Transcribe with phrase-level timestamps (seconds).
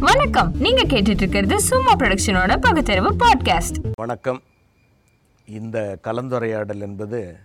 [0.00, 0.52] வணக்கம்.
[0.54, 4.42] நீங்க கேட்டுட்டு இருக்கிறது சும்மா ப்ரொடக்ஷனோட பகுத்தறிவு பாட்காஸ்ட் வணக்கம்.
[5.46, 7.36] இந்த கலந்துரையாடல் என்பது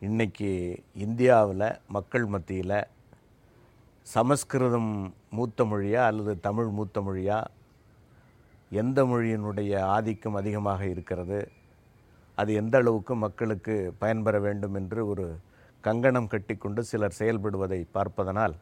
[0.00, 2.86] இன்னைக்கு இந்தியாவில் மக்கள் மத்தியில்
[4.02, 7.44] சமஸ்கிருதம் மூத்த மொழியா அல்லது தமிழ் மூத்த மொழியா
[8.70, 11.48] எந்த மொழியினுடைய ஆதிக்கம் அதிகமாக இருக்கிறது?
[12.34, 15.38] அது எந்த அளவுக்கு மக்களுக்கு பயன்பெற வேண்டும் என்று ஒரு
[15.80, 18.56] கங்கணம் கட்டிக்கொண்டு சிலர் செயல்படுவதை பார்ப்பதனால்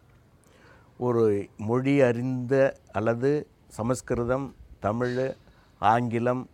[0.98, 5.32] ஒரு மொழி அறிந்த அல்லது சமஸ்கிருதம் தமிழ்
[5.78, 6.48] ஆங்கிலம்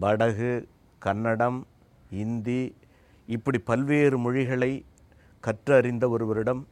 [0.00, 0.64] வடகு
[0.98, 1.66] கன்னடம்
[2.10, 2.74] இந்தி
[3.26, 4.84] இப்படி பல்வேறு மொழிகளை
[5.40, 6.66] கற்றறிந்த ஒருவரிடம்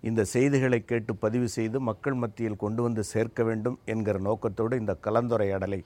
[0.00, 5.80] இந்த செய்திகளை கேட்டு பதிவு செய்து மக்கள் மத்தியில் கொண்டு வந்து சேர்க்க வேண்டும் என்கிற நோக்கத்தோடு இந்த கலந்துரையாடலை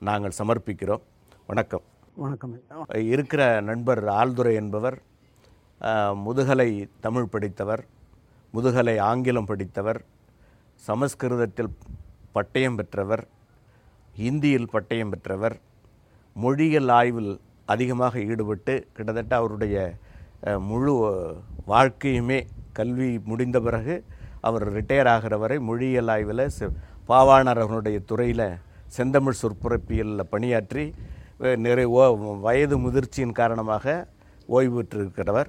[0.00, 1.00] நாங்கள் சமர்ப்பிக்கிறோம்.
[1.46, 1.82] வணக்கம்.
[2.14, 2.54] வணக்கம்.
[2.88, 5.02] இருக்கிற நண்பர் ஆழ்துரை என்பவர்
[6.14, 7.84] முதுகலை தமிழ் படித்தவர்
[8.54, 10.00] முதுகலை ஆங்கிலம் படித்தவர்
[10.82, 11.70] சமஸ்கிருதத்தில்
[12.34, 13.24] பட்டயம் பெற்றவர்
[14.18, 15.56] இந்தியில் பட்டயம் பெற்றவர்
[16.36, 17.32] மொழியியல் ஆய்வில்
[17.66, 19.76] அதிகமாக ஈடுபட்டு கிட்டத்தட்ட அவருடைய
[20.60, 20.92] முழு
[21.66, 22.38] வாழ்க்கையுமே
[22.72, 23.94] கல்வி முடிந்த பிறகு
[24.40, 26.72] அவர் ரிட்டையர் ஆகிற வரை மொழியியல் ஆய்வில் செ-
[27.08, 28.46] பாவாணர் அவனுடைய துறையில்
[28.88, 30.84] செந்தமிழ் சொற்புறப்பியலில் பணியாற்றி
[31.38, 32.04] நிறைய நிறை ஓ
[32.40, 33.84] வயது முதிர்ச்சியின் காரணமாக
[34.48, 35.48] ஓய்வு பெற்றிருக்கிறவர்.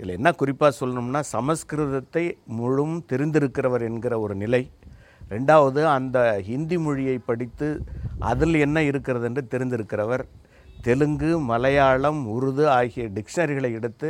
[0.00, 2.22] இதில் என்ன குறிப்பாக சொல்லணும்னா சமஸ்கிருதத்தை
[2.58, 4.60] முழும் தெரிந்திருக்கிறவர் என்கிற ஒரு நிலை.
[5.32, 7.68] ரெண்டாவது அந்த ஹிந்தி மொழியை படித்து
[8.28, 10.24] அதில் என்ன இருக்கிறது என்று தெரிந்திருக்கிறவர்.
[10.86, 14.08] தெலுங்கு மலையாளம் உருது ஆகிய டிக்ஷனரிகளை எடுத்து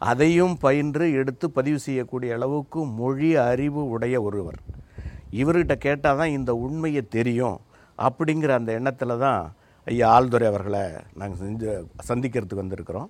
[0.00, 4.58] அதையும் பயின்று எடுத்து பதிவு செய்யக்கூடிய அளவுக்கு மொழி அறிவு உடைய ஒருவர்.
[5.42, 7.56] இவர்கிட்ட கேட்டால் தான் இந்த உண்மையை தெரியும்
[7.98, 9.40] அப்படிங்கிற அந்த எண்ணத்தில் தான்
[9.86, 10.82] ஐயா ஆழ்துறை அவர்களை
[11.20, 11.70] நாங்கள் செஞ்சு
[12.10, 13.08] சந்திக்கிறதுக்கு வந்திருக்கிறோம்.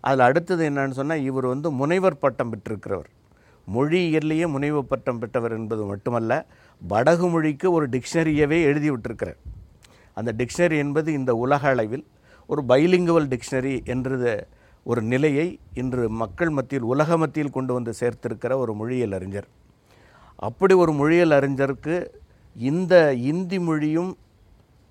[0.00, 3.10] அதில் அடுத்தது என்னன்னு சொன்னால் இவர் வந்து முனைவர் பட்டம் பெற்றிருக்கிறவர்.
[3.74, 6.46] மொழியியல்லையே முனைவர் பட்டம் பெற்றவர் என்பது மட்டுமல்ல
[6.88, 9.38] வடகு மொழிக்கு ஒரு டிக்ஷனரியவே எழுதி விட்டிருக்கிறார்.
[10.14, 12.04] அந்த டிக்ஷனரி என்பது இந்த உலக அளவில்
[12.46, 14.46] ஒரு பைலிங்குவல் டிக்ஷனரி என்றது
[14.84, 19.48] ஒரு நிலையை இன்று மக்கள் மத்தியில் உலக மத்தியில் கொண்டு வந்து சேர்த்திருக்கிற ஒரு மொழியியல் அறிஞர்.
[20.36, 22.06] அப்படி ஒரு மொழியியல் அறிஞருக்கு
[22.56, 24.16] இந்த இந்தி மொழியும்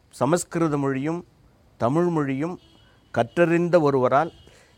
[0.09, 1.25] சமஸ்கிருத மொழியும்
[1.77, 2.59] தமிழ் மொழியும்
[3.11, 4.31] கற்றறிந்த ஒருவரால்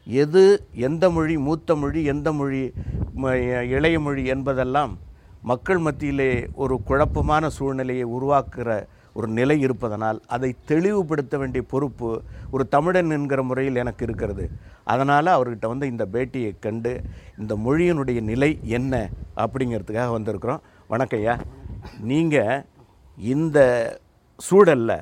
[0.08, 2.74] எது எந்த மொழி மூத்த மொழி எந்த மொழி
[3.16, 4.98] ம- இளைய மொழி என்பதெல்லாம்
[5.42, 13.10] மக்கள் மத்தியிலே ஒரு குழப்பமான சூழ்நிலையை உருவாக்குகிற ஒரு நிலை இருப்பதனால் அதை தெளிவுபடுத்த வேண்டிய பொறுப்பு ஒரு தமிழன்
[13.10, 14.50] என்கிற முறையில் எனக்கு இருக்கிறது.
[14.84, 17.02] அதனால் அவர்கிட்ட வந்து இந்த பேட்டியை கண்டு
[17.38, 20.60] இந்த மொழியினுடைய நிலை என்ன அப்படிங்கிறதுக்காக வந்திருக்கிறோம்.
[20.90, 21.40] வணக்கம்யா
[22.00, 22.66] நீங்கள்
[23.18, 23.60] இந்த
[24.38, 24.98] சூழலில்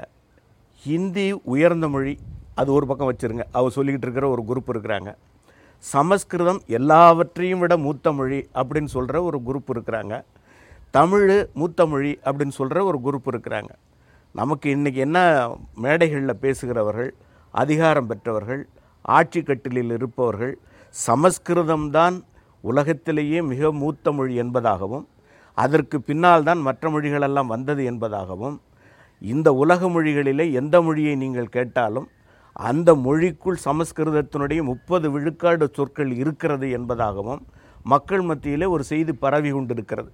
[0.76, 2.18] ஹிந்தி உயர்ந்த மொழி
[2.60, 3.46] அது ஒரு பக்கம் வச்சுருங்க.
[3.52, 5.10] அவர் சொல்லிக்கிட்டு இருக்கிற ஒரு குரூப் இருக்கிறாங்க.
[5.84, 10.14] சமஸ்கிருதம் எல்லாவற்றையும் விட மூத்த மொழி அப்படின்னு சொல்கிற ஒரு குரூப் இருக்கிறாங்க.
[10.98, 13.72] தமிழ் மூத்த மொழி அப்படின்னு சொல்கிற ஒரு குரூப் இருக்கிறாங்க.
[14.32, 15.18] நமக்கு இன்றைக்கி என்ன
[15.84, 17.12] மேடைகளில் பேசுகிறவர்கள்
[17.54, 18.62] அதிகாரம் பெற்றவர்கள்
[19.02, 20.54] ஆட்சி கட்டிலில் இருப்பவர்கள்
[21.08, 22.16] சமஸ்கிருதம்தான்
[22.62, 25.06] உலகத்திலேயே மிக மூத்த மொழி என்பதாகவும்
[25.58, 28.56] அதற்கு பின்னால் தான் மற்ற மொழிகளெல்லாம் வந்தது என்பதாகவும்
[29.22, 32.08] இந்த உலக மொழிகளிலே எந்த மொழியை நீங்கள் கேட்டாலும்
[32.56, 37.42] அந்த மொழிக்குள் சமஸ்கிருதத்தினுடைய முப்பது விழுக்காடு சொற்கள் இருக்கிறது என்பதாகவும்
[37.94, 40.12] மக்கள் மத்தியிலே ஒரு செய்தி பரவி கொண்டிருக்கிறது.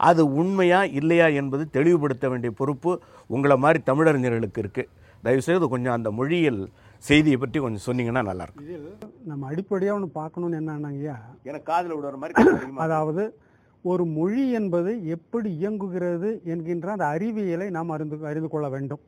[0.00, 2.92] அது உண்மையா இல்லையா என்பது தெளிவுபடுத்த வேண்டிய பொறுப்பு
[3.34, 4.90] உங்களை மாதிரி தமிழறிஞர்களுக்கு இருக்குது
[5.24, 6.60] தயவுசெய்து கொஞ்சம் அந்த மொழியியல்
[7.04, 11.16] செய்தியை பற்றி கொஞ்சம் சொன்னீங்கன்னா நல்லாயிருக்கும் நம்ம அடிப்படையாக ஒன்று பார்க்கணும்னு என்னன்னாங்கய்யா
[11.50, 13.24] எனக்கு காதில் விடுற மாதிரி அதாவது
[13.84, 19.02] ஒரு மொழி என்பது எப்படி இயங்குகிறது என்கின்ற அந்த அறிவியலை நாம் அறிந்து அறிந்து கொள்ள வேண்டும்.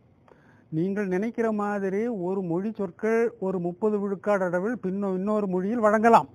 [0.77, 6.29] நீங்கள் நினைக்கிற மாதிரி ஒரு மொழி சொற்கள் ஒரு முப்பது விழுக்காடு அளவில் பின்ன இன்னொரு மொழியில் வழங்கலாம்.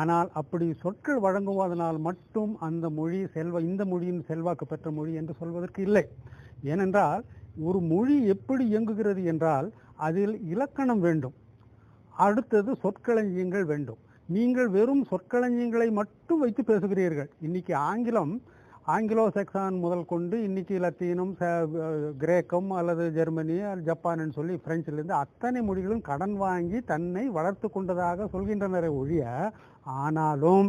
[0.00, 5.82] ஆனால் அப்படி சொற்கள் வழங்குவதனால் மட்டும் அந்த மொழி செல்வ இந்த மொழியின் செல்வாக்கு பெற்ற மொழி என்று சொல்வதற்கு
[5.88, 6.04] இல்லை.
[6.72, 7.22] ஏனென்றால்
[7.68, 9.68] ஒரு மொழி எப்படி இயங்குகிறது என்றால்
[10.08, 11.36] அதில் இலக்கணம் வேண்டும்.
[12.26, 14.00] அடுத்தது சொற்களஞ்சியங்கள் வேண்டும்.
[14.36, 17.30] நீங்கள் வெறும் சொற்களஞ்சியங்களை மட்டும் வைத்து பேசுகிறீர்கள்.
[17.46, 18.34] இன்னைக்கு ஆங்கிலம்
[18.86, 21.32] ஆங்கிலோ செக்ஸான் முதல் கொண்டு இன்னைக்கு லத்தீனும்
[22.18, 28.90] கிரேக்கம் அல்லது ஜெர்மனி ஜப்பான் ஜப்பான்னு சொல்லி பிரெஞ்சிலிருந்து அத்தனை மொழிகளும் கடன் வாங்கி தன்னை வளர்த்து கொண்டதாக சொல்கின்றனரே
[28.96, 29.24] ஒழிய
[29.96, 30.68] ஆனாலும்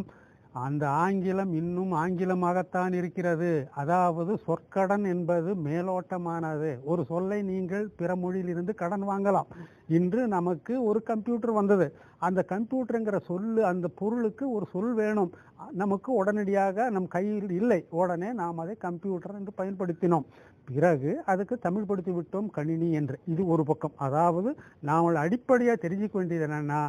[0.66, 3.68] அந்த ஆங்கிலம் இன்னும் ஆங்கிலமாகத்தான் இருக்கிறது.
[3.74, 6.84] அதாவது சொற்கடன் என்பது மேலோட்டமானது.
[6.84, 9.50] ஒரு சொல்லை நீங்கள் பிற மொழியிலிருந்து கடன் வாங்கலாம்.
[9.88, 11.88] இன்று நமக்கு ஒரு கம்ப்யூட்டர் வந்தது.
[12.18, 15.32] அந்த கம்ப்யூட்டருங்கிற சொல்லு அந்த பொருளுக்கு ஒரு சொல் வேணும்.
[15.72, 17.86] நமக்கு உடனடியாக நம் கையில் இல்லை.
[17.90, 20.28] உடனே நாம் அதை கம்ப்யூட்டர் என்று பயன்படுத்தினோம்.
[20.70, 23.18] பிறகு அதுக்கு தமிழ் படுத்தி விட்டோம் கணினி என்று.
[23.34, 23.98] இது ஒரு பக்கம்.
[24.08, 24.50] அதாவது
[24.90, 26.80] நாம் அடிப்படையாக தெரிஞ்சுக்க வேண்டியது என்னென்னா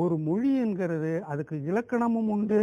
[0.00, 2.60] ஒரு மொழி என்கிறது அதுக்கு இலக்கணமும் உண்டு.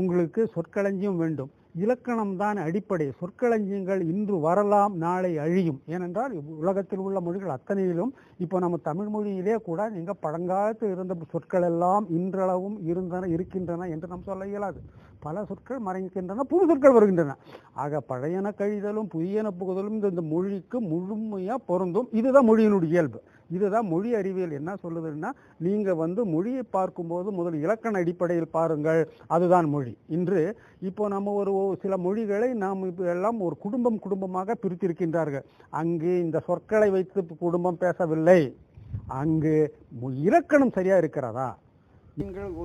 [0.00, 1.50] உங்களுக்கு சொற்களஞ்சியம் வேண்டும்.
[1.82, 3.06] இலக்கணம் தான் அடிப்படை.
[3.18, 5.78] சொற்களஞ்சியங்கள் இன்று வரலாம் நாளை அழியும்.
[5.94, 6.32] ஏனென்றால்
[6.62, 8.12] உலகத்தில் உள்ள மொழிகள் அத்தனையிலும்
[8.44, 14.28] இப்போ நம்ம தமிழ் மொழியிலே கூட நீங்கள் பழங்காலத்தில் இருந்த சொற்கள் எல்லாம் இன்றளவும் இருந்தன இருக்கின்றன என்று நாம்
[14.30, 14.80] சொல்ல இயலாது.
[15.24, 17.36] பல சொற்கள் மறைக்கின்றன புது சொற்கள் வருகின்றன.
[17.82, 22.08] ஆக பழையன கழிதலும் புதியன புகுதலும் இந்த இந்த மொழிக்கு முழுமையாக பொருந்தும்.
[22.20, 23.20] இதுதான் மொழியினுடைய இயல்பு.
[23.56, 24.56] இதுதான் மொழி அறிவியல்.
[24.58, 25.30] என்ன சொல்லுதுன்னா
[25.66, 29.00] நீங்கள் வந்து மொழியை பார்க்கும்போது முதல் இலக்கண அடிப்படையில் பாருங்கள்.
[29.26, 29.94] அதுதான் மொழி.
[30.16, 30.42] இன்று
[30.90, 35.46] இப்போ நம்ம ஒரு ஒரு சில மொழிகளை நாம் இப்போ எல்லாம் ஒரு குடும்பம் குடும்பமாக பிரித்திருக்கின்றார்கள்.
[35.80, 38.40] அங்கு இந்த சொற்களை வைத்து குடும்பம் பேசவில்லை.
[39.22, 39.54] அங்கு
[40.28, 41.48] இலக்கணம் சரியாக இருக்கிறதா?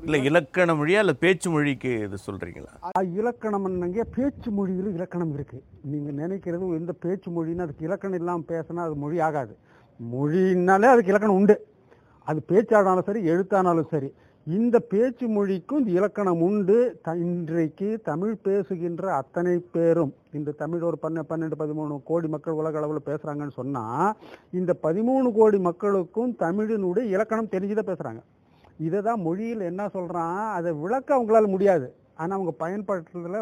[0.03, 2.67] இல்லை இலக்கண மொழியா இல்லை பேச்சு மொழிக்கு இது சொல்றீங்களா?
[2.83, 4.03] ஆ, இலக்கணம் என்னங்க?
[4.03, 5.63] பேச்சு மொழியில் இலக்கணம் இருக்கு.
[5.81, 9.57] நீங்க நினைக்கிறது எந்த பேச்சு மொழின்னு அதுக்கு இலக்கணம் இல்லாமல் பேசினா அது மொழி ஆகாது.
[10.11, 11.65] மொழினாலே அதுக்கு இலக்கணம் உண்டு.
[12.23, 14.13] அது பேச்சானாலும் சரி எழுத்தானாலும் சரி.
[14.43, 16.99] இந்த பேச்சு மொழிக்கும் இந்த இலக்கணம் உண்டு.
[17.03, 22.77] த- இன்றைக்கு தமிழ் பேசுகின்ற அத்தனை பேரும் இந்த தமிழ் ஒரு பன்ன பன்னெண்டு பதிமூணு கோடி மக்கள் உலக
[22.77, 24.15] அளவில் பேசுறாங்கன்னு சொன்னா
[24.51, 28.21] இந்த பதிமூணு கோடி மக்களுக்கும் தமிழினுடைய இலக்கணம் தெரிஞ்சுதான் பேசுறாங்க.
[28.79, 31.87] இதை தான் மொழியில் என்ன சொல்கிறான் அதை விளக்க அவங்களால முடியாது.
[32.21, 33.39] ஆனால் அவங்க பயன்படுத்துறதுல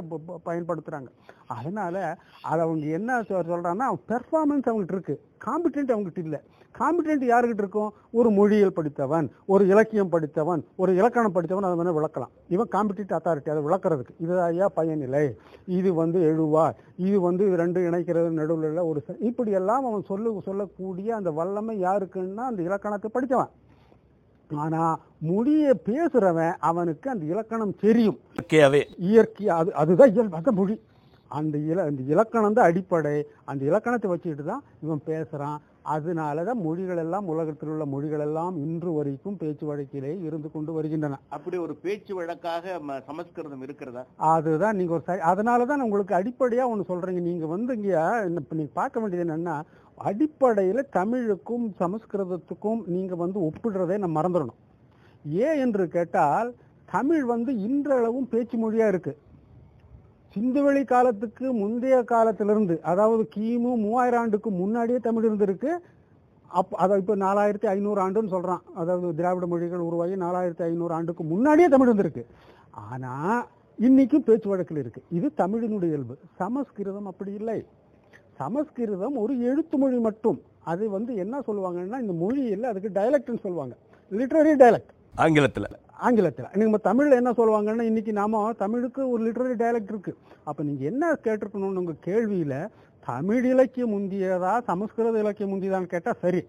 [0.48, 1.10] பயன்படுத்துகிறாங்க
[1.56, 2.02] அதனால்
[2.50, 6.40] அதை அவங்க என்ன சொல்கிறாங்கன்னா சொல்றாங்கன்னா பெர்ஃபார்மன்ஸ் அவங்ககிட்ட இருக்குது காம்பிடென்ட் அவங்ககிட்ட இல்லை.
[6.80, 7.92] காம்பிடென்ட் யாருக்கிட்ட இருக்கும்?
[8.18, 12.32] ஒரு மொழியியல் படித்தவன் ஒரு இலக்கியம் படித்தவன் ஒரு இலக்கணம் படித்தவன் அதை வேணால் விளக்கலாம்.
[12.54, 14.14] இவன் காம்பிடென்ட் அத்தாரிட்டி அதை விளக்குறதுக்கு.
[14.24, 15.24] இது ஐயா பயனில்லை
[15.80, 16.66] இது வந்து எழுவா
[17.08, 22.64] இது வந்து இது ரெண்டு இணைக்கிறது நடுவில் ஒரு இப்படியெல்லாம் அவன் சொல்லு சொல்லக்கூடிய அந்த வல்லமை யாருக்குன்னா அந்த
[22.70, 23.54] இலக்கணத்தை படித்தவன்.
[24.64, 24.84] ஆனா
[25.30, 28.18] மொழியை பேசுறவன் அவனுக்கு அந்த இலக்கணம் தெரியும்.
[28.36, 28.82] இயற்கையாவே.
[29.10, 30.76] இயற்கை அது அதுதான் இயல்பு அதான் மொழி.
[31.32, 33.14] அந்த இல அந்த இலக்கணம் தான் அடிப்படை.
[33.52, 35.60] அந்த இலக்கணத்தை வச்சுக்கிட்டு தான் இவன் பேசுறான்.
[35.94, 41.18] அதனால தான் மொழிகள் எல்லாம் உலகத்தில் உள்ள மொழிகள் எல்லாம் இன்று வரைக்கும் பேச்சு வழக்கிலே இருந்து கொண்டு வருகின்றன.
[41.30, 42.76] அப்படி ஒரு பேச்சு வழக்காக
[43.10, 44.04] சமஸ்கிருதம் இருக்கிறதா?
[44.34, 47.24] அதுதான் நீங்க ஒரு சரி அதனால தான் நான் உங்களுக்கு அடிப்படையா ஒன்று சொல்றீங்க.
[47.30, 47.92] நீங்க வந்து இங்க
[48.42, 49.58] இப்ப நீங்க பார்க்க வேண்டியது என்னன்னா
[49.98, 54.60] அடிப்படையில் தமிழுக்கும் சமஸ்கிருதத்துக்கும் நீங்கள் வந்து ஒப்பிடுறதை நம்ம மறந்துடணும்.
[55.46, 56.50] ஏன் என்று கேட்டால்
[56.96, 59.20] தமிழ் வந்து இன்றளவும் பேச்சு மொழியாக இருக்குது
[60.36, 65.72] சிந்துவெளி காலத்துக்கு முந்தைய காலத்திலிருந்து அதாவது கிமு மூவாயிரம் ஆண்டுக்கு முன்னாடியே தமிழ் இருந்திருக்கு.
[66.60, 71.68] அப் அதை இப்போ நாலாயிரத்தி ஐநூறு ஆண்டுன்னு சொல்கிறான் அதாவது திராவிட மொழிகள் உருவாகி நாலாயிரத்தி ஐநூறு ஆண்டுக்கு முன்னாடியே
[71.76, 72.24] தமிழ் இருந்திருக்கு.
[72.88, 73.42] ஆனால்
[73.80, 76.18] இன்றைக்கும் பேச்சு வழக்கில் இருக்குது இது தமிழினுடைய இயல்பு.
[76.42, 77.60] சமஸ்கிருதம் அப்படி இல்லை.
[78.44, 80.42] சமஸ்கிருதம் ஒரு எழுத்து மொழி மட்டும்.
[80.64, 83.76] அது வந்து என்ன சொல்லுவாங்கன்னா இந்த மொழியில் அதுக்கு டயலக்ட்னு சொல்லுவாங்க.
[84.12, 85.68] லிட்ரரி டயலக்ட் ஆங்கிலத்துல.
[85.92, 86.46] ஆங்கிலத்தில்.
[86.54, 90.16] நம்ம தமிழ்ல என்ன சொல்லுவாங்கன்னா இன்னைக்கு நாம தமிழுக்கு ஒரு லிட்ரரி டயலக்ட் இருக்கு.
[90.44, 92.68] அப்ப நீங்க என்ன கேட்டிருக்கணும்னு உங்க கேள்வியில
[93.06, 96.44] தமிழ் இலக்கியம் முந்தியதா சமஸ்கிருத இலக்கியம் முந்தியதான்னு கேட்டா சரி.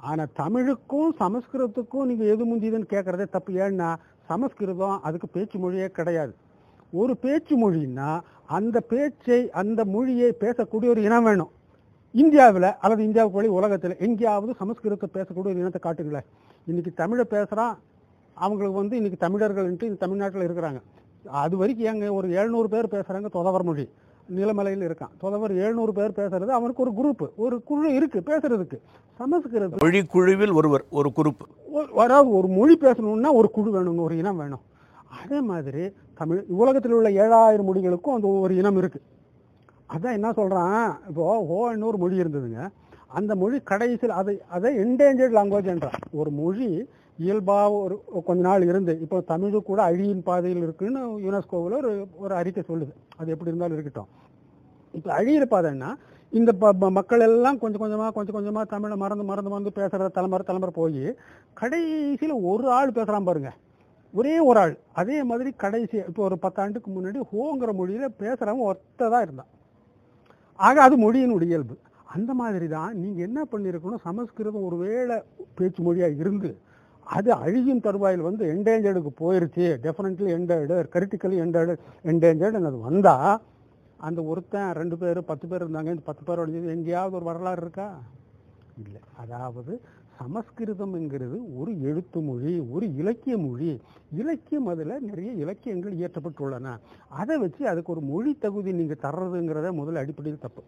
[0.00, 3.52] ஆனா தமிழுக்கும் சமஸ்கிருதத்துக்கும் நீங்க எது முந்தியதுன்னு கேட்கறதே தப்பு.
[3.52, 6.34] ஏன்னா சமஸ்கிருதம் அதுக்கு பேச்சு மொழியே கிடையாது.
[6.92, 8.20] ஒரு பேச்சு மொழின்னா
[8.56, 11.50] அந்த பேச்சை அந்த மொழியை பேசக்கூடிய ஒரு இனம் வேணும்.
[12.12, 16.26] இந்தியாவில் அல்லது இந்தியாவுக்கு வழி உலகத்தில் எங்கேயாவது சமஸ்கிருதத்தை பேசக்கூடிய ஒரு இனத்தை காட்டுங்களேன்.
[16.66, 17.78] இன்னைக்கு தமிழை பேசுகிறான்
[18.34, 20.80] அவங்களுக்கு வந்து இன்னைக்கு தமிழர்கள்ன்ட்டு இந்த தமிழ்நாட்டில் இருக்கிறாங்க.
[21.26, 23.86] அது வரைக்கும் எங்க ஒரு எழுநூறு பேர் பேசுகிறாங்க தொதவர் மொழி.
[24.36, 25.12] நிலமலையில் இருக்கான்.
[25.18, 28.78] தொதவர் எழுநூறு பேர் பேசுறது அவனுக்கு ஒரு குரூப் ஒரு குழு இருக்கு பேசுறதுக்கு.
[29.18, 31.42] சமஸ்கிருதம் மொழி குழுவில் ஒருவர் ஒரு குரூப்
[31.96, 34.64] அதாவது ஒரு மொழி பேசணும்னா ஒரு குழு வேணுங்க ஒரு இனம் வேணும்.
[35.08, 39.06] அதே மாதிரி தமிழ் உலகத்தில் உள்ள ஏழாயிரம் மொழிகளுக்கும் அந்த ஒரு இனம் இருக்குது
[39.88, 42.68] அதான் என்ன சொல்கிறான் இப்போ ஓன்னு ஒரு மொழி இருந்ததுங்க.
[43.06, 49.20] அந்த மொழி கடைசியில் அதை அதை என்டேஞ்சர்ட் லாங்குவேஜ்ன்றான் ஒரு மொழி இயல்பாக ஒரு கொஞ்ச நாள் இருந்து இப்போ
[49.20, 52.92] தமிழ் கூட அழியின் பாதையில் இருக்குன்னு யுனெஸ்கோவில் ஒரு ஒரு அறிக்கை சொல்லுது.
[53.16, 54.06] அது எப்படி இருந்தாலும் இருக்கட்டும்.
[54.92, 55.94] இப்போ அழியிற பாதைன்னா
[56.30, 60.74] இந்த ப- மக்கள் எல்லாம் கொஞ்சம் கொஞ்சமாக கொஞ்சம் கொஞ்சமாக தமிழை மறந்து மறந்து மறந்து பேசுகிற தலைமுறை தலைமுறை
[60.76, 61.16] போய்
[61.54, 63.66] கடைசியில் ஒரு ஆள் பேசுகிறான் பாருங்கள்
[64.14, 64.74] ஒரே ஒரு ஆள்.
[65.00, 69.50] அதே மாதிரி கடைசி இப்போ ஒரு பத்தாண்டுக்கு முன்னாடி ஹோங்கிற மொழியில் பேசுகிறவங்க ஒத்ததாக இருந்தான்.
[70.58, 71.76] ஆக அது மொழியினுடைய இயல்பு.
[72.14, 75.16] அந்த மாதிரி தான் நீங்கள் என்ன பண்ணியிருக்கணும் சமஸ்கிருதம் ஒரு வேளை
[75.58, 76.50] பேச்சு மொழியாக இருந்து
[77.16, 79.66] அது அழியும் தருவாயில் வந்து என்டேஞ்சர்டுக்கு போயிருச்சு.
[79.84, 81.74] Definitely endangered critically endangered
[82.12, 83.40] endangered அது வந்தால்
[84.08, 85.92] அந்த ஒருத்தன் ரெண்டு பேர் பத்து பேர் இருந்தாங்க.
[85.94, 87.88] இந்த பத்து பேர் அழிஞ்சது எங்கேயாவது ஒரு வரலாறு இருக்கா?
[88.82, 89.00] இல்லை.
[89.22, 89.72] அதாவது
[90.18, 93.70] சமஸ்கிருதம்ங்கிறது ஒரு எழுத்து மொழி ஒரு இலக்கிய மொழி.
[94.20, 96.74] இலக்கியம் அதில் நிறைய இலக்கியங்கள் இயற்றப்பட்டுள்ளன.
[97.20, 100.62] அதை வச்சு அதுக்கு ஒரு மொழி தகுதி நீங்கள் தர்றதுங்கிறத முதல்ல அடிப்படையில் தப்பு.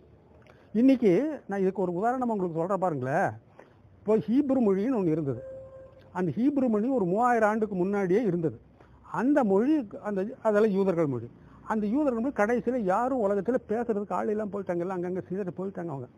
[0.81, 1.13] இன்னைக்கு
[1.49, 3.31] நான் இதுக்கு ஒரு உதாரணம் உங்களுக்கு சொல்கிறேன் பாருங்களேன்.
[3.99, 5.43] இப்போ ஹீப்ரு மொழின்னு ஒன்று இருந்தது.
[6.19, 8.57] அந்த ஹீப்ரு மொழி ஒரு மூவாயிரம் ஆண்டுக்கு முன்னாடியே இருந்தது.
[9.21, 9.75] அந்த மொழி
[10.09, 11.29] அந்த அதெல்லாம் யூதர்கள் மொழி.
[11.73, 14.85] அந்த யூதர்கள் மொழி கடைசியில் யாரும் உலகத்தில் பேசுறதுக்கு ஆள் எல்லாம் போயிட்டாங்க.
[14.85, 16.09] எல்லாம் அங்கங்கே சிதறி போயிட்டாங்க அவங்க.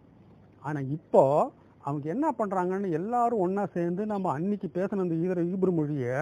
[0.62, 1.50] ஆனால் இப்போது
[1.86, 6.14] அவங்க என்ன பண்ணுறாங்கன்னு எல்லாரும் ஒன்றா சேர்ந்து நம்ம அன்னைக்கு பேசின அந்த ஈர ஈபுரு மொழியை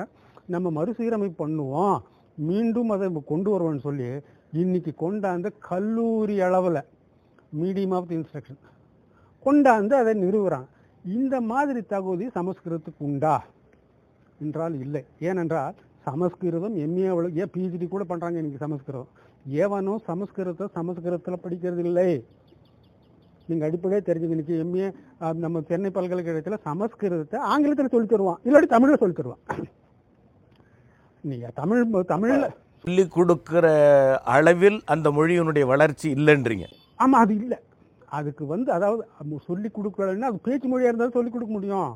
[0.54, 1.96] நம்ம மறுசீரமைப்பு பண்ணுவோம்.
[2.48, 4.08] மீண்டும் அதை கொண்டு வருவோம்னு சொல்லி
[4.62, 6.80] இன்னைக்கு கொண்டாந்து கல்லூரி அளவில்
[7.60, 8.60] மீடியம் ஆஃப் இன்ஸ்ட்ரக்ஷன்
[9.46, 10.68] கொண்டாந்து அதை நிறுவுறாங்க.
[11.04, 13.36] இந்த மாதிரி தகுதி சமஸ்கிருதத்துக்கு உண்டா
[14.44, 15.02] என்றால் இல்லை.
[15.28, 15.76] ஏனென்றால்
[16.06, 17.08] சமஸ்கிருதம் எம்ஏ
[17.42, 19.10] ஏன் பிஹெச்டி கூட பண்ணுறாங்க இன்னைக்கு சமஸ்கிருதம்.
[19.62, 22.10] ஏவனும் சமஸ்கிருதத்தை சமஸ்கிருதத்தில் படிக்கிறது இல்லை.
[23.50, 24.88] நீங்கள் அடிப்படையே தெரிஞ்சுங்க இன்னைக்கு எம்ஏ
[25.44, 28.40] நம்ம சென்னை பல்கலைக்கழகத்தில் சமஸ்கிருதத்தை ஆங்கிலத்தில் சொல்லித் தருவான்.
[28.48, 29.42] இல்லாட்டி தமிழில் சொல்லித் தருவான்.
[31.30, 32.46] நீங்கள் தமிழ் தமிழில்
[32.84, 33.66] சொல்லி கொடுக்கிற
[34.34, 36.66] அளவில் அந்த மொழியினுடைய வளர்ச்சி இல்லைன்றீங்க.
[37.02, 37.58] ஆமாம் அது இல்லை.
[38.18, 39.02] அதுக்கு வந்து அதாவது
[39.48, 41.90] சொல்லி கொடுக்கலன்னா அது பேச்சு மொழியாக இருந்தாலும் சொல்லி கொடுக்க முடியும்.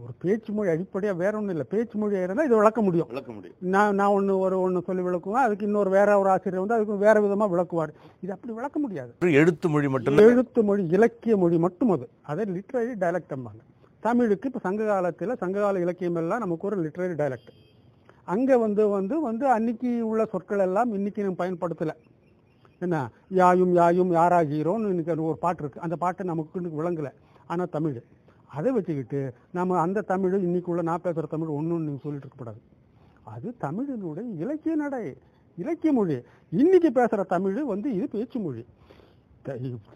[0.00, 1.66] ஒரு பேச்சு மொழி அடிப்படையாக வேற ஒன்றும் இல்லை.
[1.72, 3.08] பேச்சு மொழியாக இருந்தால் இதை விளக்க முடியும்.
[3.10, 3.56] விளக்க முடியும்.
[3.74, 5.44] நான் நான் ஒன்று ஒரு ஒன்று சொல்லி விளக்குவேன்.
[5.46, 7.92] அதுக்கு இன்னொரு வேற ஒரு ஆசிரியர் வந்து அதுக்கு வேற விதமாக விளக்குவார்.
[8.24, 9.12] இது அப்படி விளக்க முடியாது.
[9.40, 10.28] எழுத்து மொழி மட்டும்தான்.
[10.28, 12.06] எழுத்து மொழி இலக்கிய மொழி மட்டும் அது.
[12.30, 13.60] அதை லிட்ரரி டைலக்ட் அம்பாங்க.
[14.06, 17.52] தமிழுக்கு இப்போ சங்க காலத்தில் சங்ககால இலக்கியம் எல்லாம் நமக்கு ஒரு லிட்ரரி டைலக்ட்
[18.34, 21.94] அங்கே வந்து வந்து வந்து அன்னைக்கு உள்ள சொற்கள் எல்லாம் இன்னைக்கு நம்ம பயன்படுத்தலை.
[22.82, 22.96] என்ன?
[23.40, 25.84] யாயும் யாயும் யாராகிறோன்னு இன்னைக்கு ஒரு பாட்டு இருக்கு.
[25.86, 27.12] அந்த பாட்டு நமக்கு விளங்கலை.
[27.46, 28.02] ஆனால் தமிழ்.
[28.52, 32.60] அதை வச்சுக்கிட்டு நம்ம அந்த தமிழ் இன்னைக்கு உள்ள நான் பேசுகிற தமிழ் ஒன்றுன்னு நீங்கள் சொல்லிட்டு இருக்கக்கூடாது
[33.26, 35.02] அது தமிழினுடைய இலக்கிய நடை
[35.58, 36.14] இலக்கிய மொழி.
[36.52, 38.62] இன்னைக்கு பேசுகிற தமிழ் வந்து இது பேச்சு மொழி.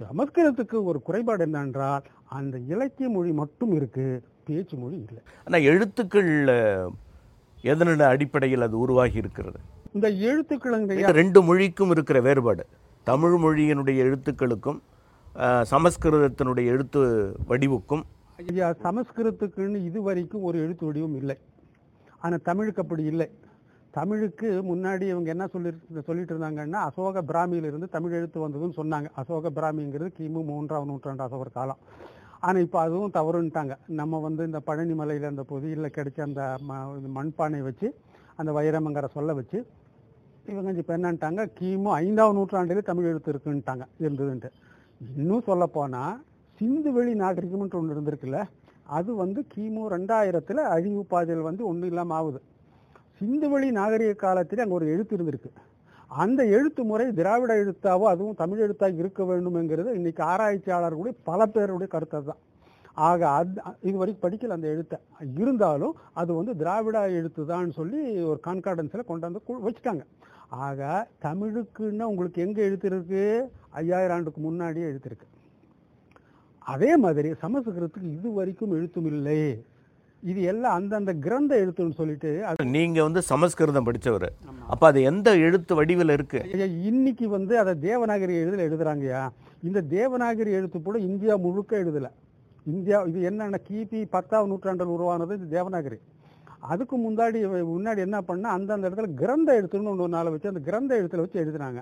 [0.02, 4.06] சமஸ்கிருதத்துக்கு ஒரு குறைபாடு என்னென்றால் அந்த இலக்கிய மொழி மட்டும் இருக்கு
[4.44, 5.20] பேச்சு மொழி இல்லை.
[5.44, 6.90] ஆனா எழுத்துக்கள் அஹ்,
[7.64, 9.58] எதனோட அடிப்படையில் அது உருவாகி இருக்கிறது?
[9.92, 12.64] இந்த எழுத்துக்களுங்க ரெண்டு மொழிக்கும் இருக்கிற வேறுபாடு.
[13.06, 14.80] தமிழ் மொழியினுடைய எழுத்துக்களுக்கும்
[15.70, 17.00] சமஸ்கிருதத்தினுடைய எழுத்து
[17.48, 18.04] வடிவுக்கும்
[18.40, 21.36] ஐயா சமஸ்கிருத்துக்குன்னு இது வரைக்கும் ஒரு எழுத்து வடிவம் இல்லை.
[22.24, 23.26] ஆனால் தமிழுக்கு அப்படி இல்லை.
[23.96, 25.70] தமிழுக்கு முன்னாடி இவங்க என்ன சொல்லி
[26.08, 29.08] சொல்லிட்டு இருந்தாங்கன்னா அசோக பிராமியிலிருந்து தமிழ் எழுத்து வந்ததுன்னு சொன்னாங்க.
[29.20, 31.80] அசோக பிராமிங்கிறது கிமு மூன்றாம் நூற்றாண்டு அசோகர் காலம்.
[32.46, 33.74] ஆனால் இப்போ அதுவும் தவறுன்ட்டாங்க.
[34.00, 37.88] நம்ம வந்து இந்த பழனி மலையில் அந்த பொதியில் கிடைச்ச அந்த ம இது மண்பானை வச்சு
[38.40, 39.58] அந்த வைரமங்கரை சொல்ல வச்சு
[40.52, 44.50] இவங்க இப்போ என்னன்ட்டாங்க கிமு ஐந்தாவது நூற்றாண்டிலே தமிழ் எழுத்து இருக்குன்ட்டாங்க இருந்ததுன்ட்டு.
[45.22, 46.16] இன்னும் சொல்லப்போனால்
[46.58, 48.38] சிந்து வெளி நாகரிகம்ன்ட்டு ஒன்று இருந்திருக்குல்ல
[48.96, 52.40] அது வந்து கிமு ரெண்டாயிரத்தில் அழிவு பாதையில் வந்து ஒன்றும் இல்லாமல் ஆகுது.
[53.18, 55.50] சிந்துவெளி நாகரிக காலத்தில் அங்கே ஒரு எழுத்து இருந்திருக்கு.
[56.10, 62.20] அந்த எழுத்து முறை திராவிட எழுத்தாவோ அதுவும் தமிழ் எழுத்தாக இருக்க வேண்டும்ங்கிறது இன்னைக்கு ஆராய்ச்சியாளர்களுடைய பல பேருடைய கருத்து
[62.30, 62.42] தான்
[63.08, 63.54] ஆக அது
[63.88, 64.98] இது வரைக்கும் படிக்கல அந்த எழுத்தை.
[65.42, 70.04] இருந்தாலும் அது வந்து திராவிட எழுத்து தான் சொல்லி ஒரு கான்கார்டன்ஸில் கொண்டாந்து வந்து வச்சுட்டாங்க.
[70.66, 70.80] ஆக
[71.26, 73.24] தமிழுக்குன்னா உங்களுக்கு எங்கே எழுத்து இருக்கு?
[73.80, 75.26] ஐயாயிரம் ஆண்டுக்கு முன்னாடியே எழுத்துருக்கு
[76.72, 79.40] அதே மாதிரி சமஸ்கிருதத்துக்கு இது வரைக்கும் எழுத்தும் இல்லை.
[80.22, 82.30] இது எல்லாம் அந்தந்த கிரந்த எழுத்துன்னு சொல்லிட்டு
[82.76, 84.28] நீங்க வந்து சமஸ்கிருதம் படிச்சவர்.
[84.72, 86.40] அப்ப அது எந்த எழுத்து வடிவில் இருக்கு?
[86.90, 89.22] இன்னைக்கு வந்து அதை தேவநாகரி எழுதுல எழுதுறாங்கய்யா
[89.66, 92.08] இந்த தேவநாகரி எழுத்து கூட இந்தியா முழுக்க எழுதல.
[92.74, 95.98] இந்தியா இது என்னன்னா கிபி பத்தாவது நூற்றாண்டில் உருவானது இது தேவநாகரி.
[96.72, 97.38] அதுக்கு முன்னாடி
[97.74, 101.80] முன்னாடி என்ன பண்ணா அந்தந்த இடத்துல கிரந்த எழுத்துன்னு ஒன்று நாளை வச்சு அந்த கிரந்த எழுத்துல வச்சு எழுதுனாங்க.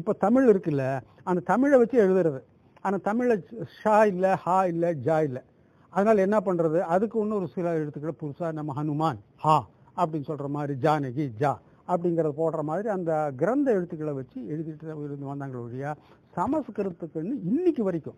[0.00, 0.84] இப்போ தமிழ் இருக்குல்ல
[1.30, 2.40] அந்த தமிழை வச்சு எழுதுறது.
[2.80, 3.46] ஆனால் தமிழில்
[3.82, 5.42] ஷா இல்லை ஹா இல்லை ஜா இல்லை.
[5.88, 10.78] அதனால் என்ன பண்ணுறது அதுக்கு இன்னும் ஒரு சில எழுத்துக்களை புதுசாக நம்ம ஹனுமான் ஹா அப்படின்னு சொல்கிற மாதிரி
[10.80, 11.58] ஜானகி ஜா
[11.88, 15.94] அப்படிங்கிறத போடுற மாதிரி அந்த கிரந்த எழுத்துக்களை வச்சு எழுதிட்டு இருந்து வந்தாங்களே ஒழியா
[16.36, 18.14] சமஸ்கிருதத்துக்குன்னு இன்னைக்கு வரைக்கும்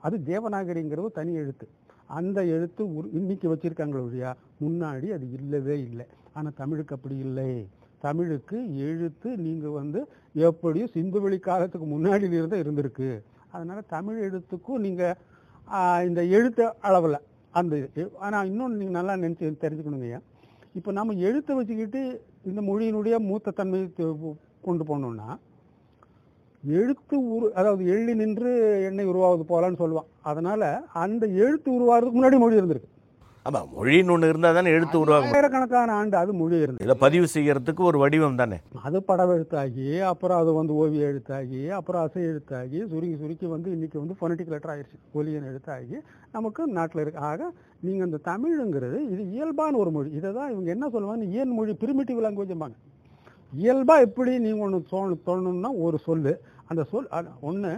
[0.00, 1.68] அது தேவநாகரிங்கிறது தனி எழுத்து.
[2.06, 6.06] அந்த எழுத்து உரு- இன்னைக்கு வச்சுருக்காங்களே ஒழியா முன்னாடி அது இல்லவே இல்லை.
[6.32, 7.68] ஆனால் தமிழுக்கு அப்படி இல்லை.
[7.98, 13.22] தமிழுக்கு எழுத்து நீங்கள் வந்து எப்படியும் சிந்துவெளி காலத்துக்கு முன்னாடி இருந்திருக்கு.
[13.54, 15.16] அதனால் தமிழ் எழுத்துக்கும் நீங்கள்
[16.08, 17.18] இந்த எழுத்து அளவில்
[17.60, 18.04] அந்த இது.
[18.26, 20.20] ஆனால் இன்னொன்று நீங்கள் நல்லா நினச்சி தெரிஞ்சுக்கணுங்க
[20.78, 22.00] இப்போ நம்ம எழுத்தை வச்சுக்கிட்டு
[22.50, 24.06] இந்த மொழியினுடைய மூத்த தன்மையை
[24.66, 25.28] கொண்டு போனோம்னா
[26.62, 28.50] எழுத்து உரு அதாவது எள்ளி நின்று
[28.88, 30.08] எண்ணெய் உருவாவது போகலான்னு சொல்லுவான்.
[30.30, 30.68] அதனால்
[31.04, 32.90] அந்த எழுத்து உருவாகிறதுக்கு முன்னாடி மொழி இருந்திருக்கு.
[33.48, 35.32] ஆமா மொழின்னு ஒண்ணு இருந்தா தானே எழுத்து உருவாகும்.
[35.36, 36.84] ஆயிரக்கணக்கான ஆண்டு அது மொழி இருந்தது.
[36.86, 38.58] இதை பதிவு செய்யறதுக்கு ஒரு வடிவம் தானே.
[38.86, 43.98] அது படம் எழுத்தாகி அப்புறம் அது வந்து ஓவிய எழுத்தாகி அப்புறம் அசை எழுத்தாகி சுருங்கி சுருக்கி வந்து இன்னைக்கு
[44.02, 45.98] வந்து பொலிட்டிக் லெட்டர் ஆயிடுச்சு ஒலியன் எழுத்தாகி
[46.36, 47.20] நமக்கு நாட்டில் இருக்கு.
[47.32, 47.50] ஆக
[47.88, 50.10] நீங்கள் இந்த தமிழுங்கிறது இது இயல்பான ஒரு மொழி.
[50.20, 52.78] இதை தான் இவங்க என்ன சொல்லுவாங்க இயல் மொழி பிரிமிட்டிவ் லாங்குவேஜ்பாங்க
[53.52, 56.34] இயல்பா எப்படி நீங்கள் ஒன்று தோணு தோணணும்னா ஒரு சொல்லு.
[56.70, 57.12] அந்த சொல்
[57.50, 57.74] ஒன்று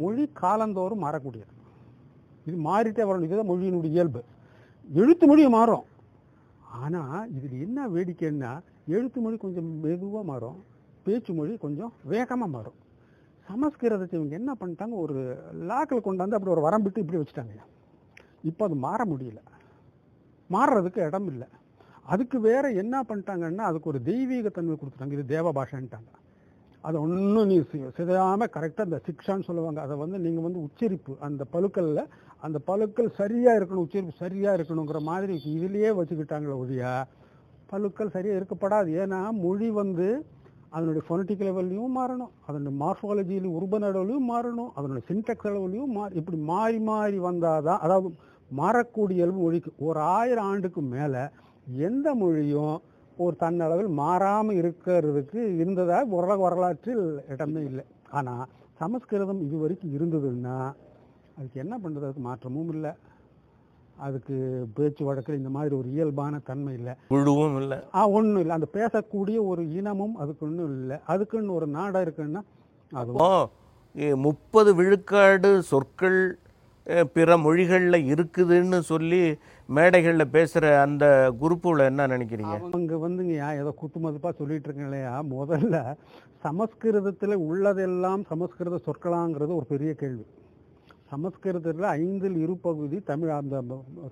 [0.00, 1.52] மொழி காலந்தோறும் மாறக்கூடியது.
[2.48, 3.28] இது மாறிட்டே வரணும்.
[3.28, 4.20] இதுதான் மொழியினுடைய இயல்பு.
[4.86, 5.84] எழுத்து மொழியை மாறும்.
[6.84, 8.50] ஆனால் இதில் என்ன வேடிக்கைன்னா
[8.96, 10.58] எழுத்து மொழி கொஞ்சம் மெதுவாக மாறும்
[11.04, 12.76] பேச்சு மொழி கொஞ்சம் வேகமாக மாறும்.
[13.48, 15.16] சமஸ்கிருதத்தை இவங்க என்ன பண்ணிட்டாங்க ஒரு
[15.70, 17.56] லாக்கில் கொண்டாந்து அப்படி ஒரு வரம்பிட்டு இப்படி வச்சுட்டாங்க.
[18.50, 19.40] இப்போ அது மாற முடியல.
[20.50, 21.48] மாறுறதுக்கு இடம் இல்லை.
[22.12, 25.16] அதுக்கு வேற என்ன பண்ணிட்டாங்கன்னா அதுக்கு ஒரு தெய்வீக தன்மை கொடுத்துட்டாங்க.
[25.18, 26.10] இது தேவ பாஷான்ட்டாங்க.
[26.84, 27.56] அதை ஒன்றும் நீ
[27.98, 29.80] சிதையாமல் கரெக்டாக இந்த சிக்ஷான்னு சொல்லுவாங்க.
[29.86, 32.02] அதை வந்து நீங்கள் வந்து உச்சரிப்பு அந்த பழுக்கல்ல
[32.46, 36.92] அந்த பழுக்கள் சரியாக இருக்கணும் உச்சரிப்பு சரியாக இருக்கணுங்கிற மாதிரி இதுலேயே வச்சுக்கிட்டாங்களே ஒழியா
[37.70, 38.90] பழுக்கள் சரியாக இருக்கப்படாது.
[39.02, 40.08] ஏன்னா மொழி வந்து
[40.76, 46.78] அதனுடைய ஃபொனட்டிக் லெவல்லையும் மாறணும் அதனுடைய மார்ஃபாலஜிலையும் உருபன் அளவுலையும் மாறணும் அதனுடைய சின்டெக்ஸ் அளவுலையும் மா இப்படி மாறி
[46.90, 48.08] மாறி வந்தால் தான் அதாவது
[48.50, 51.22] மாறக்கூடிய அளவு மொழிக்கு ஒரு ஆயிரம் ஆண்டுக்கு மேலே
[51.88, 52.76] எந்த மொழியும்
[53.24, 57.84] ஒரு தன்னளவில் மாறாமல் இருக்கிறதுக்கு இருந்ததாக உலக வரலாற்றில் இடமே இல்லை.
[58.18, 58.44] ஆனால்
[58.80, 60.58] சமஸ்கிருதம் இது வரைக்கும் இருந்ததுன்னா
[61.36, 62.92] அதுக்கு என்ன பண்ணுறது அதுக்கு மாற்றமும் இல்லை.
[64.06, 64.36] அதுக்கு
[64.76, 66.94] பேச்சு வழக்கில் இந்த மாதிரி ஒரு இயல்பான தன்மை இல்லை.
[67.12, 67.78] குழுவும் இல்லை.
[67.98, 68.54] ஆ ஒன்றும் இல்லை.
[68.58, 70.96] அந்த பேசக்கூடிய ஒரு இனமும் அதுக்கு ஒன்றும் இல்லை.
[71.12, 72.42] அதுக்குன்னு ஒரு நாடா இருக்குன்னா
[72.92, 73.28] அது ஓ
[74.26, 76.18] முப்பது விழுக்காடு சொற்கள்
[77.14, 79.20] பிற மொழிகளில் இருக்குதுன்னு சொல்லி
[79.68, 81.04] மேடைகளில் பேசுகிற அந்த
[81.40, 82.56] குரூப்புல என்ன நினைக்கிறீங்க?
[82.58, 85.14] அவங்க வந்துங்கய்யா ஏதோ குத்து மதிப்பாக சொல்லிட்டு இருக்கேன் இல்லையா?
[85.32, 85.76] முதல்ல
[86.44, 90.26] சமஸ்கிருதத்தில் உள்ளதெல்லாம் சமஸ்கிருத சொற்களாங்கிறது ஒரு பெரிய கேள்வி.
[91.10, 93.56] சமஸ்கிருதத்தில் ஐந்தில் இரு பகுதி தமிழ் அந்த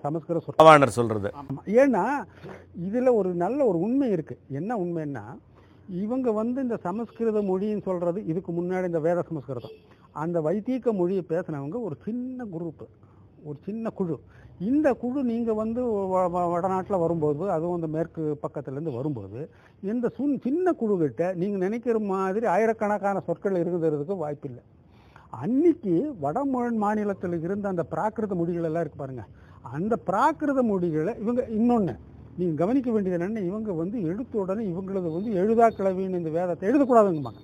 [0.03, 1.29] சமஸ்கிருத பவானர் சொல்கிறது.
[1.81, 2.03] ஏன்னா
[2.87, 4.37] இதுல ஒரு நல்ல ஒரு உண்மை இருக்கு.
[4.59, 5.25] என்ன உண்மைன்னா
[6.03, 9.75] இவங்க வந்து இந்த சமஸ்கிருத மொழின்னு சொல்றது இதுக்கு முன்னாடி இந்த வேத சமஸ்கிருதம்.
[10.23, 12.85] அந்த வைத்தீக மொழியை பேசினவங்க ஒரு சின்ன குரூப்
[13.47, 14.15] ஒரு சின்ன குழு.
[14.69, 15.81] இந்த குழு நீங்க வந்து
[16.53, 19.39] வடநாட்டுல வரும்போது அதுவும் அந்த மேற்கு பக்கத்துல இருந்து வரும்போது
[19.91, 24.63] இந்த சுன் சின்ன குழு கிட்ட நீங்க நினைக்கிற மாதிரி ஆயிரக்கணக்கான சொற்கள் இருக்கிறதுக்கு வாய்ப்பில்லை.
[25.35, 29.23] அன்னைக்கு வட மா- மாநிலத்தில் இருந்த அந்த பிராகிருத மொழிகள் எல்லாம் இருக்கு பாருங்க.
[29.71, 31.93] அந்த பிராகிருத மொழிகளை இவங்க இன்னொன்னு
[32.37, 37.41] நீங்க கவனிக்க வேண்டியது என்னன்னா இவங்க வந்து எழுத்த உடனே இவங்களது வந்து எழுதா கிளவின்னு இந்த வேதத்தை எழுதக்கூடாதுங்கம்பாங்க.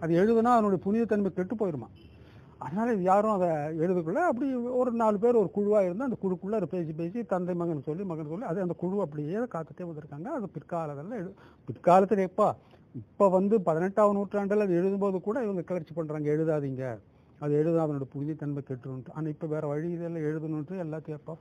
[0.00, 1.88] அது எழுதுனா அதனுடைய புனிதத்தன்மை கெட்டு போயிருமா?
[2.58, 6.92] அதனால இது யாரும் அதை எழுதுக்குள்ள அப்படி ஒரு நாலு பேர் ஒரு குழுவா இருந்தால் அந்த குழுக்குள்ள பேசி
[6.92, 10.28] பேசி தந்தை மகன் சொல்லி மகன் சொல்லி அது அந்த குழு அப்படியே காத்துட்டே வந்திருக்காங்க.
[10.30, 11.30] அது பிற்காலத்தில் எழு
[11.68, 12.48] பிற்காலத்தில் எப்பா?
[12.96, 16.84] இப்போ வந்து பதினெட்டாவது நூற்றாண்டில் அது எழுதும்போது கூட இவங்க கிளர்ச்சி பண்ணுறாங்க எழுதாதீங்க.
[17.40, 19.14] அது எழுத அதனோட புனிதத்தன்மை கெட்டுருன்ட்டு.
[19.14, 21.34] ஆனால் இப்போ வேறு வழி இதெல்லாம் எழுதணுன்ட்டு எல்லாத்தையும் எப்போ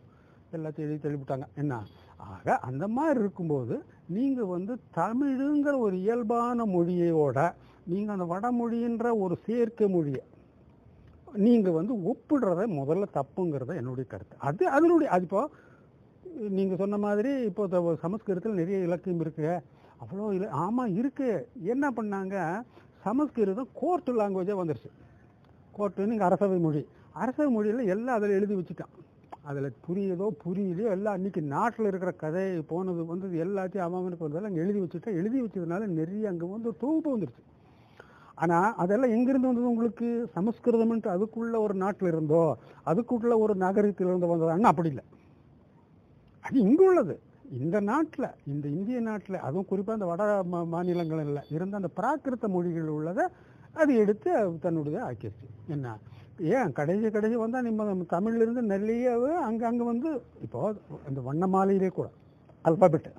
[0.53, 1.73] எல்லாத்தையும் எழுதி தெளிவிட்டாங்க என்ன?
[2.25, 3.75] ஆக அந்த மாதிரி இருக்கும்போது
[4.07, 7.39] நீங்கள் வந்து தமிழுங்கிற ஒரு இயல்பான மொழியோட
[7.85, 10.23] நீங்கள் அந்த வடமொழின்ற ஒரு சேர்க்கை மொழியை
[11.37, 14.35] நீங்கள் வந்து ஒப்பிடுறத முதல்ல தப்புங்கிறத என்னுடைய கருத்து.
[14.39, 15.41] அது அதனுடைய அது இப்போ
[16.49, 19.55] நீங்கள் சொன்ன மாதிரி இப்போ த- சமஸ்கிருதத்தில் நிறைய இலக்கியம் இருக்குது
[20.01, 20.47] அவ்வளோ இல்லை.
[20.65, 22.35] ஆமாம் இருக்குது என்ன பண்ணாங்க?
[23.05, 24.91] சமஸ்கிருதம் கோர்ட்டு லாங்குவேஜாக வந்துருச்சு.
[25.77, 26.81] கோர்ட்டுன்னு இங்கே அரசவை மொழி.
[27.23, 28.93] அரசவை மொழியில் எல்லாம் அதில் எழுதி வச்சுட்டான்.
[29.49, 34.79] அதில் புரியுதோ புரியலையோ எல்லாம் அன்னைக்கு நாட்டில் இருக்கிற கதை போனது வந்து எல்லாத்தையும் அவனுக்கு வந்ததெல்லாம் அங்கே எழுதி
[34.83, 35.11] வச்சுட்டா.
[35.19, 37.43] எழுதி வச்சதுனால நிறைய அங்கே வந்து ஒரு தொகுப்பு வந்துருச்சு.
[38.43, 40.07] ஆனால் அதெல்லாம் எங்கேருந்து வந்தது உங்களுக்கு?
[40.37, 42.41] சமஸ்கிருதம்ன்ட்டு அதுக்குள்ள ஒரு நாட்டில் இருந்தோ
[42.91, 45.05] அதுக்குள்ள ஒரு நகரத்தில் இருந்து வந்ததான்னா அப்படி இல்லை.
[46.43, 47.15] அது இங்கே உள்ளது.
[47.51, 52.87] இந்த நாட்டில் இந்த இந்திய நாட்டில் அதுவும் குறிப்பாக இந்த வட மா- மாநிலங்களில் இருந்த அந்த பிராகிருத மொழிகள்
[52.87, 53.25] உள்ளதை
[53.73, 55.45] அது எடுத்து தன்னுடைய ஆக்கிடுச்சு.
[55.67, 55.97] என்ன?
[56.39, 56.71] ஏன்?
[56.71, 60.75] கடைசி கடைசி வந்தால் நம்ம தமிழ்லேருந்து நிறைய அங்கே அங்கே வந்து இப்போ
[61.07, 62.09] அந்த வண்ணமாலையிலே கூட
[62.65, 63.11] அல்பாபெட்டு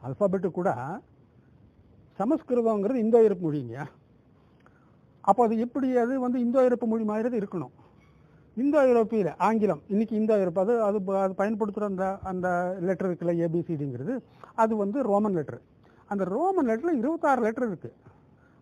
[0.00, 0.70] அல்பாபெட்டு கூட
[2.18, 3.86] சமஸ்கிருதங்கிறது இந்தோ இருப்பு மொழிங்க.
[5.20, 7.72] அப்போ அது எப்படி அது வந்து இந்தோ இருப்பு மொழி மாதிரி இருக்கணும்.
[8.56, 12.48] இந்தோ யூரோப்பியில் ஆங்கிலம் இன்னைக்கு இந்தோ யூரோப் அது அது அது பயன்படுத்துகிற அந்த அந்த
[12.88, 14.14] லெட்டர் இருக்குல்ல ஏபிசிடிங்கிறது
[14.62, 15.60] அது வந்து ரோமன் லெட்டர்
[16.12, 17.96] அந்த ரோமன் லெட்டரில் இருபத்தாறு லெட்டர் இருக்குது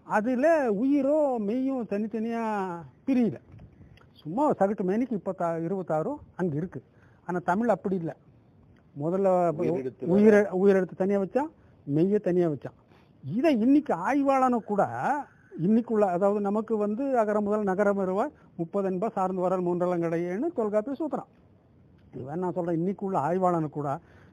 [0.07, 0.51] அதில்
[0.83, 3.39] உயிரோ மெய்யும் தனித்தனியாக பிரியல.
[4.21, 6.87] சும்மா சகட்டு மேனிக்கு இப்போத்தா இருபத்தாறும் அங்கே இருக்குது
[7.29, 8.15] ஆனால் தமிழ் அப்படி இல்லை.
[9.03, 9.29] முதல்ல
[10.15, 11.51] உயிர உயிரெழுத்து தனியாக வச்சான்
[11.87, 12.77] மெய்யை தனியாக வச்சான்
[13.25, 14.83] இதை இன்னைக்கு ஆய்வாளனு கூட
[15.67, 20.95] இன்னைக்குள்ள அதாவது நமக்கு வந்து அகர முதல் நகரம் வருவாய் முப்பது என்பா சார்ந்து வரல் மூன்றெல்லாம் கிடையேன்னு தொல்காப்பிய
[21.01, 21.31] சூத்திரம்.
[22.21, 23.89] இவன் நான் சொல்கிறேன் இன்னைக்குள்ள ஆய்வாளனு கூட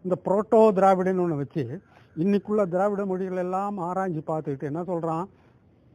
[0.06, 1.64] இந்த புரோட்டோ திராவிடன்னு ஒன்று வச்சு
[2.24, 5.26] இன்னைக்குள்ள திராவிட மொழிகள் எல்லாம் ஆராய்ஞ்சு பார்த்துக்கிட்டு என்ன சொல்கிறான்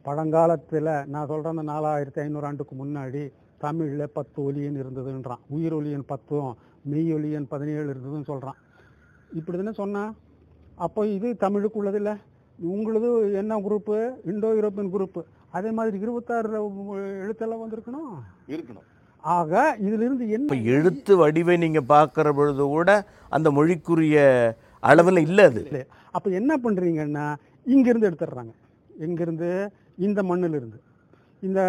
[0.05, 3.23] பழங்காலத்தில் நான் சொல்கிறேன் அந்த நாலாயிரத்தி ஐநூறு ஆண்டுக்கு முன்னாடி
[3.63, 5.41] தமிழில் பத்து ஒலியன் இருந்ததுன்றான்.
[5.55, 6.51] உயிர் ஒலியன் பத்தும்
[6.91, 8.59] மெய் ஒலியன் பதினேழு இருந்ததுன்னு சொல்கிறான்
[9.39, 10.11] இப்படி தானே சொன்னான்?
[10.85, 12.15] அப்போ இது தமிழுக்கு உள்ளதில்லை
[12.73, 13.09] உங்களது
[13.41, 13.97] என்ன குரூப்பு
[14.31, 15.21] இந்தோ யூரோப்பியன் குரூப்பு
[15.57, 16.49] அதே மாதிரி இருபத்தாறு
[17.23, 18.11] எழுத்தெல்லாம் வந்திருக்கணும்?
[18.55, 18.85] இருக்கணும்.
[19.23, 19.53] ஆக
[19.85, 22.89] இதுல இருந்து இப்போ என்ன எழுத்து வடிவை நீங்கள் பார்க்குற பொழுது கூட
[23.35, 24.19] அந்த மொழிக்குரிய
[24.91, 25.63] அளவில் இல்லை அது.
[26.17, 27.25] அப்ப என்ன பண்றீங்கன்னா
[27.73, 28.53] இங்கிருந்து எடுத்துடுறாங்க.
[29.05, 29.49] எங்கிருந்து
[30.05, 30.79] இந்த மண்ணுல இருந்து
[31.47, 31.59] இந்த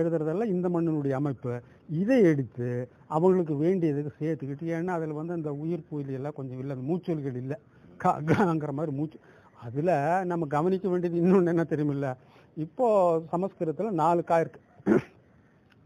[0.00, 1.52] எழுதுறதெல்லாம் இந்த மண்ணினுடைய அமைப்பு.
[2.00, 2.68] இதை எடுத்து
[3.16, 7.58] அவங்களுக்கு வேண்டியதுக்கு சேர்த்துக்கிட்டு ஏன்னா அதில் வந்து அந்த உயிர் புயல் எல்லாம் கொஞ்சம் இல்லை அந்த மூச்சொலிகள் இல்லை.
[8.02, 9.18] கா காங்கிற மாதிரி மூச்சு
[9.64, 12.14] அதில் நம்ம கவனிக்க வேண்டியது இன்னொன்று என்ன தெரியுமில்ல?
[12.56, 12.86] இப்போ
[13.28, 14.60] சமஸ்கிருதத்தில் நாலு கா இருக்கு.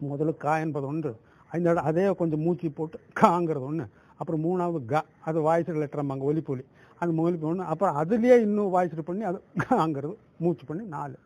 [0.05, 1.13] முதல்ல கா என்பது ஒன்று.
[1.53, 5.05] இந்த அதே கொஞ்சம் மூச்சு போட்டு காங்கிறது ஒன்று அப்புறம் மூணாவது க.
[5.25, 6.65] அது வாய்ஸ் லெட்டரம்பாங்க ஒலிப்பொலி
[6.99, 11.17] அந்த ஒலிப்பு ஒன்று அப்புறம் அதுலேயே இன்னும் வாய்ஸ் பண்ணி அது காங்கிறது மூச்சு பண்ணி நாலு.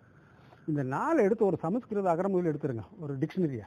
[0.67, 2.85] இந்த நாலு எடுத்து ஒரு சமஸ்கிருத அகரமொழியில் எடுத்துருங்க.
[3.01, 3.67] ஒரு டிக்ஷனரியை.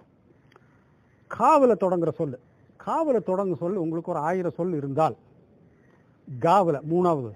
[1.38, 2.39] காவில் தொடங்குற சொல்
[2.86, 5.15] காவில் தொடங்க சொல் உங்களுக்கு ஒரு ஆயிரம் சொல் இருந்தால்.
[6.39, 7.32] காவில் மூணாவது.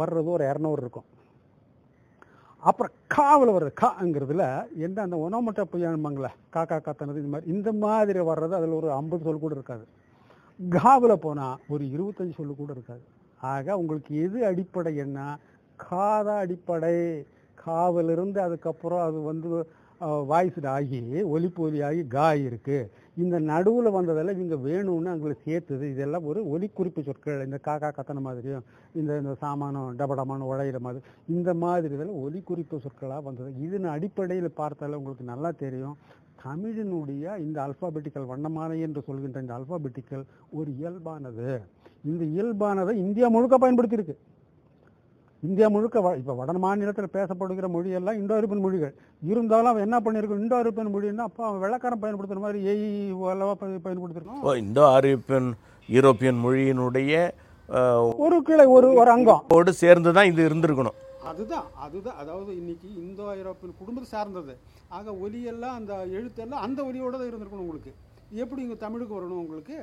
[0.00, 1.06] வர்றது ஒரு இரநூறு இருக்கும்.
[2.62, 4.44] அப்புறம் காவில் வர்றது காங்கிறதுல
[4.86, 9.44] எந்த அந்த உணவமட்ட புயம்பாங்களே காக்கா காத்தனது இந்த மாதிரி இந்த மாதிரி வர்றது அதில் ஒரு ஐம்பது சொல்
[9.44, 9.84] கூட இருக்காது.
[10.60, 13.04] காவில் போனால் ஒரு இருபத்தஞ்சு சொல்லு கூட இருக்காது.
[13.52, 15.18] ஆக உங்களுக்கு எது அடிப்படை என்ன?
[15.76, 16.96] காத அடிப்படை.
[17.64, 19.48] காவிலிருந்து அதுக்கப்புறம் அது வந்து
[20.30, 21.00] வாய்ஸ்டு ஆகி
[21.34, 25.84] ஒலிப்பு ஒலி ஆகி கா இருக்குது இந்த நடுவில் வந்ததெல்லாம் இவங்க வேணும்னு அவங்களுக்கு சேர்த்துது.
[25.94, 27.44] இதெல்லாம் ஒரு ஒலிக்குறிப்பு சொற்கள்.
[27.44, 31.04] இந்த காக்கா கத்தன மாதிரியும் இந்த இந்த சாமானம் டபடமான உழையிற மாதிரி.
[31.36, 33.50] இந்த மாதிரி இதெல்லாம் ஒலிக்குறிப்பு சொற்களாக வந்தது.
[33.60, 35.96] இதன் அடிப்படையில் பார்த்தாலே உங்களுக்கு நல்லா தெரியும்.
[36.44, 41.60] தமிழினுடைய இந்த அல்பாபெட்டிக்கல் வண்ணமாலை என்று சொல்கின்ற இந்த அல்பாபெட்டிக்கல் ஒரு இயல்பானது.
[42.04, 44.16] இந்த இயல்பானதை இந்தியா முழுக்க பயன்படுத்தியிருக்கு.
[45.42, 48.92] இந்தியா முழுக்க வ இப்போ வட மாநிலத்தில் பேசப்படுகிற மொழியெல்லாம் இந்தோ ஐரோப்பியன் மொழிகள்.
[49.32, 52.88] இருந்தாலும் அவன் என்ன பண்ணியிருக்கோம் இந்தோ ஐரோப்பியன் மொழின்னா அப்போ அவன் வெள்ளக்காரன் பயன்படுத்துகிற மாதிரி ஏஇ
[53.32, 55.50] அல்லவா பயன் பயன்படுத்திருக்கோம் ஓ இந்தோ ஆரோப்பியன்
[55.88, 57.12] யூரோப்பியன் மொழியினுடைய
[58.24, 59.42] ஒரு கிளை ஒரு ஒரு அங்கம்.
[59.56, 60.96] ஓடு சேர்ந்து தான் இது இருந்திருக்கணும்.
[61.30, 62.18] அதுதான் அதுதான்.
[62.22, 64.54] அதாவது இன்னைக்கு இந்தோ ஐரோப்பியன் குடும்பத்தை சார்ந்தது.
[64.96, 67.92] ஆக ஒலியெல்லாம் அந்த எழுத்தெல்லாம் அந்த ஒலியோட தான் இருந்திருக்கணும் உங்களுக்கு.
[68.42, 69.78] எப்படி இங்கே தமிழுக்கு வரணும் உங்களுக்கு?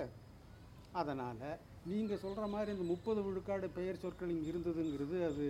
[1.01, 1.43] அதனால்
[1.91, 5.45] நீங்கள் சொல்கிற மாதிரி இந்த முப்பது விழுக்காடு பெயர் சொற்கள் இங்கே இருந்ததுங்கிறது அது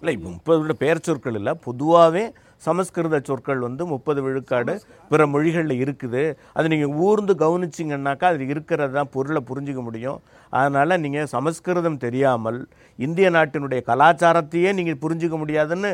[0.00, 1.52] இல்லை முப்பது விட பெயர் சொற்கள் இல்லை.
[1.66, 2.22] பொதுவாகவே
[2.66, 4.74] சமஸ்கிருத சொற்கள் வந்து முப்பது விழுக்காடு
[5.10, 6.22] பிற மொழிகளில் இருக்குது.
[6.56, 10.20] அது நீங்கள் ஊர்ந்து கவனிச்சிங்கன்னாக்கா அது இருக்கிறது தான் பொருளை புரிஞ்சுக்க முடியும்.
[10.60, 12.58] அதனால் நீங்கள் சமஸ்கிருதம் தெரியாமல்
[12.98, 15.90] இந்திய நாட்டினுடைய கலாச்சாரத்தையே நீங்கள் புரிஞ்சுக்க முடியாதுன்னு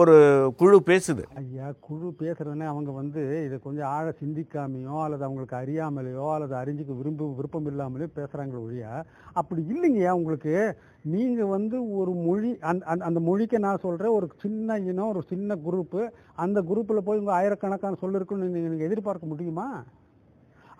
[0.00, 0.14] ஒரு
[0.60, 1.22] குழு பேசுது.
[1.40, 7.28] ஐயா குழு பேசுகிறதுனே அவங்க வந்து இதை கொஞ்சம் ஆழ சிந்திக்காமையோ அல்லது அவங்களுக்கு அறியாமலையோ அல்லது அறிஞ்சிக்க விரும்ப
[7.40, 8.86] விருப்பம் இல்லாமலையோ பேசுகிறாங்களே ஒழிய
[9.40, 10.54] அப்படி இல்லைங்கய்யா உங்களுக்கு.
[11.12, 15.56] நீங்கள் வந்து ஒரு மொழி அந் அந்த அந்த மொழிக்கு நான் சொல்கிறேன் ஒரு சின்ன இனம் ஒரு சின்ன
[15.66, 16.02] குரூப்பு
[16.44, 19.68] அந்த குரூப்பில் போய் உங்கள் ஆயிரக்கணக்கான சொல்லிருக்குன்னு நீங்கள் எதிர்பார்க்க முடியுமா?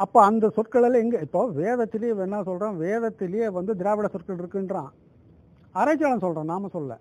[0.03, 4.91] அப்போ அந்த சொற்களெல்லாம் எங்கே இப்போ வேதத்திலேயே என்ன சொல்கிறான் வேதத்திலேயே வந்து திராவிட சொற்கள் இருக்குன்றான்.
[5.75, 6.93] ஆராய்ச்சியாளன் சொல்கிறான் நாம சொல்ல.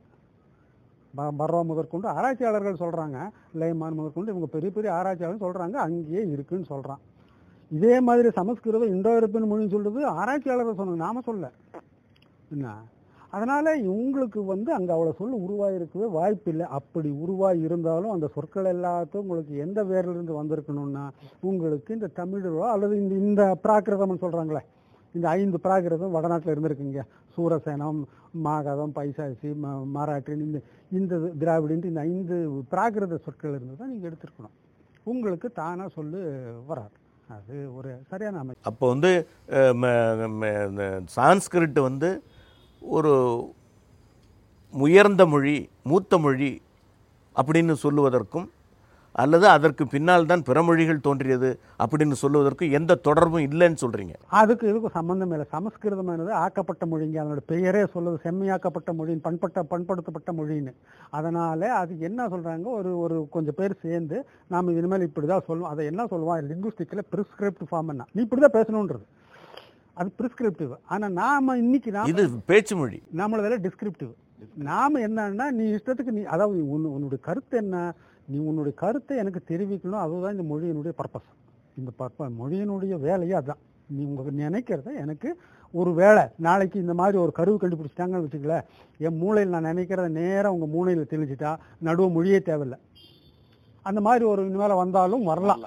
[1.39, 3.19] பர்வா முதற்கொண்டு ஆராய்ச்சியாளர்கள் சொல்கிறாங்க
[3.61, 7.01] லைமான் முதற்கொண்டு இவங்க பெரிய பெரிய ஆராய்ச்சியாளர்கள் சொல்கிறாங்க அங்கேயே இருக்குன்னு சொல்கிறான்
[7.71, 11.45] இதே மாதிரி சமஸ்கிருதம் இந்தோ யூரோப்பியன் மொழின்னு சொல்கிறது ஆராய்ச்சியாளர்கள் சொன்னாங்க நாம சொல்ல.
[12.55, 12.67] என்ன?
[13.29, 19.23] அதனால் உங்களுக்கு வந்து அங்கே அவ்வளோ சொல் உருவாகிருக்கவே வாய்ப்பு இல்லை அப்படி உருவாகி இருந்தாலும் அந்த சொற்கள் எல்லாத்தையும்
[19.25, 24.63] உங்களுக்கு எந்த வேர்லேருந்து வந்திருக்கணும்னா உங்களுக்கு இந்த தமிழோ அல்லது இந்த இந்த பிராகிருதம்னு சொல்கிறாங்களே
[25.13, 27.01] இந்த ஐந்து பிராகிருதம் வடநாட்டில் இருந்திருக்குங்க.
[27.35, 30.59] சூரசேனம் மாகதம் பைசாசி ம மராட்டின் இந்த
[30.91, 32.35] இந்த திராவிடின்ட்டு இந்த ஐந்து
[32.71, 34.55] பிராகிருத சொற்கள் இருந்து தான் நீங்கள் எடுத்திருக்கணும்.
[35.03, 36.19] உங்களுக்கு தானாக சொல்லு
[36.67, 36.97] வராது.
[37.27, 38.61] அது ஒரு சரியான அமைப்பு.
[38.63, 39.27] அப்போ வந்து
[39.81, 42.21] ம- இந்த சான்ஸ்கிரிட் வந்து
[42.81, 43.13] ஒரு
[44.73, 45.57] உயர்ந்த மொழி
[45.89, 46.53] மூத்த மொழி
[47.35, 48.47] அப்படின்னு சொல்லுவதற்கும்
[49.21, 51.49] அல்லது அதற்கு பின்னால் தான் பிற மொழிகள் தோன்றியது
[51.83, 55.45] அப்படின்னு சொல்லுவதற்கும் எந்த தொடர்பும் இல்லைன்னு சொல்கிறீங்க அதுக்கு இதுக்கும் சம்மந்தம் இல்லை.
[55.55, 57.17] சமஸ்கிருதமானது ஆக்கப்பட்ட மொழிங்க.
[57.21, 60.73] அதனோட பெயரே சொல்லுது செம்மையாக்கப்பட்ட மொழின்னு பண்பட்ட பண்படுத்தப்பட்ட மொழின்னு.
[61.19, 64.19] அதனால் அது என்ன சொல்கிறாங்க ஒரு ஒரு கொஞ்சம் பேர் சேர்ந்து
[64.55, 65.71] நாம் இனிமேல் இப்படி தான் சொல்லுவோம்.
[65.73, 66.43] அதை என்ன சொல்லுவோம்?
[66.51, 68.05] லிங்குஸ்டிக்கில் ப்ரிஸ்கிரிப்ட் ஃபார்ம் என்ன?
[68.13, 69.05] நீ இப்படி தான் பேசணுன்றது.
[69.99, 74.11] அது ப்ரிஸ்கிரிப்டிவ் ஆனால் நாம இன்னைக்கு நாம இது பேச்சு மொழி நம்மளதில் டிஸ்கிரிப்டிவ்
[74.67, 77.77] நாம என்னன்னா நீ இஷ்டத்துக்கு நீ அதாவது உன் உன்னுடைய கருத்து என்ன?
[78.27, 80.03] நீ உன்னுடைய கருத்தை எனக்கு தெரிவிக்கணும்.
[80.03, 81.29] அதுதான் இந்த மொழியினுடைய பர்பஸ்
[81.79, 83.61] இந்த பர்ப மொழியினுடைய வேலையே அதுதான்.
[83.95, 85.29] நீ உங்க நினைக்கிறத எனக்கு
[85.73, 88.57] ஒரு வேளை நாளைக்கு இந்த மாதிரி ஒரு கருவு கண்டுபிடிச்சிட்டாங்கன்னு வச்சுக்கல
[89.07, 91.51] என் மூளையில் நான் நினைக்கிறத நேரா உங்க மூளையில் தெளிச்சிட்டா
[91.87, 92.79] நடுவு மொழியே தேவையில்லை.
[93.85, 95.63] அந்த மாதிரி ஒரு இனிமேல் வந்தாலும் வரலாம்.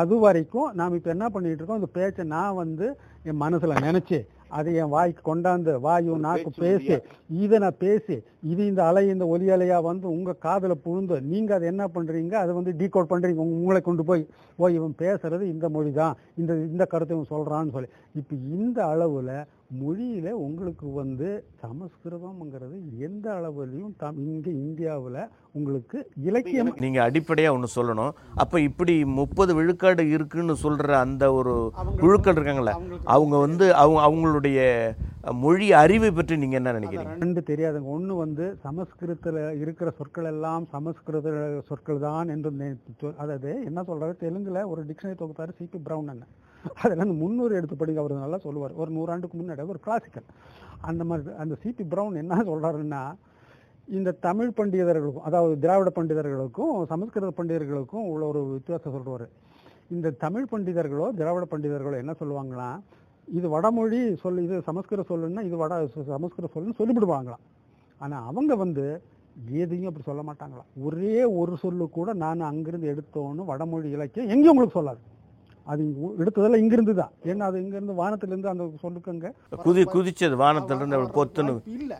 [0.00, 1.80] அது வரைக்கும் நாம் இப்போ என்ன பண்ணிட்டு இருக்கோம்?
[1.80, 2.86] இந்த பேச்சை நான் வந்து
[3.28, 4.18] என் மனசுல நினைச்சு
[4.58, 6.94] அதை என் வாய்க்கு கொண்டாந்து வாயும் நாக்கு பேசி
[7.42, 8.16] இதை நான் பேசி.
[8.52, 12.34] இது இந்த அலை இந்த ஒலி அலையா வந்து உங்க காதுல புழுந்து நீங்க அதை என்ன பண்றீங்க?
[12.42, 13.40] அதை வந்து டீகோட் பண்றீங்க.
[13.44, 14.22] உங்க உங்களை கொண்டு போய்
[14.58, 17.90] ஓ இவன் பேசுறது இந்த மொழி தான் இந்த இந்த கருத்தை இவன் சொல்றான்னு சொல்லி.
[18.20, 19.30] இப்போ இந்த அளவுல
[19.70, 21.28] மொழியில உங்களுக்கு வந்து
[21.62, 25.18] சமஸ்கிருதம்ங்கிறது எந்த அளவுலையும் தம் இங்க இந்தியாவுல
[25.54, 28.10] உங்களுக்கு இலக்கியம் நீங்க அடிப்படையா ஒன்று சொல்லணும்.
[28.42, 31.54] அப்ப இப்படி முப்பது விழுக்காடு இருக்குன்னு சொல்ற அந்த ஒரு
[32.02, 32.74] குழுக்கள் இருக்காங்கல்ல
[33.14, 34.58] அவங்க வந்து அவங்க அவங்களுடைய
[35.44, 37.16] மொழி அறிவை பற்றி நீங்க என்ன நினைக்கிறீங்க?
[37.24, 37.88] ரெண்டு தெரியாதுங்க.
[37.96, 41.28] ஒண்ணு வந்து சமஸ்கிருதத்துல இருக்கிற சொற்கள் எல்லாம் சமஸ்கிருத
[41.70, 42.52] சொற்கள் தான் என்று
[43.22, 46.32] அதாவது என்ன சொல்றாரு தெலுங்குல ஒரு டிக்ஷனரி தொகுத்தாரு சிபி பிரவுன் அண்ணன்
[46.82, 48.74] அதில் அந்த முந்நூறு எடுத்து படிங்க அவர் நல்லா சொல்லுவார்.
[48.82, 50.28] ஒரு நூறாண்டுக்கு முன்னாடி ஒரு கிளாசிக்கல்
[50.90, 53.02] அந்த மாதிரி அந்த சிபி பிரவுன் என்ன சொல்கிறாருன்னா
[53.98, 59.26] இந்த தமிழ் பண்டிதர்களுக்கும் அதாவது திராவிட பண்டிதர்களுக்கும் சமஸ்கிருத பண்டிதர்களுக்கும் உள்ள ஒரு வித்தியாசம் சொல்றாரு
[59.94, 62.68] இந்த தமிழ் பண்டிதர்களோ திராவிட பண்டிதர்களோ என்ன சொல்லுவாங்களா
[63.28, 65.74] இது வடமொழி சொல் இது சமஸ்கிருத சொல்லுன்னா இது வட
[66.12, 67.44] சமஸ்கிருத சொல்லுன்னு சொல்லிவிடுவாங்களாம்.
[68.00, 68.84] ஆனால் அவங்க வந்து
[69.62, 70.68] எதையும் அப்படி சொல்ல மாட்டாங்களாம்.
[70.86, 75.00] ஒரே ஒரு சொல்லு கூட நான் அங்கிருந்து எடுத்தோன்னு வடமொழி இலக்கியம் எங்கேயும் உங்களுக்கு சொல்லாது.
[75.64, 79.26] அது இங்க எடுத்ததெல்லாம் இங்கிருந்து தான் ஏன்னா அது இங்கிருந்து வானத்திலிருந்து அந்த சொல்லுக்கங்க.
[79.64, 81.98] குதி குதிச்சது வானத்திலிருந்து அப்படி பொத்துன்னு இல்லை.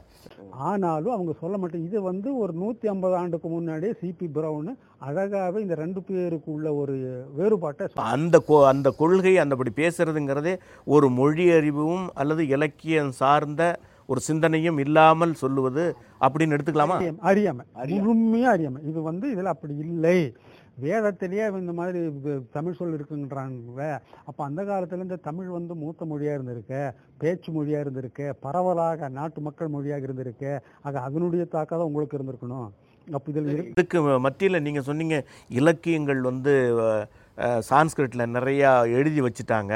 [0.50, 4.70] ஆனாலும் அவங்க சொல்ல மாட்டேன் இது வந்து ஒரு நூற்றி ஐம்பது ஆண்டுக்கு முன்னாடியே சிபி பிரவுன்
[5.06, 6.96] அழகாகவே இந்த ரெண்டு பேருக்குள்ள ஒரு
[7.36, 10.54] வேறுபாட்டை அந்த கொ- அந்த கொள்கை அந்தபடி பேசுறதுங்கிறதே
[10.86, 13.62] ஒரு மொழி அறிவும் அல்லது இலக்கியம் சார்ந்த
[14.08, 15.82] ஒரு சிந்தனையும் இல்லாமல் சொல்லுவது
[16.20, 16.96] அப்படின்னு எடுத்துக்கலாமா?
[17.20, 17.64] அறியாமை.
[17.72, 18.00] அறியாமை.
[18.00, 18.82] முழுமையாக அறியாமை.
[18.84, 20.16] இது வந்து இதில் அப்படி இல்லை.
[20.82, 22.00] வேதத்திலேயே இந்த மாதிரி
[22.52, 23.86] தமிழ் சொல் இருக்குன்றாங்க
[24.28, 26.80] அப்போ அந்த காலத்துல இந்த தமிழ் வந்து மூத்த மொழியாக இருந்திருக்கு
[27.22, 30.52] பேச்சு மொழியாக இருந்திருக்கு பரவலாக நாட்டு மக்கள் மொழியாக இருந்திருக்கு.
[30.84, 32.68] ஆக அதனுடைய தாக்கம் தான் உங்களுக்கு இருந்திருக்கணும்.
[33.06, 35.16] அப்போ இதில் இதுக்கு மத்தியில் நீங்கள் சொன்னீங்க
[35.60, 36.54] இலக்கியங்கள் வந்து
[37.38, 39.74] அஹ், சான்ஸ்கிரிட்ல நிறையா எழுதி வச்சுட்டாங்க.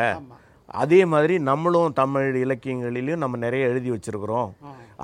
[0.69, 4.51] அதே மாதிரி நம்மளும் தமிழ் இலக்கியங்களிலையும் நம்ம நிறைய எழுதி வச்சிருக்கிறோம்.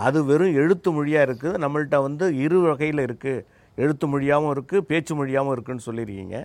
[0.05, 3.45] அது வெறும் எழுத்து மொழியாக இருக்குது நம்மள்ட்ட வந்து இரு வகையில் இருக்குது
[3.85, 6.37] எழுத்து மொழியாகவும் இருக்குது பேச்சு மொழியாகவும் இருக்குன்னு சொல்லியிருக்கீங்க.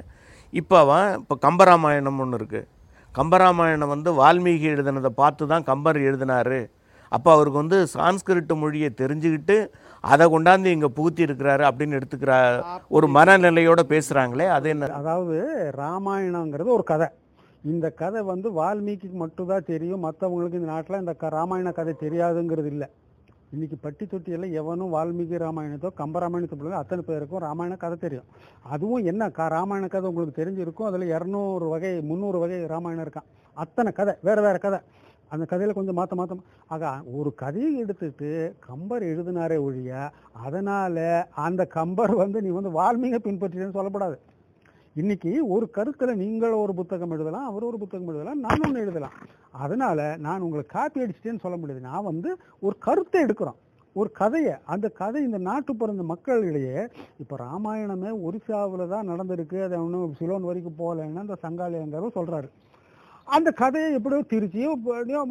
[0.61, 2.67] இப்போ அவன் இப்போ கம்பராமாயணம் ஒன்று இருக்குது
[3.19, 6.61] கம்பராமாயணம் வந்து வால்மீகி எழுதினதை பார்த்து தான் கம்பர் எழுதினாரு.
[7.15, 9.57] அப்போ அவருக்கு வந்து சான்ஸ்கிரிட் மொழியை தெரிஞ்சுக்கிட்டு
[10.11, 12.33] அதை கொண்டாந்து இங்கே புகுத்தி இருக்கிறாரு அப்படின்னு எடுத்துக்கிற
[12.95, 14.89] ஒரு மனநிலையோட பேசுகிறாங்களே அது என்ன?
[14.99, 15.37] அதாவது
[15.83, 17.07] ராமாயணங்கிறது ஒரு கதை.
[17.73, 20.03] இந்த கதை வந்து வால்மீகிக்கு மட்டும்தான் தெரியும்.
[20.07, 22.87] மற்றவங்களுக்கு இந்த நாட்டில் இந்த க ராமாயண கதை தெரியாதுங்கிறது இல்லை.
[23.55, 28.27] இன்னைக்கு பட்டி தொட்டியெல்லாம் எவனும் வால்மீகி ராமாயணத்தோ கம்பராமாயணத்தை பிள்ளை அத்தனை பேருக்கும் ராமாயண கதை தெரியும்.
[28.73, 30.87] அதுவும் என்ன க ராமாயண கதை உங்களுக்கு தெரிஞ்சிருக்கும்.
[30.89, 33.27] அதில் இரநூறு வகை முந்நூறு வகை ராமாயணம் இருக்கான்.
[33.63, 34.79] அத்தனை கதை வேறு வேறு கதை.
[35.33, 36.35] அந்த கதையில் கொஞ்சம் மாற்ற மாற்ற
[36.75, 36.89] ஆக
[37.19, 38.29] ஒரு கதையை எடுத்துட்டு
[38.67, 39.91] கம்பர் எழுதினாரே ஒழிய
[40.45, 41.05] அதனால்
[41.45, 44.17] அந்த கம்பர் வந்து நீ வந்து வால்மீகை பின்பற்றினு சொல்லப்படாது.
[45.01, 49.15] இன்னைக்கு ஒரு கருத்தில் நீங்கள் ஒரு புத்தகம் எழுதலாம் அவர் ஒரு புத்தகம் எழுதலாம் நான் ஒன்று எழுதலாம்.
[49.63, 51.81] அதனால நான் உங்களை காப்பி அடிச்சிட்டேன்னு சொல்ல முடியாது.
[51.87, 52.29] நான் வந்து
[52.65, 53.57] ஒரு கருத்தை எடுக்கிறோம்.
[53.95, 54.53] ஒரு கதையை.
[54.73, 56.77] அந்த கதை இந்த நாட்டு பிறந்த மக்களிடையே
[57.23, 59.57] இப்போ ராமாயணமே ஒரிசாவில் தான் நடந்திருக்கு.
[59.65, 62.49] அதை ஒன்றும் சிலோன் வரைக்கும் போகலைன்னு அந்த சங்காலயங்கிறவர் சொல்கிறாரு
[63.35, 64.71] அந்த கதையை எப்படியோ திருச்சியோ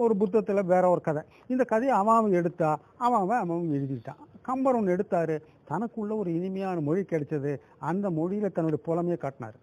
[0.07, 1.25] ஒரு புத்தகத்தில் வேற ஒரு கதை.
[1.53, 2.71] இந்த கதையை அவன் அவன் எடுத்தா
[3.07, 4.23] அவன் அவன் அவன் எழுதிட்டான்.
[4.49, 5.37] கம்பர் ஒன்று எடுத்தாரு.
[5.71, 7.53] தனக்குள்ள ஒரு இனிமையான மொழி கிடைச்சது
[7.91, 9.59] அந்த மொழியில தன்னுடைய புலமையை காட்டினார்.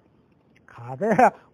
[0.76, 1.08] கதை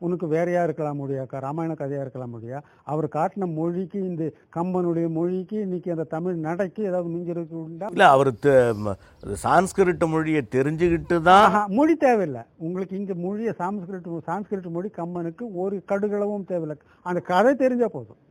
[0.05, 2.57] உனக்கு வேறையா இருக்கலாம் முடியாக்கா ராமாயண கதையா இருக்கலாம் முடியா?
[2.91, 4.23] அவர் காட்டின மொழிக்கு இந்த
[4.55, 7.88] கம்பனுடைய மொழிக்கு இன்னைக்கு அந்த தமிழ் நடைக்கு ஏதாவது மிஞ்சிருக்கு உண்டா?
[7.95, 8.31] இல்லை அவர்
[9.45, 12.43] சான்ஸ்கிரிட் மொழியை தெரிஞ்சுக்கிட்டு தான் மொழி தேவையில்லை.
[12.65, 16.77] உங்களுக்கு இங்க மொழியை சான்ஸ்கிரிட் சான்ஸ்கிரிட் மொழி கம்மனுக்கு ஒரு கடுகளவும் தேவையில்லை.
[17.10, 18.21] அந்த கதை தெரிஞ்சா போதும்.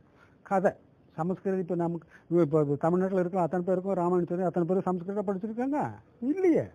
[0.51, 0.73] கதை.
[1.19, 5.79] சமஸ்கிருதம் இப்போ நமக்கு இப்போ தமிழ்நாட்டில் இருக்க அத்தனை பேருக்கும் ராமாயணம் தெரியும் அத்தனை பேரும் சமஸ்கிருதம் படிச்சிருக்காங்க?
[6.31, 6.65] இல்லையே.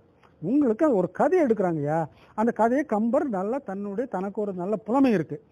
[0.51, 1.99] உங்களுக்கு ஒரு கதை எடுக்கிறாங்கய்யா.
[2.41, 5.45] அந்த கதையை கம்பர் நல்லா தன்னுடைய தனக்கு ஒரு நல்ல புலமை இருக்குது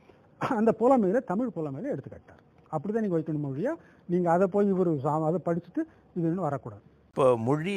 [0.58, 2.42] அந்த புலமையில தமிழ் புலமையில எடுத்துக்கிட்டார்.
[2.74, 3.72] அப்படிதான் நீங்கள் வைக்கணும் மொழியா.
[4.12, 4.92] நீங்கள் அதை போய் இவர்
[5.28, 5.82] அதை படிச்சுட்டு
[6.16, 6.84] இதுன்னு இன்னும் வரக்கூடாது.
[7.10, 7.76] இப்போ மொழி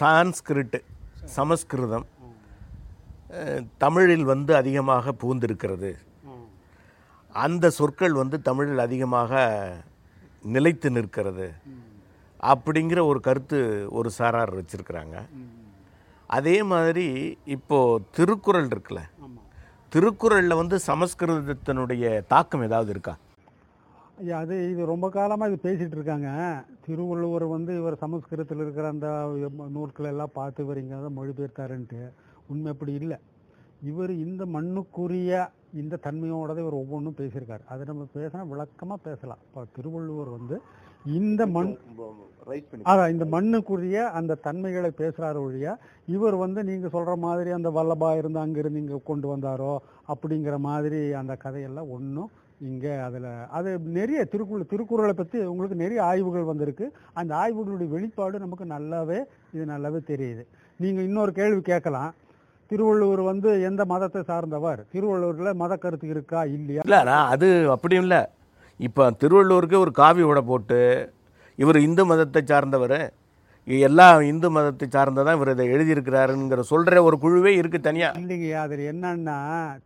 [0.00, 0.80] சான்ஸ்கிரிட்டு
[1.38, 2.06] சமஸ்கிருதம்
[3.82, 5.90] தமிழில் வந்து அதிகமாக பூந்திருக்கிறது
[7.44, 9.32] அந்த சொற்கள் வந்து தமிழில் அதிகமாக
[10.54, 11.48] நிலைத்து நிற்கிறது.
[12.50, 13.58] அப்படிங்கிற ஒரு கருத்து
[13.98, 15.16] ஒரு சாரார் வச்சிருக்கிறாங்க.
[16.36, 17.06] அதே மாதிரி
[17.56, 17.78] இப்போ
[18.16, 19.02] திருக்குறள் இருக்குல்ல.
[19.92, 23.14] திருக்குறளில் வந்து சமஸ்கிருதத்தினுடைய தாக்கம் ஏதாவது இருக்கா?
[24.22, 26.28] ஐயா அது இது ரொம்ப காலமாக இது பேசிட்டு இருக்காங்க.
[26.86, 29.08] திருவள்ளுவர் வந்து இவர் சமஸ்கிருதத்தில் இருக்கிற அந்த
[29.76, 32.00] நூல்களை எல்லாம் பார்த்து இவர் இங்கே தான் மொழிபெயர்த்தாருன்ட்டு.
[32.52, 33.18] உண்மை அப்படி இல்லை.
[33.90, 35.32] இவர் இந்த மண்ணுக்குரிய
[35.82, 37.62] இந்த தன்மையோட தான் இவர் ஒவ்வொன்றும் பேசியிருக்காரு.
[37.72, 39.40] அதை நம்ம பேசினா விளக்கமாக பேசலாம்.
[39.46, 40.58] இப்போ திருவள்ளுவர் வந்து
[41.18, 41.70] இந்த மண்
[42.90, 45.76] அதான் இந்த மண்ணுக்குரிய அந்த தன்மைகளை பேசுகிறாரு ஒழிய
[46.14, 49.72] இவர் வந்து நீங்கள் சொல்கிற மாதிரி அந்த வல்லபா இருந்து அங்கிருந்து இங்கே கொண்டு வந்தாரோ
[50.12, 52.30] அப்படிங்கிற மாதிரி அந்த கதையெல்லாம் ஒன்றும்
[52.68, 56.86] இங்கே அதில் அது நிறைய திருக்குறள் திருக்குறளை பற்றி உங்களுக்கு நிறைய ஆய்வுகள் வந்திருக்கு.
[57.20, 59.18] அந்த ஆய்வுகளுடைய வெளிப்பாடு நமக்கு நல்லாவே
[59.56, 60.44] இது நல்லாவே தெரியுது.
[60.84, 62.10] நீங்கள் இன்னொரு கேள்வி கேட்கலாம்.
[62.70, 64.80] திருவள்ளுவர் வந்து எந்த மதத்தை சார்ந்தவர்?
[64.94, 66.82] திருவள்ளுவரில் மத கருத்து இருக்கா இல்லையா?
[66.86, 68.20] இல்லை நான் அது அப்படியும் இல்லை.
[68.80, 70.80] இப்போ திருவள்ளுவருக்கு ஒரு காவி உடை போட்டு
[71.62, 73.00] இவர் இந்து மதத்தை சார்ந்தவர்.
[73.86, 79.38] எல்லா இந்து மதத்தை சார்ந்ததான் இவர் இதை எழுதியிருக்கிறாருங்கிற சொல்கிற ஒரு குழுவே இருக்குது தனியாக இல்லைங்க அதில் என்னன்னா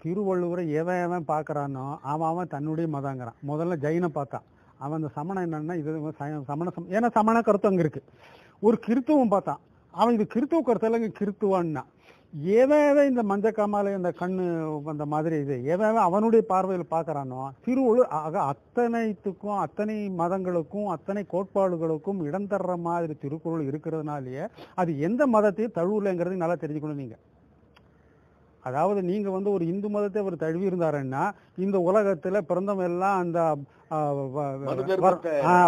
[0.03, 3.39] திருவள்ளுவரை எவன் எவன் பார்க்குறானோ அவன் அவன் தன்னுடைய மதங்கிறான்.
[3.51, 4.45] முதல்ல ஜெயினை பார்த்தான்.
[4.85, 6.15] அவன் அந்த சமணம் என்னன்னா இது
[6.51, 8.03] சமண சம் ஏன்னா சமண கருத்து அங்கே இருக்கு.
[8.67, 9.61] ஒரு கிறித்துவம் பார்த்தான்.
[9.95, 11.85] அவன் இது கிறித்துவ கருத்து இல்லைங்க கிறித்துவான்னா.
[12.33, 13.47] எவன் எவன் இந்த மஞ்ச
[13.97, 14.45] இந்த கண்ணு
[14.87, 22.23] அந்த மாதிரி இது எவன் எவன் அவனுடைய பார்வையில் பார்க்கறானோ திருவள்ளு ஆக அத்தனைத்துக்கும் அத்தனை மதங்களுக்கும் அத்தனை கோட்பாடுகளுக்கும்
[22.25, 27.19] இடம் தர்ற மாதிரி திருக்குறள் இருக்கிறதுனாலயே அது எந்த மதத்தையும் தழுவலைங்கிறது நல்லா தெரிஞ்சுக்கணும் நீங்க.
[28.67, 31.23] அதாவது நீங்க வந்து ஒரு இந்து மதத்தை அவர் தழுவி இருந்தாருன்னா
[31.65, 33.39] இந்த உலகத்துல பிறந்தவங்க எல்லாம் அந்த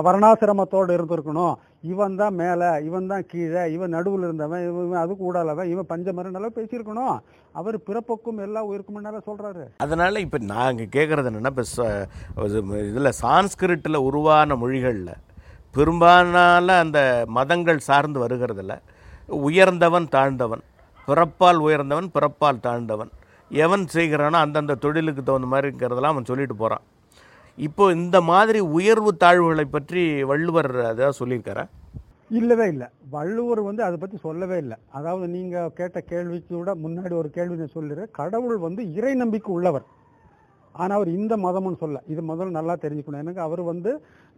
[0.07, 1.55] வர்ணாசிரமத்தோட இருந்திருக்கணும்.
[1.93, 7.17] இவன் தான் மேல இவன் தான் கீழே இவன் நடுவுல இருந்தவன் இவன் அதுக்கு கூடாதவன் இவன் பஞ்சமரனெல்லாம் பேசியிருக்கணும்.
[7.61, 9.65] அவர் பிறப்புக்கும் எல்லா உயிருக்கும் சொல்றாரு.
[9.85, 11.53] அதனால் இப்போ நாங்கள் கேட்குறது என்னென்னா
[12.31, 12.47] இப்போ
[12.93, 15.15] இதில் சான்ஸ்கிரிட்டில் உருவான மொழிகளில்
[15.77, 17.01] பெரும்பாலான அந்த
[17.39, 18.77] மதங்கள் சார்ந்து வருகிறதில்ல
[19.49, 20.65] உயர்ந்தவன் தாழ்ந்தவன்
[21.09, 23.13] பிறப்பால் உயர்ந்தவன் பிறப்பால் தாழ்ந்தவன்.
[23.51, 26.85] எவன் செய்கிறானோ அந்தந்த தொழிலுக்கு தகுந்த மாதிரி இருக்கிறதெல்லாம் அவன் சொல்லிட்டு போகிறான்
[27.59, 31.65] இப்போ இந்த மாதிரி உயர்வு தாழ்வுகளை பற்றி வள்ளுவர் அதான் சொல்லியிருக்காரா?
[32.39, 32.87] இல்லவே இல்லை.
[33.15, 34.77] வள்ளுவர் வந்து அதை பற்றி சொல்லவே இல்லை.
[34.99, 38.11] அதாவது நீங்கள் கேட்ட கேள்விக்கு கூட முன்னாடி ஒரு கேள்வி நான் சொல்லிடுறேன்.
[38.21, 39.87] கடவுள் வந்து இறை நம்பிக்கை உள்ளவர்.
[40.75, 41.99] ஆனால் அவர் இந்த மதம்னு சொல்ல.
[42.13, 43.23] இது முதல்ல நல்லா தெரிஞ்சுக்கணும்.
[43.25, 43.91] எனக்கு அவர் வந்து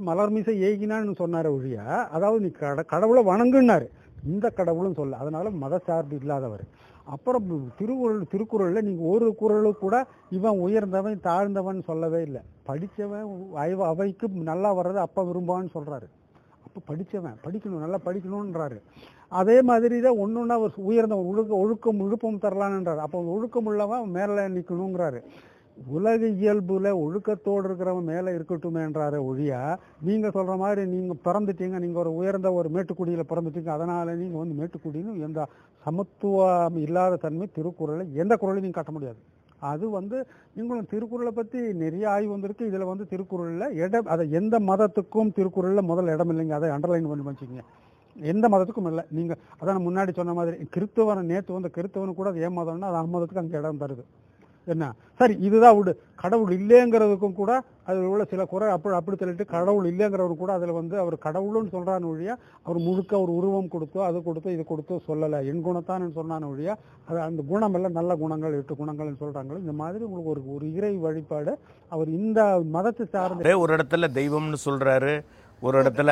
[0.08, 1.78] மலர்மிசை ஏகினான்னு சொன்னார் ஒழிய
[2.16, 3.86] அதாவது நீ கட கடவுளை வணங்குன்னாரு
[4.26, 6.64] இந்த கடவுளும் சொல்ல அதனால மத சார்பு இல்லாதவர்.
[7.06, 7.46] அப்புறம்
[7.78, 9.96] திருக்குறள் திருக்குறளில் நீங்கள் ஒரு குரலும் கூட
[10.30, 12.40] இவன் உயர்ந்தவன் தாழ்ந்தவன் சொல்லவே இல்லை.
[12.68, 16.06] படிச்சவன் அவை- அவைக்கு நல்லா வர்றது அப்போ விரும்புவான்னு சொல்கிறாரு
[16.66, 18.78] அப்போ படிச்சவன் படிக்கணும் நல்லா படிக்கணுன்றாரு
[19.32, 24.42] அதே மாதிரி தான் ஒன்று ஒன்றா அவர் உயர்ந்தவன் ஒழுக்க ஒழுக்கம் விழுப்பம் தரலான்ன்றாரு அப்போ ஒழுக்கம் உள்ளவன் மேலே
[24.48, 25.20] நிற்கணுங்கிறாரு
[25.76, 29.60] உலக இயல்புல ஒழுக்கத்தோடு இருக்கிறவன் மேலே இருக்கட்டுமேன்றாரு ஒழியா
[30.08, 35.14] நீங்க சொல்ற மாதிரி நீங்க பிறந்துட்டீங்க நீங்க ஒரு உயர்ந்த ஒரு மேட்டுக்குடியில பிறந்துட்டீங்க அதனால நீங்க வந்து மேட்டுக்குடின்னு
[35.26, 35.40] எந்த
[35.84, 39.20] சமத்துவம் இல்லாத தன்மை திருக்குறளை எந்த குறளையும் நீங்க காட்ட முடியாது.
[39.70, 40.16] அது வந்து
[40.56, 42.68] நீங்களும் திருக்குறளை பத்தி நிறைய ஆய்வு வந்திருக்கு.
[42.70, 46.54] இதுல வந்து திருக்குறள்ல இடம் அதை எந்த மதத்துக்கும் திருக்குறள்ல முதல் இடம் இல்லைங்க.
[46.58, 47.64] அதை அண்டர்லைன் பண்ணி வச்சுக்கோங்க.
[48.16, 49.04] எந்த மதத்துக்கும் இல்லை.
[49.10, 53.44] நீங்க அதான் முன்னாடி சொன்ன மாதிரி கிறிஸ்தவன் நேத்து வந்த கிறிஸ்தவனு கூட அது ஏன் மதம்னா அது மதத்துக்கு
[53.44, 54.04] அங்கே இடம் தருது.
[54.66, 54.84] என்ன?
[55.20, 57.50] சரி இதுதான் விடு கடவுள் இல்லைங்கிறதுக்கும் கூட
[57.88, 62.10] அதில் உள்ள சில குறை அப்படி அப்படி சொல்லிட்டு கடவுள் இல்லைங்கிறவர் கூட அதில் வந்து அவர் கடவுள்னு சொல்றான்னு
[62.12, 62.30] ஒழிய
[62.66, 65.38] அவர் முழுக்க ஒரு உருவம் கொடுத்தோ அது கொடுத்தோ இது கொடுத்தோ சொல்லலை.
[65.50, 66.70] என் குணத்தான்னு சொன்னான்னு ஒழிய
[67.08, 70.92] அது அந்த குணம் எல்லாம் நல்ல குணங்கள் எட்டு குணங்கள்னு சொல்றாங்களே இந்த மாதிரி உங்களுக்கு ஒரு ஒரு இறை
[71.06, 71.54] வழிபாடு
[71.92, 72.40] அவர் இந்த
[72.76, 75.14] மதத்தை சார்ந்த ஒரே இடத்துல தெய்வம்னு சொல்றாரு
[75.62, 76.10] ஒரு இடத்துல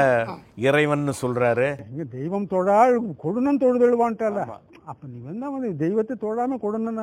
[0.66, 1.66] இறைவன்னு சொல்றாரு.
[2.14, 4.44] தெய்வம் தொழால் கொடுனன் தொழுதெழுவான்ட்டல
[4.90, 6.98] அப்ப நீ வந்து வந்து தெய்வத்தை தொழாம கொடுனன்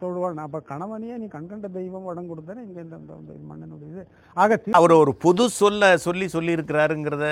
[0.00, 0.40] தொழுவான்.
[0.46, 3.14] அப்ப கணவனையே நீ கண்கண்ட தெய்வம் வடம் கொடுத்தானே இங்க இந்த
[3.50, 4.02] மன்னனுடைய இது
[4.36, 7.26] ஆக அவர் ஒரு பொது சொல்ல சொல்லி சொல்லி இருக்கிறாருங்கிறத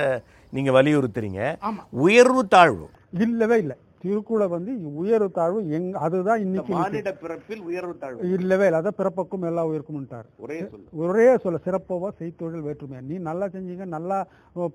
[0.53, 1.41] நீங்க வலியுறுத்துறீங்க.
[1.69, 1.83] ஆமா.
[2.07, 2.87] உயர்வு தாழ்வு.
[3.27, 3.77] இல்லவே இல்லை.
[4.03, 7.15] திருக்குறளை வந்து உயர்வு தாழ்வு எங் அதுதான் இன்னைக்கு நிக்குது.
[7.25, 8.29] பிறப்பில் உயர்வு தாழ்வு.
[8.37, 8.81] இல்லவே இல்லை.
[8.81, 10.59] அதான் பிறப்புக்கும் எல்லா உயிருக்கும்ட்டார் ஒரே
[11.07, 13.03] ஒரே சொல்ல சிறப்பவா செய்தொழில் வேற்றுமையா.
[13.11, 14.19] நீ நல்லா செஞ்சீங்க நல்லா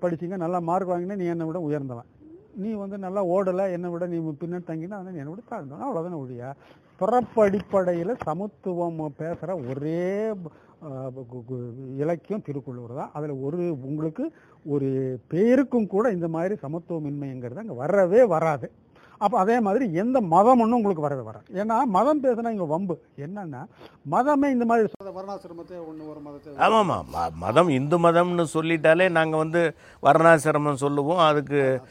[0.04, 2.10] படிச்சீங்க நல்லா மார்க் வாங்கினா நீ என்னை விட உயர்ந்தவன்.
[2.56, 6.54] நீ வந்து நல்லா ஓடலை என்னை விட நீ பின்னாடி தங்கினா அதை என்னை விட தாழ்ந்தோம் அவ்வளோதானே ஒழியா.
[7.00, 13.10] பிறப்பு அடிப்படையில் சமத்துவம் பேசுகிற ஒரே கு- கு- இலக்கியம் திருக்குள்ளூர் தான்.
[13.14, 14.32] அதில் ஒரு உங்களுக்கு
[14.66, 18.72] ஒரு பேருக்கும் கூட இந்த மாதிரி சமத்துவமின்மைங்கிறது அங்கே வரவே வராது.
[19.18, 21.46] அப்போ அதே மாதிரி எந்த மதம் ஒன்றும் உங்களுக்கு வரவே வராது.
[21.54, 23.02] ஏன்னா மதம் பேசுனா இங்கே வம்பு.
[23.18, 23.62] என்னன்னா
[24.12, 29.76] மதமே இந்த மாதிரி வர்ணாசிரமத்தை ஒன்று ஒரு மதத்தை ஆமாம்மா ம- மதம் இந்து மதம்னு சொல்லிட்டாலே நாங்கள் வந்து
[30.04, 31.18] வர்ணாசிரமம் சொல்லுவோம்.
[31.18, 31.82] அதுக்கு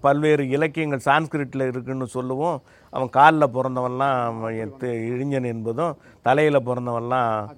[0.00, 2.62] பல்வேறு இலக்கியங்கள் சான்ஸ்கிரிட்டில் இருக்குன்னு சொல்லுவோம்.
[2.90, 4.34] அவன் காலில் பிறந்தவன்லாம்
[4.82, 7.48] இழிஞன் என்பதும் தலையில் பிறந்தவன்லாம்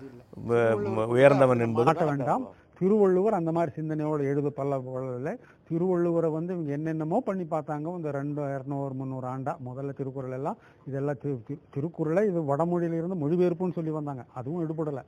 [1.07, 2.51] உயர்ந்தவன் என்பதும்.
[2.79, 5.37] திருவள்ளுவர் அந்த மாதிரி சிந்தனையோடு எழுத பல்ல
[5.73, 7.97] திருவள்ளுவரை வந்து இவங்க என்னென்னமோ பண்ணி பார்த்தாங்க.
[7.99, 10.59] இந்த ரெண்டு இரநூறு முந்நூறு ஆண்டா முதல்ல திருக்குறள் எல்லாம்
[10.89, 14.25] இதெல்லாம் திரு திருக்குறளை இது வடமொழியிலிருந்து மொழிபெயர்ப்புன்னு சொல்லி வந்தாங்க.
[14.41, 15.05] அதுவும் எடுபடலை.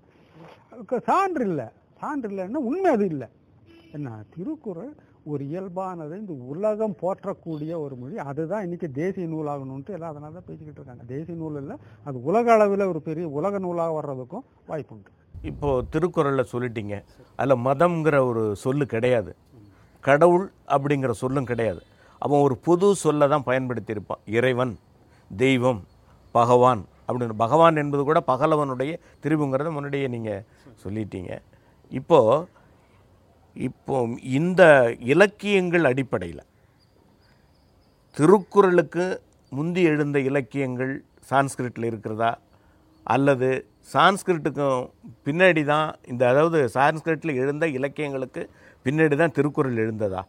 [0.73, 1.67] அதுக்கு சான்று இல்லை.
[2.03, 3.29] சான்று இல்லைன்னா உண்மை அது இல்லை.
[3.97, 4.93] என்ன திருக்குறள்
[5.33, 8.17] ஒரு இயல்பானது இந்த உலகம் போற்றக்கூடிய ஒரு மொழி.
[8.31, 11.05] அதுதான் இன்னைக்கு தேசிய நூலாகணும்ட்டு எல்லாம் அதனால தான் பேசிக்கிட்டு இருக்காங்க.
[11.13, 11.77] தேசிய நூல் இல்லை.
[12.09, 15.11] அது உலக அளவில் ஒரு பெரிய உலக நூலாக வர்றதுக்கும் வாய்ப்பு உண்டு
[15.51, 16.97] இப்போது திருக்குறளில் சொல்லிட்டீங்க.
[17.39, 19.33] அதில் மதம்ங்கிற ஒரு சொல்லு கிடையாது.
[20.09, 21.83] கடவுள் அப்படிங்கிற சொல்லும் கிடையாது.
[22.23, 24.23] அவன் ஒரு புது சொல்லை தான் பயன்படுத்தியிருப்பான்.
[24.39, 24.75] இறைவன்
[25.31, 25.81] தெய்வம்
[26.35, 27.43] பகவான் அப்படின்னு.
[27.45, 28.93] பகவான் என்பது கூட பகலவனுடைய
[29.25, 30.45] திருவுங்கிறத முன்னாடியே நீங்கள்
[30.85, 31.33] சொல்லிட்டீங்க.
[31.99, 32.47] இப்போது
[33.57, 33.97] இப்போ
[34.39, 34.63] இந்த
[35.13, 36.45] இலக்கியங்கள் அடிப்படையில்
[38.17, 39.05] திருக்குறளுக்கு
[39.53, 40.93] முந்தி எழுந்த இலக்கியங்கள்
[41.31, 42.31] சான்ஸ்கிரிட்டில் இருக்கிறதா?
[43.15, 43.49] அல்லது
[43.93, 44.83] சான்ஸ்கிரிட்டுக்கும்
[45.27, 48.43] பின்னாடி தான் இந்த அதாவது சான்ஸ்கிரிட்டில் எழுந்த இலக்கியங்களுக்கு
[48.87, 50.23] பின்னாடி தான் திருக்குறள் எழுந்ததா?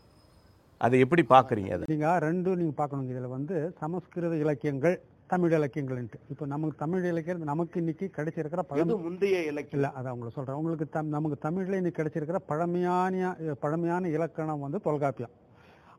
[0.85, 1.85] அதை எப்படி பார்க்குறீங்க அதை?
[1.91, 4.95] நீங்க ரெண்டும் நீங்க பார்க்கணும் இதுல வந்து சமஸ்கிருத இலக்கியங்கள்
[5.31, 6.19] தமிழ் இலக்கியங்கள்ன்ட்டு.
[6.31, 9.79] இப்போ நமக்கு தமிழ் இலக்கியம் நமக்கு இன்னைக்கு கிடைச்சிருக்கிற பழம் முந்தைய இலக்கியம்?
[9.79, 10.59] இல்ல அதை உங்களுக்கு சொல்றேன்.
[10.61, 15.33] உங்களுக்கு தம் நமக்கு தமிழ்ல இன்னைக்கு கிடைச்சிருக்கிற பழமையான பழமையான இலக்கணம் வந்து தொல்காப்பியம்.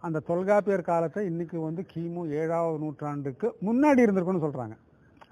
[0.06, 4.76] அந்த தொல்காப்பியர் காலத்தை இன்னைக்கு வந்து கிமு ஏழாவது நூற்றாண்டுக்கு முன்னாடி இருந்திருக்குன்னு சொல்றாங்க.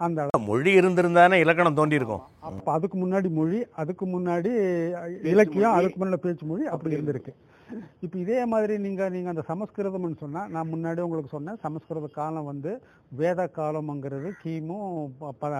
[0.05, 4.52] அந்த மொழி இருந்திருந்தானே இலக்கணம் தோண்டியிருக்கும் அப்ப அதுக்கு முன்னாடி மொழி அதுக்கு முன்னாடி
[5.30, 7.32] இலக்கியம் அதுக்கு முன்னாடி பேச்சு மொழி அப்படி இருந்திருக்கு.
[8.02, 12.72] இப்போ இதே மாதிரி நீங்கள் நீங்கள் அந்த சமஸ்கிருதம்னு சொன்னால் நான் முன்னாடி உங்களுக்கு சொன்னேன் சமஸ்கிருத காலம் வந்து
[13.12, 14.76] வேத காலம்ங்கிறது கிமு
[15.18, 15.52] ப- ப-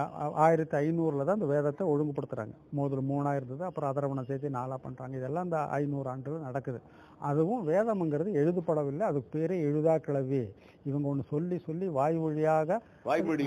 [0.43, 5.47] ஆயிரத்தி ஐநூறில் தான் அந்த வேதத்தை ஒழுங்குபடுத்துகிறாங்க முதல்ல மூணாக இருந்தது அப்புறம் அதரவணை சேர்த்து நாலாக பண்ணுறாங்க இதெல்லாம்
[5.47, 6.79] அந்த ஐநூறு ஆண்டுகள் நடக்குது.
[7.21, 10.41] அதுவும் வேதம்ங்கிறது எழுதப்படவில்லை அதுக்கு பேரே எழுதா கிளவி
[10.89, 12.79] இவங்க ஒன்று சொல்லி சொல்லி வாய் வழியாக
[13.09, 13.43] வாய்மொழி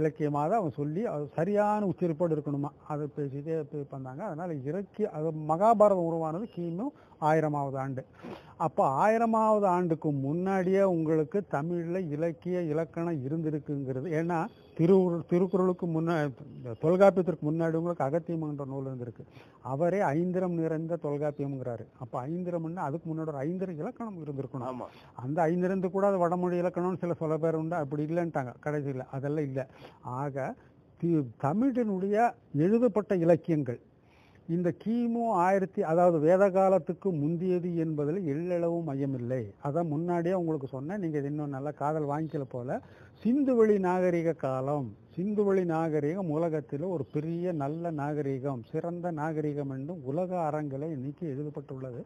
[0.00, 2.70] இலக்கியமாக அவன் சொல்லி அது சரியான உச்சரிப்போடு இருக்கணுமா?
[2.92, 3.56] அதை பேசிட்டே
[3.94, 4.22] பண்ணாங்க.
[4.28, 6.86] அதனால் இறக்கி அது மகாபாரதம் உருவானது கிமு
[7.28, 8.02] ஆயிரமாவது ஆண்டு.
[8.66, 14.08] அப்போ ஆயிரமாவது ஆண்டுக்கு முன்னாடியே உங்களுக்கு தமிழில் இலக்கிய இலக்கணம் இருந்திருக்குங்கிறது.
[14.20, 14.38] ஏன்னா
[14.78, 14.96] திரு
[15.30, 16.14] திருக்குறளுக்கு முன்னா
[16.84, 19.24] தொல்காப்பியத்திற்கு முன்னாடி உங்களுக்கு அகத்தியம்ன்ற நூல் இருந்திருக்கு.
[19.72, 21.84] அவரே ஐந்திரம் நிறைந்த தொல்காப்பியம்ங்கிறாரு.
[22.02, 24.80] அப்போ ஐந்திரம்னா அதுக்கு முன்னாடி ஒரு ஐந்திரம் இலக்கணம் இருந்திருக்கணும்.
[25.24, 27.76] அந்த ஐந்திருந்து கூட அது வடமொழி இலக்கணம்னு சில சொல்ல பேர் உண்டு.
[27.76, 28.54] அப்படி இல்லைன்ட்டாங்க.
[28.60, 29.04] கடைசியில்.
[29.10, 29.64] அதெல்லாம் இல்லை.
[30.00, 30.54] ஆக
[31.42, 33.80] தமிழினுடைய எழுதப்பட்ட இலக்கியங்கள்
[34.54, 40.98] இந்த கிமு ஆயிரத்தி அதாவது வேத காலத்துக்கு முந்தியது என்பதில் எள்ளளவும் மையமில்லை அதான் முன்னாடியே உங்களுக்கு சொன்னேன்.
[40.98, 42.80] நீங்கள் இன்னும் நல்லா காதல் வாங்கிக்கல போல.
[43.22, 44.88] சிந்துவெளி நாகரிக காலம்.
[45.16, 52.04] சிந்துவெளி நாகரிகம் உலகத்தில் ஒரு பெரிய நல்ல நாகரிகம் சிறந்த நாகரிகம் என்றும் உலக அரங்கில் இன்னைக்கு எழுதப்பட்டுள்ளது.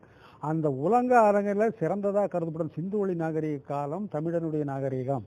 [0.51, 5.25] அந்த உலக அரங்கில் சிறந்ததாக கருதப்படும் சிந்துவெளி நாகரிக காலம் தமிழனுடைய நாகரிகம்.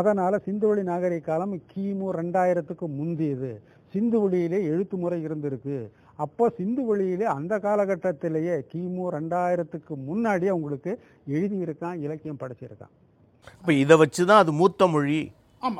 [0.00, 3.52] அதனால் சிந்துவெளி நாகரிக காலம் கிமு ரெண்டாயிரத்துக்கு முந்தியது.
[3.94, 5.76] சிந்துவெளியிலே எழுத்து முறை இருந்திருக்கு.
[6.24, 10.92] அப்போ சிந்துவெளியிலே அந்த காலகட்டத்திலேயே கிமு ரெண்டாயிரத்துக்கு முன்னாடியே உங்களுக்கு
[11.36, 12.92] எழுதியிருக்கான் இலக்கியம் படைச்சிருக்கான்.
[13.60, 15.20] இப்போ இதை வச்சு தான் அது மூத்த மொழி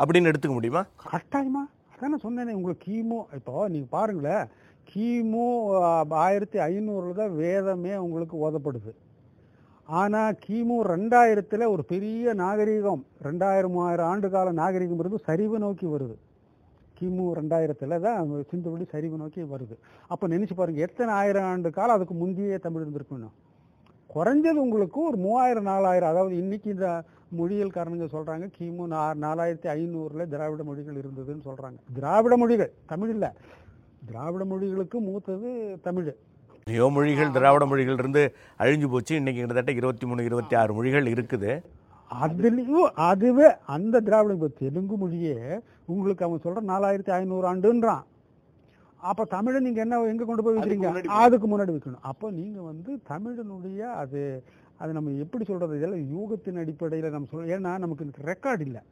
[0.03, 0.83] அப்படின்னு எடுத்துக்க முடியுமா?
[1.13, 1.63] கட்டாயமா?
[1.95, 4.45] அதானே சொன்னேனே உங்களுக்கு கிமு இப்போ நீங்கள் பாருங்களேன்
[4.91, 5.47] கிமு
[6.25, 8.93] ஆயிரத்தி ஐநூறுல தான் வேதமே உங்களுக்கு ஓதப்படுது.
[10.01, 16.17] ஆனால் கிமு ரெண்டாயிரத்தில் ஒரு பெரிய நாகரிகம் ரெண்டாயிரம் மூவாயிரம் ஆண்டு கால நாகரிகம் இருந்து சரிவு நோக்கி வருது.
[16.99, 19.77] கிமு ரெண்டாயிரத்தில் தான் சிந்துவெளி சரிவு நோக்கி வருது.
[20.13, 23.35] அப்போ நினச்சி பாருங்க எத்தனை ஆயிரம் ஆண்டு காலம் அதுக்கு முந்தைய தமிழ் இருந்திருக்கணும்
[24.15, 26.89] குறைஞ்சது உங்களுக்கு ஒரு மூவாயிரம் நாலாயிரம் அதாவது இன்னைக்கு இந்த
[27.39, 31.79] மொழியியல் காரணங்க சொல்றாங்க கிமு நா நாலாயிரத்தி ஐநூறுல திராவிட மொழிகள் இருந்ததுன்னு சொல்றாங்க.
[31.99, 33.27] திராவிட மொழிகள் தமிழ் இல்ல.
[34.09, 35.51] திராவிட மொழிகளுக்கு மூத்தது
[35.87, 36.11] தமிழ்.
[36.57, 38.23] எத்தனையோ மொழிகள் திராவிட மொழிகள் இருந்து
[38.63, 39.15] அழிஞ்சு போச்சு.
[39.21, 41.53] இன்னைக்கு கிட்டத்தட்ட இருபத்தி மூணு இருபத்தி ஆறு மொழிகள் இருக்குது.
[42.25, 45.37] அதுலேயும் அதுவே அந்த திராவிட இப்போ தெலுங்கு மொழியே
[45.87, 48.03] உங்களுக்கு அவன் சொல்ற நாலாயிரத்தி ஐநூறு ஆண்டுன்றான்.
[48.97, 50.89] அப்போ தமிழை நீங்க என்ன எங்க கொண்டு போய் வைக்கிறீங்க?
[51.23, 52.05] அதுக்கு முன்னாடி வைக்கணும்.
[52.11, 54.21] அப்போ நீங்க வந்து தமிழனுடைய அது
[54.79, 55.77] அது நம்ம எப்படி சொல்றது?
[55.79, 58.83] இதெல்லாம் யூகத்தின் அடிப்படையில் நம்ம சொல்ல ஏன்னா நமக்கு ரெக்கார்டு இல்லை.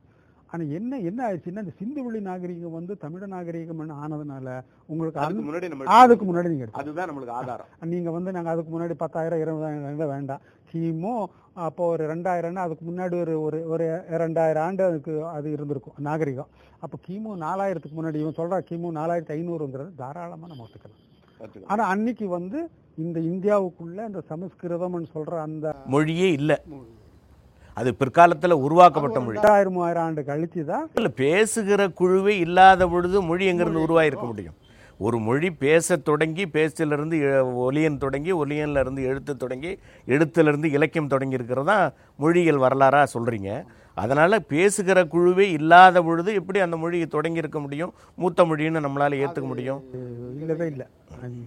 [0.52, 6.24] ஆனா என்ன என்ன ஆயிடுச்சுன்னா இந்த சிந்துவெளி நாகரிகம் வந்து தமிழ நாகரிகம் ஆனதுனால உங்களுக்கு அந்த- முன்னாடி அதுக்கு
[6.24, 7.66] முன்னாடி நீங்க எடுத்து அதுதான் நம்மளுக்கு ஆதாரம்.
[7.84, 10.40] நீங்கள் வந்து நாங்கள் அதுக்கு முன்னாடி பத்தாயிரம் இருபதாயிரம் வேண்டாம்.
[10.74, 16.48] கிமு அப்போ ஒரு ரெண்டாயிரம்னா அதுக்கு முன்னாடி ஒரு ஒரு ஒரு ரெண்டாயிரம் ஆண்டு அதுக்கு அது இருந்திருக்கும் நாகரிகம்.
[16.78, 21.06] அப்போ கிமு நாலாயிரத்துக்கு முன்னாடி இவன் சொல்கிறா கிமு நாலாயிரத்தி ஐநூறுங்கிறது தாராளமாக நம்ம ஒத்துக்கலாம்.
[21.66, 26.56] ஆனால் அன்னைக்கு வந்து இந்த இந்தியாவுக்குள்ள இந்த சமஸ்கிருதம்னு சொல்கிற அந்த மொழியே இல்லை.
[27.74, 29.38] அது பிற்காலத்துல உருவாக்கப்பட்ட மொழி.
[29.38, 34.56] ரெண்டாயிரம் மூவாயிரம் ஆண்டு கழிச்சு தான் இல்ல பேசுகிற குழுவே இல்லாத பொழுது மொழி எங்கிருந்து உருவாயிருக்க முடியும்?
[34.98, 37.18] ஒரு மொழி பேசத் தொடங்கி பேச்சிலிருந்து
[37.56, 41.78] ஒலியன் தொடங்கி ஒலியன்ல இருந்து எழுத்து தொடங்கி எழுத்திலிருந்து இலக்கியம் தொடங்கி இருக்கிறதா
[42.16, 43.50] மொழியியல் வரலாறா சொல்றீங்க.
[43.94, 47.92] அதனால பேசுகிற குழுவே இல்லாத பொழுது எப்படி அந்த மொழி தொடங்கி இருக்க முடியும்?
[48.14, 49.80] மூத்த மொழின்னு நம்மளால ஏத்துக்க முடியும்?
[50.40, 50.86] இல்லவே இல்லை.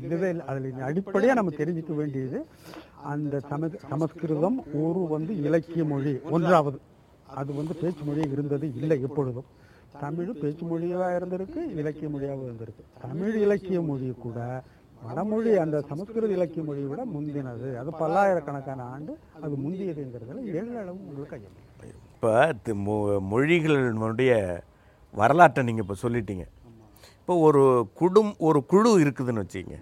[0.01, 0.45] இல்லவே இல்லை.
[0.45, 2.39] அதில் அடிப்படையாக நம்ம தெரிஞ்சுக்க வேண்டியது
[3.13, 6.79] அந்த சம சமஸ்கிருதம் ஒரு வந்து இலக்கிய மொழி ஒன்றாவது.
[7.39, 9.49] அது வந்து பேச்சு மொழி இருந்தது இல்லை எப்பொழுதும்.
[10.03, 12.83] தமிழ் பேச்சு மொழியாக இருந்திருக்கு இலக்கிய மொழியாகவும் இருந்திருக்கு.
[13.07, 14.37] தமிழ் இலக்கிய மொழி கூட
[15.07, 17.69] வடமொழி அந்த சமஸ்கிருத இலக்கிய மொழியை விட முந்தினது.
[17.81, 21.59] அது பல்லாயிரக்கணக்கான ஆண்டு அது முந்தியதுங்கிறதுல ஏழு அளவு உங்களுக்கு ஐயம்
[22.23, 22.97] இப்போ
[23.31, 24.33] மொழிகளினுடைய
[25.19, 26.45] வரலாற்றை நீங்கள் இப்போ சொல்லிட்டீங்க.
[27.19, 27.63] இப்போ ஒரு
[27.99, 29.75] குடும் ஒரு குழு இருக்குதுன்னு வச்சுங்க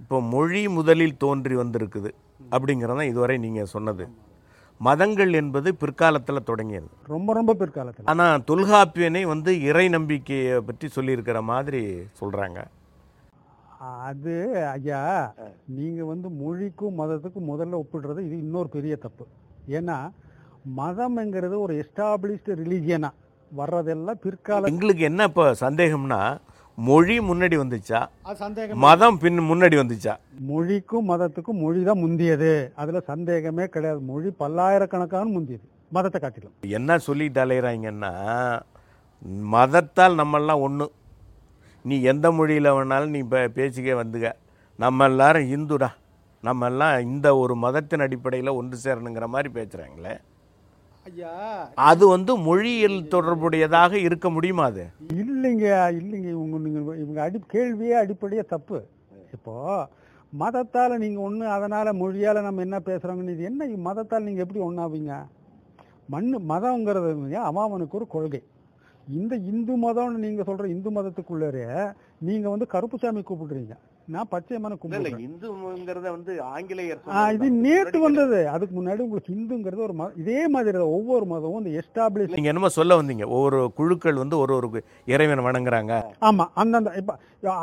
[0.00, 2.10] இப்போ மொழி முதலில் தோன்றி வந்திருக்குது
[2.52, 4.06] அப்படிங்கிறதான் இதுவரை நீங்கள் சொன்னது.
[4.88, 6.90] மதங்கள் என்பது பிற்காலத்தில் தொடங்கியது.
[7.14, 8.08] ரொம்ப ரொம்ப பிற்காலத்தில்.
[8.12, 11.82] ஆனால் தொல்காப்பியனை வந்து இறை நம்பிக்கையை பற்றி சொல்லியிருக்கிற மாதிரி
[12.22, 12.60] சொல்கிறாங்க
[14.08, 14.38] அது
[14.76, 15.04] ஐயா
[15.78, 19.26] நீங்க வந்து மொழிக்கும் மதத்துக்கும் முதல்ல ஒப்பிடுறது இது இன்னொரு பெரிய தப்பு.
[19.78, 19.98] ஏன்னா
[20.64, 23.10] மதம்ங்கிறது ஒரு எஸ்டாப்ளிஷ்டு ரிலீஜியனா
[23.50, 26.20] வர்றதெல்லாம் பிற்கால எங்களுக்கு என்ன இப்போ சந்தேகம்னா
[26.78, 27.98] மொழி முன்னாடி வந்துச்சா?
[28.40, 30.12] சந்தேகம் மதம் பின் முன்னாடி வந்துச்சா?
[30.50, 32.52] மொழிக்கும் மதத்துக்கும் மொழி தான் முந்தியது.
[32.76, 34.00] அதுல சந்தேகமே கிடையாது.
[34.00, 35.64] மொழி பல்லாயிரக்கணக்கான முந்தியது.
[35.92, 36.54] மதத்தை காட்டிலும்.
[36.78, 38.12] என்ன சொல்லிட்டு அலையிறாங்கன்னா
[39.54, 40.86] மதத்தால் நம்மெல்லாம் ஒன்று
[41.84, 44.26] நீ எந்த மொழியில் வேணாலும் நீ இப்போ பேசிக்க வந்துக
[44.78, 45.90] நம்ம எல்லாரும் இந்துடா
[46.44, 50.14] நம்ம எல்லாம் இந்த ஒரு மதத்தின் அடிப்படையில் ஒன்று சேரணுங்கிற மாதிரி பேசுகிறாங்களே
[51.74, 54.84] அது வந்து மொழியியல் தொடர்புடையதாக இருக்க முடியுமா அது?
[55.22, 55.66] இல்லைங்க
[56.00, 56.28] இல்லைங்க.
[56.36, 58.78] இவங்க நீங்க இவங்க அடி கேள்வியே அடிப்படையே தப்பு.
[59.36, 59.54] இப்போ
[60.32, 63.68] மதத்தால் நீங்கள் ஒன்று அதனால் மொழியால் நம்ம என்ன பேசுகிறோங்கன்னு இது என்ன?
[63.88, 65.14] மதத்தால் நீங்கள் எப்படி ஒன்றாவீங்க
[66.14, 68.42] மண் மதங்கிறது அவனுக்கு ஒரு கொள்கை.
[69.18, 71.66] இந்த இந்து மதம்னு நீங்கள் சொல்கிற இந்து மதத்துக்குள்ளே
[72.28, 73.74] நீங்கள் வந்து கருப்புசாமி கூப்பிடுறீங்க.
[74.14, 75.22] நான் இல்ல கும்பிடுறேன்.
[75.26, 77.00] இந்துங்கிறத வந்து ஆங்கிலேயர்
[77.36, 78.38] இது நேற்று வந்தது.
[78.54, 83.00] அதுக்கு முன்னாடி உங்களுக்கு இந்துங்கிறது ஒரு மதம் இதே மாதிரி ஒவ்வொரு மதமும் இந்த எஸ்டாப்ளிஷ் நீங்க என்னமோ சொல்ல
[83.00, 83.26] வந்தீங்க.
[83.36, 84.82] ஒவ்வொரு குழுக்கள் வந்து ஒரு ஒரு
[85.14, 85.92] இறைவனை வணங்குறாங்க.
[86.30, 87.18] ஆமா அந்தந்த இப்ப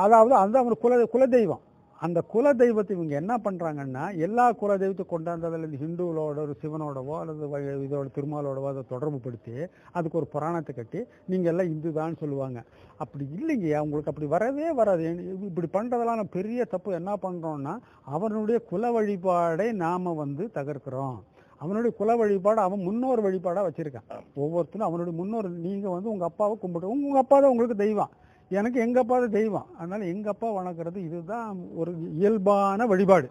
[0.06, 1.64] அதாவது அந்த குல குலதெய்வம்.
[2.06, 7.48] அந்த குல தெய்வத்தை இவங்க என்ன பண்றாங்கன்னா எல்லா குல தெய்வத்தை கொண்டாந்ததில் இந்த ஹிந்துவோட ஒரு சிவனோடவோ அல்லது
[7.86, 9.56] இதோட திருமாலோடவோ அதை தொடர்பு படுத்தி
[9.98, 11.00] அதுக்கு ஒரு புராணத்தை கட்டி
[11.32, 12.60] நீங்க எல்லாம் இந்து தான் சொல்லுவாங்க.
[13.04, 15.08] அப்படி இல்லைங்க அவங்களுக்கு அப்படி வரவே வராது.
[15.50, 16.92] இப்படி பண்றதெல்லாம் பெரிய தப்பு.
[17.00, 17.74] என்ன பண்றோம்னா
[18.18, 21.18] அவனுடைய குல வழிபாடை நாம வந்து தகர்க்கிறோம்.
[21.62, 24.10] அவனுடைய குல வழிபாடு அவன் முன்னோர் வழிபாடா வச்சிருக்கான்.
[24.44, 28.12] ஒவ்வொருத்தரும் அவனுடைய முன்னோர் நீங்க வந்து உங்க அப்பாவை கும்பிட்டு உங்க அப்பா தான் உங்களுக்கு தெய்வம்.
[28.52, 29.68] எனக்கு எங்க அப்பா தான் தெய்வம்.
[29.80, 31.50] அதனால எங்க அப்பா வணங்குறது இதுதான்
[31.82, 33.28] ஒரு இயல்பான வழிபாடு.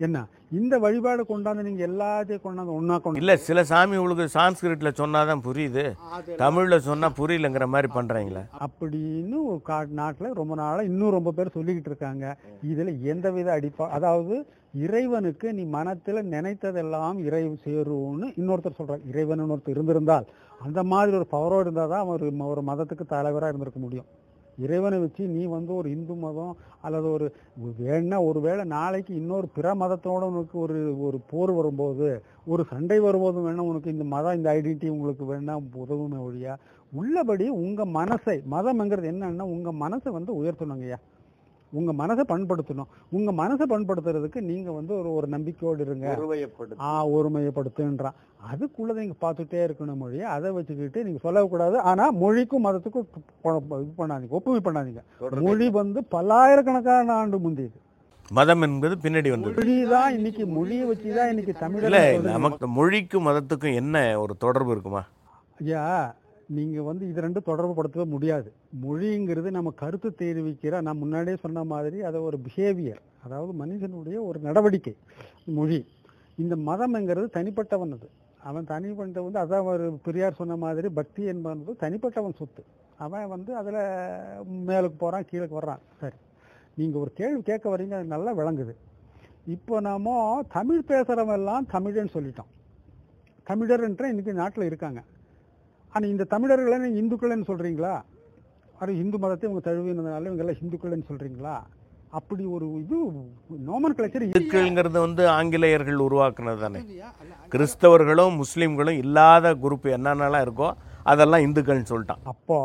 [0.00, 0.18] என்ன?
[0.58, 5.84] இந்த வழிபாடு கொண்டாந்து நீங்க எல்லாத்தையும் கொண்டாந்து ஒண்ணா கொண்டு இல்ல சில சாமி உங்களுக்கு சான்ஸ்கிரிட்ல சொன்னாதான் புரியுது.
[6.42, 8.42] தமிழ்ல சொன்னா புரியலங்கிற மாதிரி பண்றீங்களே.
[8.66, 12.24] அப்படின்னு ஒரு கா நாட்டில் ரொம்ப நாளாக இன்னும் ரொம்ப பேர் சொல்லிக்கிட்டு இருக்காங்க.
[12.72, 14.36] இதில் எந்தவித அடிப்பா அதாவது
[14.86, 20.28] இறைவனுக்கு நீ மனத்தில் நினைத்ததெல்லாம் இறை சேரும்னு இன்னொருத்தர் சொல்கிறார் இறைவன் ஒருத்தர் இருந்திருந்தால்
[20.60, 24.08] அந்த மாதிரி ஒரு பவரோடு இருந்தால் தான் ஒரு ஒரு மதத்துக்கு தலைவராக இருந்திருக்க முடியும்.
[24.58, 27.26] இறைவனை வச்சு நீ வந்து ஒரு இந்து மதம் அல்லது ஒரு
[27.80, 33.58] வேணா ஒருவேளை நாளைக்கு இன்னொரு பிற மதத்தோட உனக்கு ஒரு ஒரு போர் வரும்போது ஒரு சண்டை வரும்போது வேணா
[33.58, 36.54] உனக்கு இந்த மதம் இந்த ஐடென்டிட்டி உங்களுக்கு வேணா உதவுமே ஒழியா
[36.92, 40.98] உள்ளபடி உங்கள் மனசை மதம்ங்கிறது என்னன்னா உங்கள் மனசை வந்து உயர்த்தணுங்கய்யா.
[41.78, 42.88] உங்க மனசை பண்படுத்தணும்.
[43.16, 46.06] உங்க மனசை பண்படுத்துறதுக்கு நீங்க வந்து ஒரு ஒரு நம்பிக்கையோடு இருங்க.
[46.88, 48.18] ஆ ஒருமையப்படுத்துன்றான்
[48.50, 50.26] அதுக்குள்ள நீங்க பார்த்துட்டே இருக்கணும் மொழியை.
[50.36, 51.76] அதை வச்சுக்கிட்டு நீங்க சொல்லக்கூடாது.
[51.90, 53.06] ஆனா மொழிக்கும் மதத்துக்கும்
[53.82, 54.34] இது பண்ணாதீங்க.
[54.40, 55.02] ஒப்புமை பண்ணாதீங்க.
[55.46, 57.78] மொழி வந்து பல்லாயிரக்கணக்கான ஆண்டு முந்தியது
[58.38, 59.54] மதம் என்பது பின்னாடி வந்தது.
[59.58, 65.02] மொழி தான் இன்னைக்கு மொழியை வச்சுதான் இன்னைக்கு தமிழ் நமக்கு மொழிக்கும் மதத்துக்கும் என்ன ஒரு தொடர்பு இருக்குமா?
[65.62, 65.86] ஐயா
[66.56, 68.48] நீங்கள் வந்து இது ரெண்டும் தொடர்பு படுத்தவே முடியாது.
[68.84, 74.94] மொழிங்கிறது நம்ம கருத்து தெரிவிக்கிற நான் முன்னாடியே சொன்ன மாதிரி அது ஒரு பிஹேவியர் அதாவது மனுஷனுடைய ஒரு நடவடிக்கை
[75.58, 75.80] மொழி.
[76.42, 78.08] இந்த மதம்ங்கிறது தனிப்பட்டவன் அது.
[78.50, 82.62] அவன் தனிப்பட்ட வந்து அதான் ஒரு பெரியார் சொன்ன மாதிரி பக்தி என்பது தனிப்பட்டவன் சொத்து.
[82.98, 83.80] அவன் வந்து அதில்
[84.68, 85.82] மேலுக்கு போகிறான் கீழே வர்றான்.
[86.00, 86.18] சரி.
[86.74, 88.74] நீங்கள் ஒரு கேள்வி கேட்க வரீங்க அது நல்லா விளங்குது.
[89.46, 90.16] இப்போ நாம
[90.48, 92.50] தமிழ் பேசுகிறவெல்லாம் தமிழன் தமிழன்னு சொல்லிட்டோம்
[93.48, 95.00] தமிழர்ன்ற இன்றைக்கி நாட்டில் இருக்காங்க.
[95.94, 97.94] ஆனா இந்த தமிழர்களை இந்துக்கள்னு சொல்றீங்களா?
[98.80, 101.56] அது இந்து மதத்தை இவங்க தழுவினதுனால இவங்க எல்லாம் இந்துக்கள்னு சொல்றீங்களா?
[102.18, 102.96] அப்படி ஒரு இது
[103.68, 106.80] நோமன் கல்ச்சர் இந்துக்கள்ங்கிறது வந்து ஆங்கிலேயர்கள் உருவாக்குனது தானே.
[107.52, 110.68] கிறிஸ்தவர்களும் முஸ்லீம்களும் இல்லாத குரூப் என்னென்னலாம் இருக்கோ
[111.10, 112.22] அதெல்லாம் இந்துக்கள்னு சொல்லிட்டான்.
[112.32, 112.56] அப்போ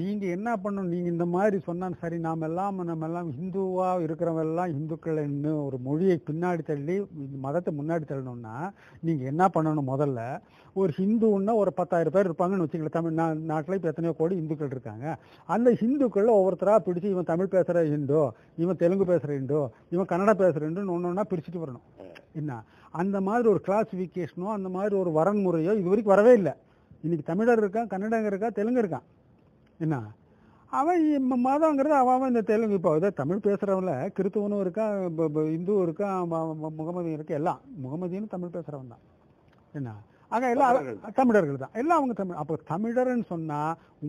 [0.00, 0.92] நீங்க என்ன பண்ணணும்?
[0.94, 6.62] நீங்க இந்த மாதிரி சொன்னா சரி நாம எல்லாம் நம்ம எல்லாம் ஹிந்துவா இருக்கிறவெல்லாம் ஹிந்துக்கள்னு ஒரு மொழியை பின்னாடி
[6.70, 8.56] தள்ளி இந்த மதத்தை முன்னாடி தள்ளணும்னா
[9.06, 10.20] நீங்க என்ன பண்ணணும் முதல்ல?
[10.80, 15.06] ஒரு ஹிந்துன்னா ஒரு பத்தாயிரம் பேர் இருப்பாங்கன்னு வச்சுக்கல தமிழ் நா நாட்டில் இப்போ எத்தனையோ கோடி இந்துக்கள் இருக்காங்க.
[15.54, 18.22] அந்த ஹிந்துக்களில் ஒவ்வொருத்தராக பிடிச்சி இவன் தமிழ் பேசுகிற ஹிந்து
[18.64, 19.60] இவன் தெலுங்கு பேசுகிற ஹிந்து
[19.94, 21.86] இவன் கன்னடா பேசுகிற ஹிந்துன்னு ஒன்று ஒன்றா பிரிச்சுட்டு வரணும்.
[22.40, 22.52] என்ன?
[23.02, 26.54] அந்த மாதிரி ஒரு கிளாசிஃபிகேஷனோ அந்த மாதிரி ஒரு வரன்முறையோ இது வரைக்கும் வரவே இல்லை.
[27.04, 29.06] இன்னைக்கு தமிழர் இருக்கான் கன்னடங்க இருக்கா தெலுங்கு இருக்கான்
[29.84, 29.96] என்ன?
[30.80, 31.00] அவன்
[31.46, 32.76] மதங்கிறது அவன் இந்த தெலுங்கு.
[32.78, 34.94] இப்போ இதே தமிழ் பேசுகிறவங்கள கிறித்துவனும் இருக்கான்
[35.56, 36.30] இந்துவும் இருக்கான்
[36.78, 37.38] முகமதியும் இருக்கு?
[37.40, 37.60] எல்லாம்.
[37.84, 39.02] முகமதியும் தமிழ் பேசுகிறவன் தான்.
[39.78, 39.90] என்ன?
[40.32, 40.76] ஆக எல்லாம்
[41.18, 41.58] தமிழர்கள்.
[41.64, 41.74] தான்.
[41.80, 42.38] எல்லாம் அவங்க தமிழ்.
[42.42, 43.60] அப்போ தமிழர்னு சொன்னா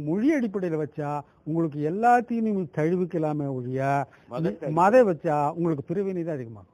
[0.08, 1.10] மொழி அடிப்படையில் வச்சா
[1.50, 3.82] உங்களுக்கு எல்லாத்தையும் தழுவிக்கலாமே ஒழிய
[4.80, 6.72] மதை வச்சா உங்களுக்கு பிரிவினை தான் அதிகமாகும்.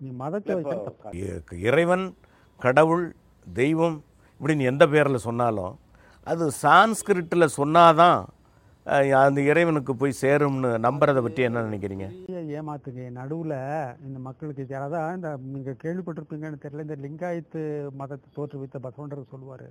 [0.00, 1.12] நீ மதத்தை வச்சா
[1.70, 2.06] இறைவன்
[2.60, 3.04] கடவுள்
[3.46, 3.98] தெய்வம்
[4.42, 5.78] இப்படின்னு எந்த பேரில் சொன்னாலும்
[6.24, 8.24] அது சான்ஸ்கிரிட்டில் சொன்னாதான்
[9.12, 12.30] அந்த இறைவனுக்கு போய் சேரும்னு நம்புறதை பற்றி என்ன நினைக்கிறீங்க?
[12.30, 13.10] ஏ- ஏமாத்துங்க.
[13.10, 13.50] நடுவில்
[14.04, 16.80] இந்த மக்களுக்கு யாராவது இந்த நீங்கள் கேள்விப்பட்டிருப்பீங்கன்னு தெரியல.
[16.80, 19.68] இந்த லிங்காயத்து மதத்தை தோற்றுவித்த பசவண்டர் சொல்லுவார்.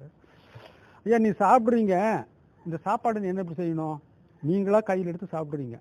[1.05, 2.25] ஐயா நீ சாப்பிட்றீங்க.
[2.65, 3.97] இந்த சாப்பாடு நீ என்ன எப்படி செய்யணும்?
[4.47, 5.79] நீங்களாக கையில் எடுத்து சாப்பிட்றீங்க.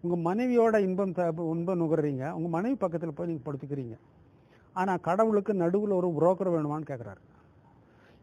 [0.00, 2.30] உங்கள் மனைவியோட இன்பம் இன்பம் நுகர்றீங்க.
[2.30, 3.96] உங்கள் மனைவி பக்கத்தில் போய் நீங்கள் படுத்துக்கிறீங்க.
[4.72, 7.20] ஆனால் கடவுளுக்கு நடுவில் ஒரு புரோக்கர் வேணுமான்னு கேட்குறாரு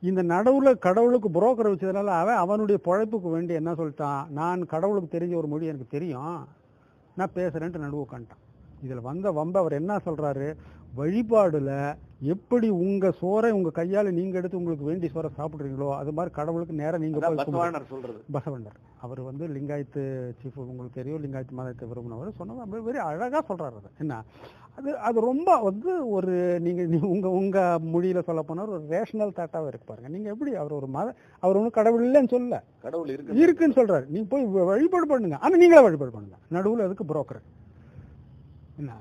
[0.01, 4.27] இந்த நடுவில் கடவுளுக்கு புரோக்கர் வச்சதுனால அவன் அவனுடைய பழைப்புக்கு வேண்டி என்ன சொல்லிட்டான்?
[4.29, 6.47] நான் கடவுளுக்கு தெரிஞ்ச ஒரு மொழி எனக்கு தெரியும்.
[7.15, 8.43] நான் பேசுகிறேன்ட்டு நடுவு உட்காந்துட்டான்
[8.81, 10.55] இதில் வந்த வம்ப அவர் என்ன சொல்கிறாரு
[10.95, 16.73] வழிபாடில் எப்படி உங்க சோறை உங்க கையால நீங்க எடுத்து உங்களுக்கு வேண்டி சோறை சாப்பிடுறீங்களோ அது மாதிரி கடவுளுக்கு
[16.73, 17.19] நேரா நீங்க.
[17.89, 18.19] சொல்றது.
[18.33, 20.03] பசவண்டர் அவர் வந்து லிங்காயத்து
[20.39, 22.29] சீஃப் உங்களுக்கு தெரியும் லிங்காயத்து மதத்தை விரும்பினவர்.
[22.29, 24.23] சொன்னது அப்படியே வெரி அழகா சொல்றாரு அது என்ன?
[24.75, 29.85] அது அது ரொம்ப வந்து ஒரு நீங்க உங்க உங்க மொழியில சொல்ல போனா ஒரு ரேஷனல் தாட்டாவே இருக்கு
[29.85, 30.07] பாருங்க.
[30.07, 32.59] நீங்க எப்படி அவர் ஒரு மத அவர் ஒன்றும் கடவுள் இல்லைன்னு சொல்லல.
[32.81, 34.05] கடவுள் இருக்குன்னு சொல்றாரு.
[34.07, 35.37] நீங்க போய் வழிபாடு பண்ணுங்க.
[35.37, 36.37] ஆனா நீங்களே வழிபாடு பண்ணுங்க.
[36.51, 37.41] நடுவுல அதுக்கு புரோக்கர்
[38.77, 38.91] என்ன?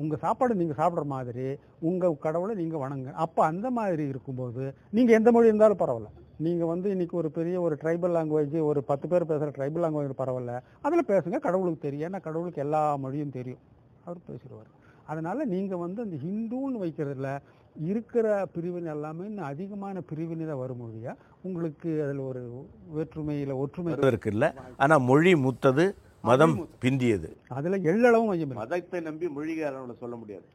[0.00, 1.46] உங்கள் சாப்பாடு நீங்கள் சாப்பிட்ற மாதிரி
[1.88, 3.08] உங்கள் கடவுளை நீங்கள் வணங்க.
[3.24, 4.64] அப்போ அந்த மாதிரி இருக்கும்போது
[4.96, 6.10] நீங்கள் எந்த மொழி இருந்தாலும் பரவாயில்ல.
[6.46, 10.54] நீங்கள் வந்து இன்னைக்கு ஒரு பெரிய ஒரு ட்ரைபல் லாங்குவேஜ் ஒரு பத்து பேர் பேசுகிற ட்ரைபல் லாங்குவேஜ் பரவாயில்ல.
[10.86, 12.06] அதில் பேசுங்க கடவுளுக்கு தெரியும்.
[12.08, 13.62] ஏன்னா கடவுளுக்கு எல்லா மொழியும் தெரியும்.
[14.06, 14.70] அவர் பேசிடுவார்.
[15.10, 17.30] அதனால் நீங்கள் வந்து அந்த ஹிந்துன்னு வைக்கிறதுல
[17.86, 22.40] இருக்கிற பிரிவினை எல்லாமே இன்னும் அதிகமான பிரிவினை தான் வரும் மொழியாக உங்களுக்கு அதில் ஒரு
[22.96, 24.48] வேற்றுமையில் ஒற்றுமை இருக்குல்ல
[24.84, 25.84] ஆனால் மொழி மூத்தது
[26.28, 27.28] மதம் பிந்தியது.
[27.56, 28.58] அதில் எள்ளளவும் மையம் இல்லை.
[28.60, 30.46] மதத்தை நம்பி மொழிகாரங்களை சொல்ல முடியாது.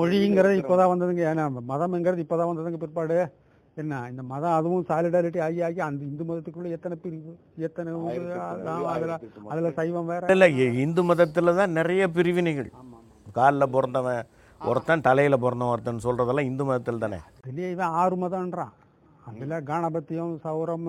[0.00, 1.22] மொழிங்கிறது இப்போதான் வந்ததுங்க.
[1.30, 3.18] ஏன்னா மதம்ங்கிறது இப்போதான் வந்ததுங்க பிற்பாடு.
[3.76, 7.32] என்ன இந்த மதம் அதுவும் சாலிடாரிட்டி ஆகி ஆகி அந்த இந்து மதத்துக்குள்ள எத்தனை பிரிவு
[7.66, 7.92] எத்தனை
[8.92, 9.18] அதுல
[9.52, 10.32] அதுல சைவம் வேற.
[10.34, 10.50] இல்லை
[10.84, 12.70] இந்து மதத்தில் தான் நிறைய பிரிவினைகள்.
[13.38, 14.22] காலில் பிறந்தவன்
[14.60, 18.74] ஒருத்தன் தலையில் பிறந்தவன் ஒருத்தன் சொல்கிறதெல்லாம் இந்து மதத்தில் தானே இதுலயே இவன் ஆறு மதம்ன்றான்.
[19.28, 20.86] அதுல காணபத்தியம் சௌரம்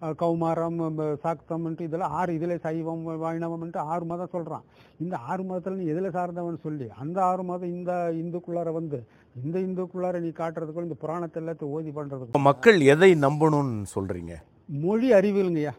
[0.00, 0.78] கௌமாரம்
[1.24, 4.64] சாக்தம்ன்ட்டு இதெல்லாம் ஆறு இதுல சைவம் வைணவம்ன்ட்டு ஆறு மதம் சொல்றான்.
[4.98, 9.06] இந்த ஆறு மதத்துல நீ எதுல சார்ந்தவன் சொல்லி அந்த ஆறு மதம் இந்த இந்துக்குள்ளார வந்து
[9.44, 12.32] இந்த இந்துக்குள்ளார நீ காட்டுறதுக்குள்ள இந்த புராணத்தை எல்லாத்தையும் ஓதி பண்றதுக்கு.
[12.32, 14.34] இப்போ மக்கள் எதை நம்பணும்னு சொல்கிறீங்க
[14.66, 15.74] மொழி அறிவியலுங்கய்யா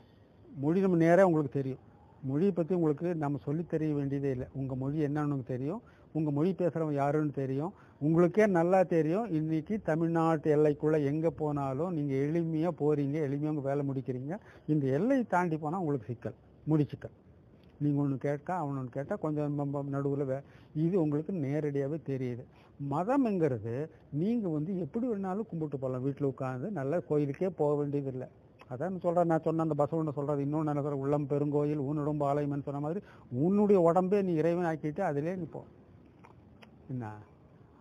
[0.59, 1.79] மொழி நம்ம நேரா உங்களுக்கு தெரியும்.
[2.23, 4.47] மொழியை பற்றி உங்களுக்கு நம்ம சொல்லித் தெரிய வேண்டியதே இல்லை.
[4.53, 5.81] உங்கள் மொழி என்னன்னு தெரியும்.
[6.11, 7.73] உங்கள் மொழி பேசுகிறவங்க யாருன்னு தெரியும்.
[8.01, 9.27] உங்களுக்கே நல்லா தெரியும்.
[9.37, 14.33] இன்னைக்கு தமிழ்நாட்டு எல்லைக்குள்ளே எங்கே போனாலும் நீங்கள் எளிமையாக போகிறீங்க எளிமையாக உங்கள் வேலை முடிக்கிறீங்க.
[14.71, 16.37] இந்த எல்லை தாண்டி போனால் உங்களுக்கு சிக்கல்
[16.71, 17.15] முடிச்சிக்கல்
[17.83, 19.55] நீங்கள் ஒன்று கேட்க அவன் ஒன்று கேட்டால் கொஞ்சம்
[19.95, 20.37] நடுவில் வே
[20.83, 22.43] இது உங்களுக்கு நேரடியாகவே தெரியுது.
[22.93, 23.75] மதம்ங்கிறது
[24.21, 28.27] நீங்கள் வந்து எப்படி வேணாலும் கும்பிட்டு போகலாம் வீட்டில் உட்காந்து நல்ல கோயிலுக்கே போக வேண்டியதில்லை
[28.73, 33.01] அதான் சொல்கிறேன் நான் சொன்ன அந்த பசவனை சொல்கிறது இன்னொன்று என்ன உள்ளம் பெருங்கோயில் உன் ஆலயம்னு சொன்ன மாதிரி
[33.45, 35.61] உன்னுடைய உடம்பே நீ இறைவன் ஆக்கிட்டு அதிலே நீ போ.
[36.93, 37.05] என்ன?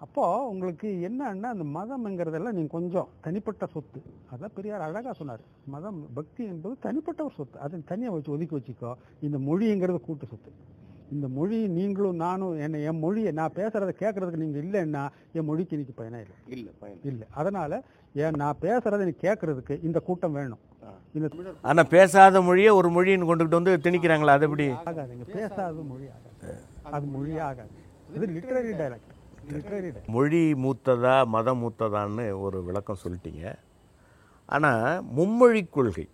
[0.05, 4.01] அப்போது உங்களுக்கு என்னன்னா அந்த மதம்ங்கிறதெல்லாம் நீங்கள் கொஞ்சம் தனிப்பட்ட சொத்து.
[4.33, 5.45] அதான் பெரியார் அழகாக சொன்னார்.
[5.75, 7.57] மதம் பக்தி என்பது தனிப்பட்ட ஒரு சொத்து.
[7.67, 8.91] அதை தனியாக வச்சு ஒதுக்கி வச்சுக்கோ.
[9.27, 10.53] இந்த மொழிங்கிறது கூட்டு சொத்து.
[11.15, 15.03] இந்த மொழி நீங்களும் நானும் என்ன என் மொழியை நான் பேசுகிறத கேட்குறதுக்கு நீங்கள் இல்லைன்னா
[15.39, 16.37] என் மொழிக்கு இன்னைக்கு பயனே இல்லை.
[16.57, 17.27] இல்ல பயன் இல்லை.
[17.41, 17.77] அதனால்
[18.25, 20.63] ஏன் நான் பேசுகிறத நீ கேட்குறதுக்கு இந்த கூட்டம் வேணும்.
[21.17, 21.29] இந்த
[21.71, 24.37] ஆனால் பேசாத மொழியை ஒரு மொழின்னு கொண்டுகிட்டு வந்து திணிக்கிறாங்களா?
[24.39, 24.69] அது எப்படி?
[24.91, 26.57] ஆகாதுங்க பேசாத மொழி ஆகாது.
[26.97, 27.77] அது மொழியே ஆகாது.
[28.17, 29.15] இது லிட்ரரி டைலக்ட்
[30.15, 33.45] மொழி மூத்ததா மதம் மூத்ததான்னு ஒரு விளக்கம் சொல்லிட்டீங்க.
[34.49, 36.07] ஆனால் மும்மொழி கொள்கை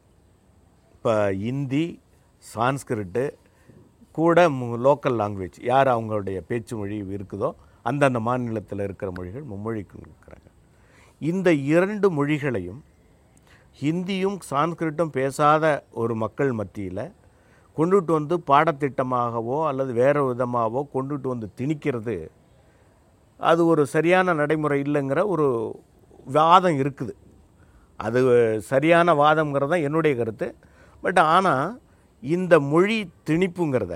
[0.94, 1.14] இப்போ
[1.50, 1.84] இந்தி
[2.44, 3.24] சான்ஸ்கிரிட்டு
[4.18, 4.44] கூட
[4.86, 7.50] லோக்கல் லாங்குவேஜ் யார் அவங்களுடைய பேச்சு மொழி இருக்குதோ
[7.86, 10.48] அந்தந்த மாநிலத்தில் இருக்கிற மொழிகள் மும்மொழிக்குள் இருக்கிறாங்க.
[11.20, 12.80] இந்த இரண்டு மொழிகளையும்
[13.82, 15.64] ஹிந்தியும் சான்ஸ்கிரிட்டும் பேசாத
[16.02, 17.04] ஒரு மக்கள் மத்தியில்
[17.76, 22.16] கொண்டுட்டு வந்து பாடத்திட்டமாகவோ அல்லது வேறு விதமாகவோ கொண்டுட்டு வந்து திணிக்கிறது
[23.50, 25.46] அது ஒரு சரியான நடைமுறை இல்லைங்கிற ஒரு
[26.36, 27.14] வாதம் இருக்குது.
[28.06, 28.20] அது
[28.70, 30.48] சரியான வாதம்ங்கிறது தான் என்னுடைய கருத்து.
[31.04, 31.66] பட் ஆனால்
[32.22, 33.94] இந்த மொழி திணிப்புங்கிறத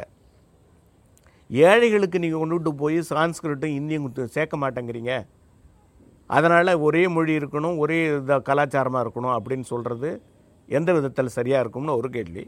[1.71, 5.13] ஏழைகளுக்கு நீங்கள் கொண்டுட்டு போய் சான்ஸ்கிரிட்டும் இந்தியும் சேர்க்க மாட்டேங்கிறீங்க.
[6.37, 10.11] அதனால் ஒரே மொழி இருக்கணும் ஒரே இதாக கலாச்சாரமாக இருக்கணும் அப்படின்னு சொல்கிறது
[10.79, 12.45] எந்த விதத்தில் சரியாக இருக்கும்னு ஒரு கேள்வி.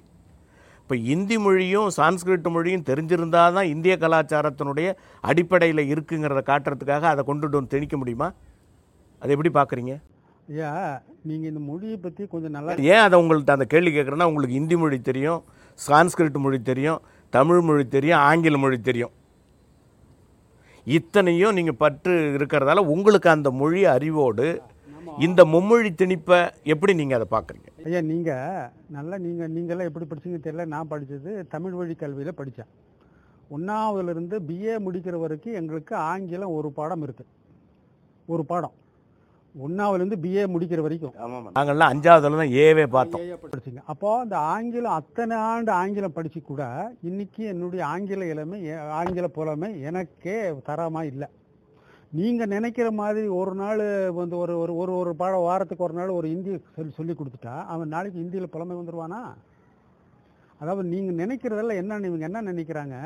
[0.88, 4.86] இப்போ இந்தி மொழியும் சான்ஸ்கிரிட் மொழியும் தெரிஞ்சிருந்தால் தான் இந்திய கலாச்சாரத்தினுடைய
[5.24, 8.28] அடிப்படையில் இருக்குங்கிறத காட்டுறதுக்காக அதை கொண்டுட்டு வந்து திணிக்க முடியுமா?
[9.22, 9.92] அதை எப்படி பார்க்குறீங்க
[10.48, 10.70] ஐயா
[11.22, 15.00] நீங்கள் இந்த மொழியை பற்றி கொஞ்சம் நல்லா ஏன் அதை உங்கள்ட்ட அந்த கேள்வி கேட்குறேன்னா உங்களுக்கு இந்தி மொழி
[15.00, 15.42] தெரியும்
[15.78, 19.12] சான்ஸ்கிரிட் மொழி தெரியும் தமிழ் மொழி தெரியும் ஆங்கில மொழி தெரியும்.
[20.86, 24.48] இத்தனையும் நீங்கள் பற்று இருக்கிறதால உங்களுக்கு அந்த மொழி அறிவோடு
[25.26, 26.38] இந்த மும்மொழி திணிப்பை
[26.72, 27.68] எப்படி நீங்கள் அதை பார்க்குறீங்க?
[27.86, 30.66] ஐயா நீங்கள் நல்லா நீங்கள் நீங்களாம் எப்படி படிச்சீங்க தெரியல.
[30.74, 32.72] நான் படித்தது தமிழ் வழி கல்வியில் படித்தேன்
[33.56, 37.32] ஒன்றாவதுலேருந்து பிஏ முடிக்கிற வரைக்கும் எங்களுக்கு ஆங்கிலம் ஒரு பாடம் இருக்குது
[38.34, 38.74] ஒரு பாடம்.
[39.54, 41.14] ஒன்றாவதுலேருந்து பிஏ முடிக்கிற வரைக்கும்.
[41.56, 43.22] நாங்கள்லாம் அஞ்சாவதுல தான் ஏவே பார்த்தோம்.
[43.52, 43.82] படிச்சிங்க.
[43.92, 46.62] அப்போ அந்த ஆங்கிலம் அத்தனை ஆண்டு ஆங்கிலம் படிச்சு கூட
[47.10, 48.58] இன்னைக்கு என்னுடைய ஆங்கில இளமை
[49.00, 50.36] ஆங்கில புலமை எனக்கே
[50.68, 51.28] தரமா இல்லை.
[52.12, 53.80] நீங்க நினைக்கிற மாதிரி ஒரு நாள்
[54.18, 57.92] வந்து ஒரு ஒரு ஒரு ஒரு பாடம் வாரத்துக்கு ஒரு நாள் ஒரு ஹிந்தி சொல்லி சொல்லி கொடுத்துட்டா அவன்
[57.94, 59.20] நாளைக்கு ஹிந்தியில் புலமை வந்துருவானா?
[60.60, 62.96] அதாவது நீங்க நினைக்கிறதெல்லாம் என்ன இவங்க என்ன நினைக்கிறாங்க?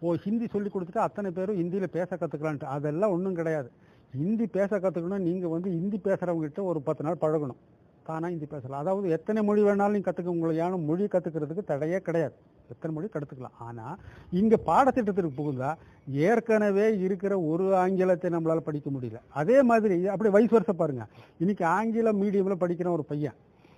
[0.00, 3.70] ஓ ஹிந்தி சொல்லி கொடுத்துட்டா அத்தனை பேரும் ஹிந்தியில் பேச கற்றுக்கலான்ட்டு அதெல்லாம் ஒன்றும் கிடையாது.
[4.12, 7.60] ஹிந்தி பேச கற்றுக்கணும் நீங்கள் வந்து ஹிந்தி பேசுகிறவங்ககிட்ட ஒரு பத்து நாள் பழகணும்.
[8.06, 8.80] தானாக ஹிந்தி பேசலாம்.
[8.80, 12.32] அதாவது எத்தனை மொழி வேணாலும் நீங்கள் கற்றுக்க உங்களுக்கு மொழி கற்றுக்கிறதுக்கு தடையே கிடையாது.
[12.70, 13.96] எத்தனை மொழி கற்றுக்கலாம் ஆனால்
[14.30, 15.74] இங்கே பாடத்திட்டத்திற்கு புகுந்தா
[16.10, 19.20] ஏற்கனவே இருக்கிற ஒரு ஆங்கிலத்தை நம்மளால் படிக்க முடியல.
[19.28, 21.06] அதே மாதிரி அப்படி வயசு வருஷம் பாருங்க.
[21.38, 23.32] இன்னைக்கு ஆங்கிலம் மீடியமில் படிக்கிற ஒரு பையன்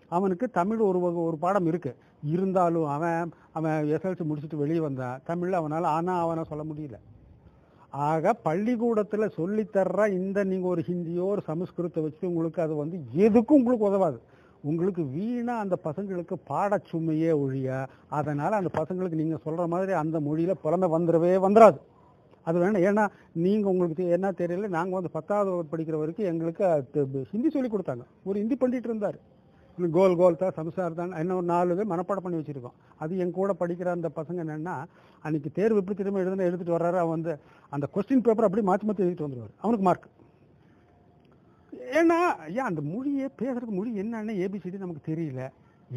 [0.09, 1.95] அவனுக்கு தமிழ் ஒரு வகை- ஒரு பாடம் இருக்குது
[2.25, 6.95] இருந்தாலும் அவன் அவன் எஸ்எல்சி முடிச்சுட்டு வெளியே வந்தான் தமிழில் அவனால் ஆனால் அவனை சொல்ல முடியல.
[7.95, 13.59] ஆக பள்ளிக்கூடத்தில் சொல்லித் தர்ற இந்த நீங்கள் ஒரு ஹிந்தியோ ஒரு சமஸ்கிருத்தை வச்சு உங்களுக்கு அது வந்து எதுக்கும்
[13.61, 14.19] உங்களுக்கு உதவாது.
[14.63, 20.61] உங்களுக்கு வீணாக அந்த பசங்களுக்கு பாட சுமையே ஒழிய அதனால் அந்த பசங்களுக்கு நீங்கள் சொல்கிற மாதிரி அந்த மொழியில்
[20.63, 21.79] புலமை வந்துடவே வந்துடாது.
[22.43, 27.51] அது வேணாம் ஏன்னா நீங்கள் உங்களுக்கு என்ன தெரியல நாங்கள் வந்து பத்தாவது படிக்கிற வரைக்கும் எங்களுக்கு அது ஹிந்தி
[27.51, 28.05] சொல்லி கொடுத்தாங்க.
[28.25, 29.19] ஒரு ஹிந்தி பண்ணிட்டு இருந்தார்.
[29.97, 31.13] கோல் கோல் தான் சம்சார் தான்.
[31.21, 32.77] இன்னும் ஒரு நாலு பேர் மனப்பாடம் பண்ணி வச்சுருக்கோம்.
[33.03, 34.75] அது என் கூட படிக்கிற அந்த பசங்க என்னென்னா
[35.25, 37.33] அன்றைக்கி தேர்வு எப்படி திரும்ப எழுதுன எழுதிட்டு வர்றாரு அவன் வந்து
[37.73, 40.09] அந்த கொஸ்டின் பேப்பர் அப்படியே மாற்றி மாற்றி எழுதிட்டு வந்துடுவார் அவனுக்கு மார்க்
[42.01, 42.19] ஏன்னா
[42.59, 45.43] ஏன் அந்த மொழியே பேசுகிறதுக்கு மொழி என்னென்ன ஏபிசிடி நமக்கு தெரியல.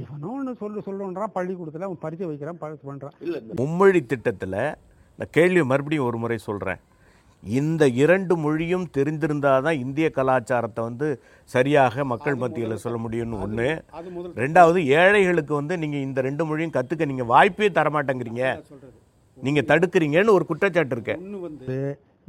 [0.02, 3.16] இவனோ ஒன்று சொல்லு சொல்லணுன்றான் பள்ளிக்கூடத்தில் அவன் பரிச்சை வைக்கிறான் பரிசு பண்ணுறான்
[3.60, 4.60] மும்மொழி திட்டத்தில்
[5.14, 6.82] இந்த கேள்வி மறுபடியும் ஒரு முறை சொல்கிறேன்
[7.44, 11.08] இந்த இரண்டு மொழியும் தெரிந்திருந்தால் தான் இந்திய கலாச்சாரத்தை வந்து
[11.50, 13.68] சரியாக மக்கள் மத்தியில் சொல்ல முடியும்னு ஒன்று
[13.98, 18.44] அது முதல் ரெண்டாவது ஏழைகளுக்கு வந்து நீங்கள் இந்த ரெண்டு மொழியும் கற்றுக்க நீங்கள் வாய்ப்பே தரமாட்டேங்கிறீங்க.
[18.72, 18.94] சொல்றது.
[19.38, 21.16] நீங்கள் தடுக்கிறீங்கன்னு ஒரு குற்றச்சாட்டு இருக்கு.
[21.48, 21.80] வந்து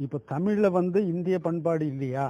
[0.05, 2.27] இப்போ தமிழில் வந்து இந்திய பண்பாடு இல்லையா?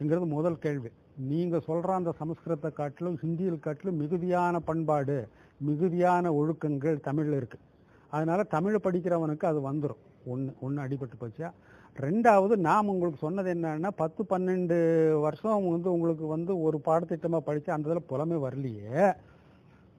[0.00, 0.90] என்கிறது முதல் கேள்வி.
[1.30, 5.18] நீங்கள் சொல்கிற அந்த சமஸ்கிருதத்தை காட்டிலும் ஹிந்தியில் காட்டிலும் மிகுதியான பண்பாடு
[5.60, 7.64] மிகுதியான ஒழுக்கங்கள் தமிழில் இருக்குது
[8.12, 11.48] அதனால் தமிழை படிக்கிறவனுக்கு அது வந்துடும் ஒன்று ஒன்று அடிபட்டு போச்சா
[12.06, 14.76] ரெண்டாவது நாம் உங்களுக்கு சொன்னது என்னன்னா பத்து பன்னெண்டு
[15.24, 19.04] வருஷம் வந்து உங்களுக்கு வந்து ஒரு பாடத்திட்டமாக படித்து அந்த இதில் புலமே வரலையே.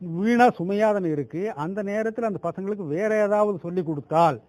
[0.02, 4.40] வீணாக சுமையாதன இருக்குது அந்த நேரத்தில் அந்த பசங்களுக்கு வேற ஏதாவது சொல்லி கொடுத்தால்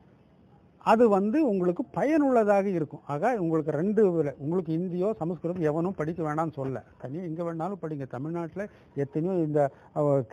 [0.93, 3.05] அது வந்து உங்களுக்கு பயனுள்ளதாக இருக்கும்.
[3.13, 4.03] ஆக உங்களுக்கு ரெண்டு
[4.45, 6.83] உங்களுக்கு இந்தியோ சமஸ்கிருதம் எவனும் படிக்க வேணாம்னு சொல்ல.
[7.03, 8.07] தனியாக எங்கே வேணாலும் படிங்க.
[8.17, 8.71] தமிழ்நாட்டில்
[9.05, 9.61] எத்தனையோ இந்த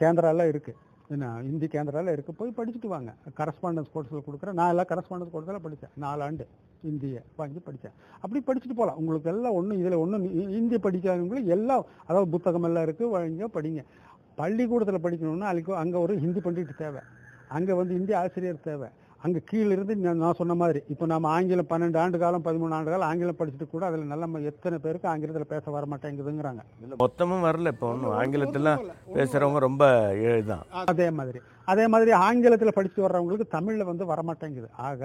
[0.01, 0.79] கேந்திராலாம் இருக்குது
[1.15, 3.11] என்ன இந்தி கேந்திராவில் இருக்க போய் படிச்சுட்டு வாங்க.
[3.39, 6.45] கரஸ்பாண்டன்ஸ் கோர்ஸில் கொடுக்குறேன் நான் எல்லாம் கரஸ்பாண்டன்ஸ் கோர்ஸில் படித்தேன் நாலாண்டு
[6.91, 10.25] இந்தியை வாங்கி படித்தேன் அப்படி படிச்சுட்டு போகலாம் உங்களுக்கு எல்லாம் ஒன்றும் இதில் ஒன்றும்
[10.59, 13.83] இந்தி படிக்காதவங்களுக்கு எல்லாம் அதாவது புத்தகம் எல்லாம் இருக்குது வாங்க படிங்க.
[14.39, 17.01] பள்ளிக்கூடத்தில் படிக்கணும்னா அதுக்கு அங்கே ஒரு ஹிந்தி பண்டிட்டு தேவை.
[17.57, 18.87] அங்கே வந்து இந்தி ஆசிரியர் தேவை.
[19.23, 23.09] அங்கே கீழ இருந்து நான் சொன்ன மாதிரி இப்போ நம்ம ஆங்கிலம் பன்னெண்டு ஆண்டு காலம் பதிமூணு ஆண்டு காலம்
[23.09, 26.63] ஆங்கிலம் படிச்சுட்டு கூட அதில் நல்ல எத்தனை பேருக்கு ஆங்கிலத்தில் பேச வர மாட்டேங்குதுங்கிறாங்க
[27.03, 28.81] மொத்தமும் வரல இப்போ ஒன்றும் ஆங்கிலத்திலாம்
[29.17, 29.85] பேசுகிறவங்க ரொம்ப
[30.23, 35.01] இதுதான் அதே மாதிரி அதே மாதிரி ஆங்கிலத்தில் படிச்சுட்டு வர்றவங்களுக்கு தமிழில் வந்து வர மாட்டேங்குது ஆக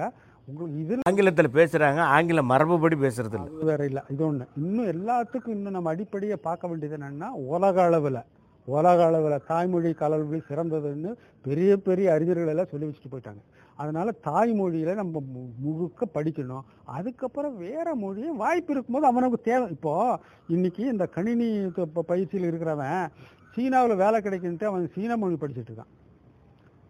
[0.48, 5.76] உங்களுக்கு இதில் ஆங்கிலத்தில் பேசுகிறாங்க ஆங்கில மரபுபடி பேசுறது இல்லை வேற இல்லை இது ஒன்று இன்னும் எல்லாத்துக்கும் இன்னும்
[5.76, 8.20] நம்ம அடிப்படையை பார்க்க வேண்டியது என்னன்னா உலக அளவில்
[8.68, 11.10] உலக அளவில் தாய்மொழி கல்வி சிறந்ததுன்னு
[11.44, 13.40] பெரிய பெரிய அறிஞர்கள் எல்லாம் சொல்லி வச்சுட்டு போயிட்டாங்க.
[13.78, 15.22] அதனால தாய்மொழியில நம்ம
[15.60, 16.60] முழுக்க படிக்கணும்.
[16.84, 19.70] அதுக்கப்புறம் வேற மொழியை வாய்ப்பு இருக்கும்போது அவனுக்கு தேவை.
[19.70, 20.18] இப்போ
[20.48, 21.72] இன்னைக்கு இந்த கணினி
[22.06, 23.08] பயிற்சியில் இருக்கிறவன்
[23.54, 25.92] சீனாவில் வேலை கிடைக்குன்ட்டு அவன் சீன மொழி படிச்சுட்டு இருக்கான்.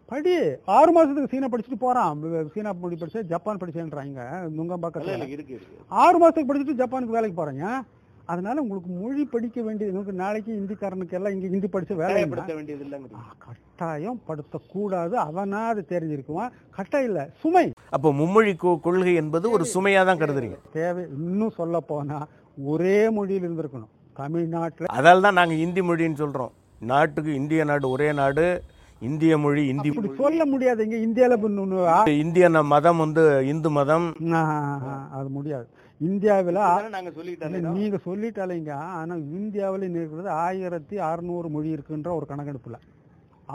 [0.05, 0.35] படி
[0.65, 2.23] ஆறு மாசத்துக்கு சீனா படிச்சுட்டு போறான்.
[2.23, 4.19] வ- சீனா மொழி படிச்சா ஜப்பான் படிச்சேன்றாங்க
[4.57, 5.55] நுங்கம்பாக்கத்தில்.
[5.87, 7.81] ஆறு மாசத்துக்கு படிச்சுட்டு ஜப்பானுக்கு வேலைக்கு போறீங்க
[8.29, 12.09] அதனால உங்களுக்கு மொழி படிக்க வேண்டியது உங்களுக்கு நாளைக்கு ஹிந்திக்காரனுக்கு எல்லாம் இங்க ஹிந்தி படிச்ச வேலை?
[12.09, 15.15] கட்டாயப்படுத்த வேண்டியது இல்லைங்கிறீங்க ஆ, கட்டாயம் படுத்தக்கூடாது.
[15.23, 16.51] அவனா அது தெரிஞ்சிருக்குவான்.
[16.69, 17.65] கட்டாயம் இல்ல சுமை.
[17.89, 20.57] அப்போ மும்மொழி கொ- கொள்கை என்பது ஒரு சுமையாக தான் கருதுறீங்க.
[20.73, 21.05] தேவை.
[21.19, 22.19] இன்னும் சொல்ல போனா
[22.65, 23.91] ஒரே மொழியில் இருந்திருக்கணும்.
[24.19, 28.45] தமிழ்நாட்டுல அதால் தான் நாங்கள் இந்தி மொழின்னு சொல்கிறோம் நாட்டுக்கு இந்திய நாடு ஒரே நாடு
[29.01, 30.83] இந்திய மொழி இந்தி இப்படி சொல்ல முடியாது.
[30.85, 31.35] இங்க இந்தியால
[32.17, 34.07] இந்திய மதம் வந்து இந்து மதம்.
[35.11, 35.67] அது முடியாது.
[36.07, 38.71] இந்தியாவில் இதுதானே நாங்க சொல்லிட்டாலே இல்ல, நீங்க சொல்லிட்டாலேங்க.
[38.99, 42.77] ஆனா இந்தியாவில் இருக்கிறது ஆயிரத்தி அறுநூறு மொழி இருக்குன்ற ஒரு கணக்கெடுப்புல.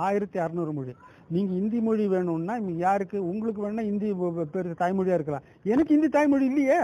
[0.06, 0.92] ஆயிரத்தி அறுநூறு மொழி.
[1.34, 2.54] நீங்க இந்தி மொழி வேணும்னா
[2.86, 4.08] யாருக்கு உங்களுக்கு வேணா இந்தி
[4.54, 5.46] பெரு தாய்மொழியா இருக்கலாம்.
[5.72, 6.80] எனக்கு இந்தி தாய்மொழி இல்லையே.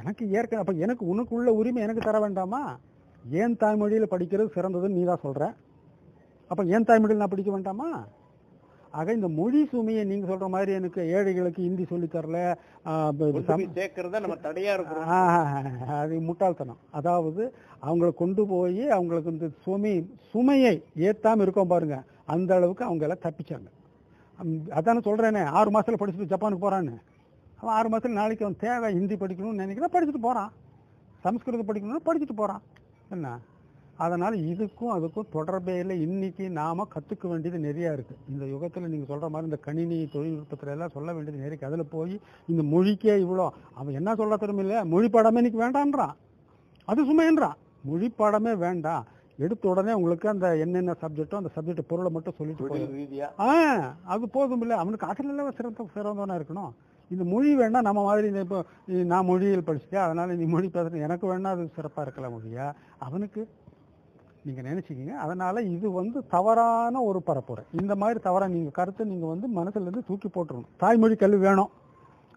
[0.00, 2.62] எனக்கு ஏற்கனவே அப்ப எனக்கு உனக்கு உள்ள உரிமை எனக்கு தர வேண்டாமா?
[3.42, 5.44] ஏன் தாய்மொழியில படிக்கிறது சிறந்ததுன்னு நீ தான் சொல்ற?
[6.50, 7.88] அப்ப ஏன் தாய்மொழியில் நான் படிக்க வேண்டாமா?
[8.90, 12.38] ஆக இந்த மொழி சுமையை நீங்க சொல்ற மாதிரி எனக்கு ஏழைகளுக்கு ஹிந்தி சொல்லி தரல
[16.00, 16.80] அது முட்டாள்தனம்.
[16.98, 17.42] அதாவது
[17.86, 19.94] அவங்கள கொண்டு போய் அவங்களுக்கு இந்த சுமை
[20.32, 20.74] சுமையை
[21.08, 21.98] ஏத்தாம இருக்கோம் பாருங்க.
[22.34, 23.68] அந்த அளவுக்கு அவங்க எல்லாம் தப்பிச்சாங்க.
[24.78, 26.94] அதானே சொல்றேனே ஆறு மாசத்துல படிச்சுட்டு ஜப்பானுக்கு போறான்னு.
[27.60, 30.50] அவன் ஆறு மாசத்துல நாளைக்கு அவன் தேவை ஹிந்தி படிக்கணும்னு நினைக்கிறா படிச்சுட்டு போறான்.
[31.24, 32.62] சமஸ்கிருதம் படிக்கணும்னு படிச்சுட்டு போறான்.
[33.14, 33.38] என்ன?
[34.04, 35.94] அதனால இதுக்கும் அதுக்கும் தொடர்பே இல்லை.
[36.06, 38.14] இன்னைக்கு நாம கத்துக்க வேண்டியது நிறைய இருக்கு.
[38.30, 41.68] இந்த யுகத்துல நீங்க சொல்ற மாதிரி இந்த கணினி தொழில்நுட்பத்துல எல்லாம் சொல்ல வேண்டியது நிறைய இருக்கு.
[41.70, 42.14] அதுல போய்
[42.52, 46.14] இந்த மொழிக்கே இவ்வளோ அவன் என்ன சொல்ல இல்லை மொழி பாடமே இன்னைக்கு வேண்டான்றான்.
[46.84, 47.56] அது சுமைன்றான்
[47.90, 49.04] மொழி பாடமே வேண்டாம்
[49.38, 53.48] எடுத்த உடனே உங்களுக்கு அந்த என்னென்ன சப்ஜெக்டோ அந்த சப்ஜெக்ட் பொருளை மட்டும் சொல்லிட்டு ஆ
[54.12, 56.72] அது போதும் இல்லை அவனுக்கு அதில் சிறந்த சிறந்தவனா இருக்கணும்.
[57.10, 58.60] இந்த மொழி வேணா நம்ம மாதிரி இந்த இப்போ
[59.12, 60.04] நான் மொழியில் படிச்சுட்டேன்.
[60.06, 61.00] அதனால நீ மொழி பேசுற.
[61.06, 62.66] எனக்கு வேணா அது சிறப்பாக இருக்கலாம் மொழியா
[63.06, 63.42] அவனுக்கு
[64.46, 65.14] நீங்க நினச்சிக்கிங்க.
[65.14, 67.80] அதனால இது வந்து தவறான ஒரு பரப்புரை.
[67.80, 71.68] இந்த மாதிரி தவறாக நீங்க கருத்தை நீங்க வந்து மனசுல இருந்து தூக்கி போட்டுருணும் தாய்மொழி கல்வி வேணும்.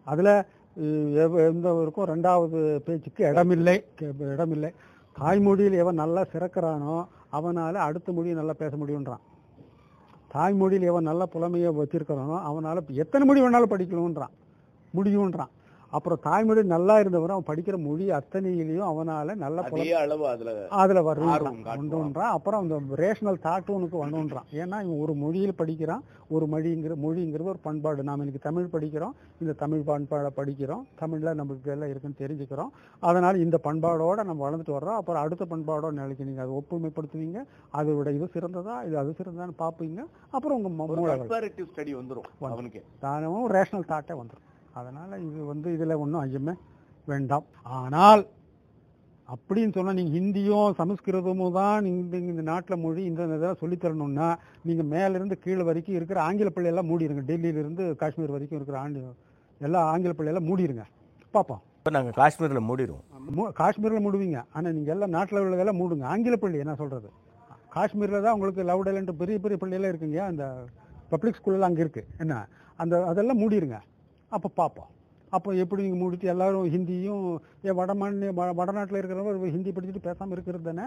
[0.03, 0.45] அதுல
[0.79, 3.83] எந்தவருக்கும் ரெண்டாவது பேச்சுக்கு இடமில்லை.
[4.01, 4.71] கே- இடமில்லை.
[5.19, 9.21] தாய்மொழியில் எவன் நல்லா சிறக்கிறானோ அவனால் அடுத்த மொழியை நல்லா பேச முடியுன்றான்
[10.31, 14.33] தாய்மொழியில் எவன் நல்ல புலமையை வச்சிருக்கிறானோ அவனால் எத்தனை மொழி வேணாலும் படிக்கணுன்றான்
[14.95, 15.49] முடியுன்றான்
[15.91, 19.61] அப்புறம் தாய்மொழி நல்லா இருந்தவரை அவன் படிக்கிற மொழி அத்தனையிலையும் அவனால நல்ல
[20.03, 21.01] அளவு அதுல அதுல.
[21.75, 22.33] ஒன்றுன்றான்.
[22.37, 24.47] அப்புறம் அந்த ரேஷனல் தாட்டும் உனக்கு ஒன்றுன்றான்.
[24.51, 28.03] ஏன்னா இவன் ஒரு மொழியில் படிக்கிறான் ஒரு மொழிங்கிற மொழிங்கிறது ஒரு பண்பாடு.
[28.03, 32.71] நாம் இன்னைக்கு தமிழ் படிக்கிறோம் இந்த தமிழ் பண்பாடை படிக்கிறோம் தமிழ்ல நம்மளுக்கு எல்லாம் இருக்குன்னு தெரிஞ்சுக்கிறோம்.
[32.99, 34.99] அதனால இந்த பண்பாடோட நம்ம வளர்ந்துட்டு வர்றோம்.
[35.01, 37.41] அப்புறம் அடுத்த பண்பாடோட நிலைக்கு நீங்க அதை ஒப்புமைப்படுத்துவீங்க.
[37.79, 39.99] அதோட இது சிறந்ததா இது அது சிறந்ததான்னு பார்ப்பீங்க.
[40.31, 40.69] அப்புறம் உங்க
[41.73, 42.83] ஸ்டடி வந்துரும் அவனுக்கு.
[42.99, 46.55] தானமும் ரேஷனல் தாட்டே வந்துடும் அதனால இது வந்து இதுல ஒன்றும் ஐயமே
[47.07, 47.45] வேண்டாம்.
[47.79, 48.23] ஆனால்
[49.27, 54.27] அப்படின்னு சொன்னா நீங்க ஹிந்தியும் சமஸ்கிருதமும் தான் இந்த இந்த நாட்டுல மொழி இந்த இதெல்லாம் சொல்லித் தரணும்னா
[54.67, 59.01] நீங்க மேல இருந்து கீழே வரைக்கும் இருக்கிற ஆங்கில பள்ளியெல்லாம் மூடிடுங்க டெல்லியில இருந்து காஷ்மீர் வரைக்கும் இருக்கிற ஆண்டு
[59.61, 60.85] எல்லா ஆங்கில பள்ளியெல்லாம் மூடிடுங்க
[61.33, 64.39] பார்ப்போம் இப்போ நாங்கள் காஷ்மீரில் மூடிடுவோம் காஷ்மீர்ல மூடுவீங்க.
[64.55, 66.03] ஆனா நீங்க எல்லாம் நாட்டுல உள்ளதெல்லாம் மூடுங்க.
[66.13, 67.09] ஆங்கில பள்ளி என்ன சொல்றது?
[67.75, 70.19] காஷ்மீர்ல தான் உங்களுக்கு லவுடலன்ட்டு பெரிய பெரிய பள்ளியெல்லாம் இருக்குங்க.
[70.31, 70.43] அந்த
[71.13, 72.03] பப்ளிக் ஸ்கூல்லாம் அங்க இருக்கு.
[72.23, 72.35] என்ன?
[72.79, 73.77] அந்த அதெல்லாம் மூடிடுங்க
[74.31, 74.89] அப்போ பார்ப்போம்
[75.31, 77.25] அப்போ எப்படி நீங்கள் முடித்து எல்லோரும் ஹிந்தியும்
[77.63, 78.53] ஏன் வட மாநில வ-
[78.95, 80.85] இருக்கிறவங்க ஹிந்தி படிச்சுட்டு பேசாமல் இருக்கிறது தானே?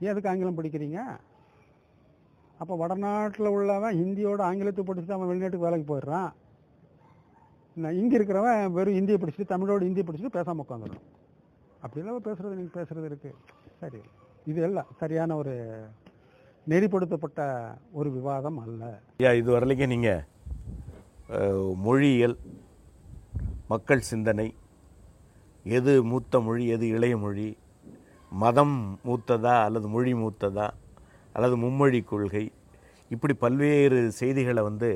[0.00, 0.98] ஏதுக்கு எதுக்கு ஆங்கிலம் படிக்கிறீங்க?
[2.58, 6.30] அப்போ வடநாட்டில் உள்ளவன் ஹிந்தியோட ஆங்கிலத்தை படிச்சுட்டு அவன் வெளிநாட்டுக்கு வேலைக்கு போயிடுறான்.
[7.76, 11.04] நான் இங்கே இருக்கிறவன் வெறும் ஹிந்தியை படிச்சுட்டு தமிழோட ஹிந்தியை படிச்சுட்டு பேசாமல் உட்காந்துடும்
[11.82, 13.38] அப்படிலாம் பேசுகிறது நீங்கள் பேசுகிறது இருக்குது
[13.80, 14.00] சரி
[14.46, 15.54] இது எல்லாம் சரியான ஒரு
[16.66, 17.40] நெறிப்படுத்தப்பட்ட
[17.92, 18.82] ஒரு விவாதம் அல்ல.
[19.18, 20.22] ஐயா இது வரலைக்கும் நீங்கள்
[21.82, 22.36] மொழியியல்
[23.72, 24.54] மக்கள் சிந்தனை
[25.64, 27.48] எது மூத்த மொழி எது இளைய மொழி
[28.32, 30.66] மதம் மூத்ததா அல்லது மொழி மூத்ததா
[31.32, 32.44] அல்லது மும்மொழி கொள்கை
[33.10, 34.90] இப்படி பல்வேறு செய்திகளை வந்து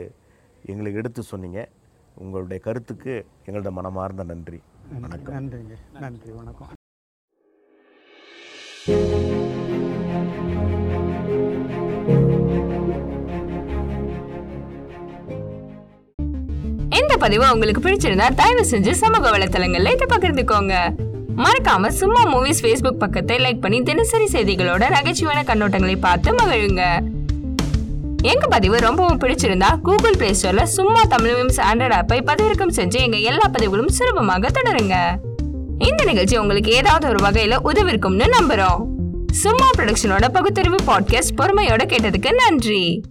[0.65, 1.69] எங்களுக்கு எடுத்து சொன்னீங்க.
[2.15, 4.61] உங்களுடைய கருத்துக்கு எங்களோட மனமார்ந்த நன்றி.
[4.91, 5.19] நன்றி.
[5.19, 5.77] நன்றிங்க.
[6.01, 6.31] நன்றி.
[6.31, 6.76] வணக்கம்.
[17.17, 20.73] இந்த பதிவு உங்களுக்கு பிடிச்சிருந்தா தயவு செஞ்சு சமூக வலைத்தளங்கள்ல இதை பகிர்ந்துக்கோங்க.
[21.37, 26.83] மறக்காம சும்மா மூவிஸ் ஃபேஸ்புக் பக்கத்தை லைக் பண்ணி தினசரி செய்திகளோட நகைச்சுவையான கண்ணோட்டங்களை பார்த்து மகிழுங்க.
[28.23, 33.17] எங்க பதிவு ரொம்பவும் பிடிச்சிருந்தா கூகுள் பிளே ஸ்டோர்ல சும்மா தமிழ் மீம்ஸ் ஆண்ட்ராய்ட் ஆப்பை பதிவிறக்கம் செஞ்சு எங்க
[33.17, 34.95] எல்லா பதிவுகளும் சுலபமாக தொடருங்க.
[35.79, 38.83] இந்த நிகழ்ச்சி உங்களுக்கு ஏதாவது ஒரு வகையில உதவிருக்கும்னு நம்புறோம்.
[39.33, 43.03] சும்மா ப்ரொடக்ஷனோட பகுத்தறிவு பாட்காஸ்ட் பொறுமையோட கேட்டதுக்கு நன்றி.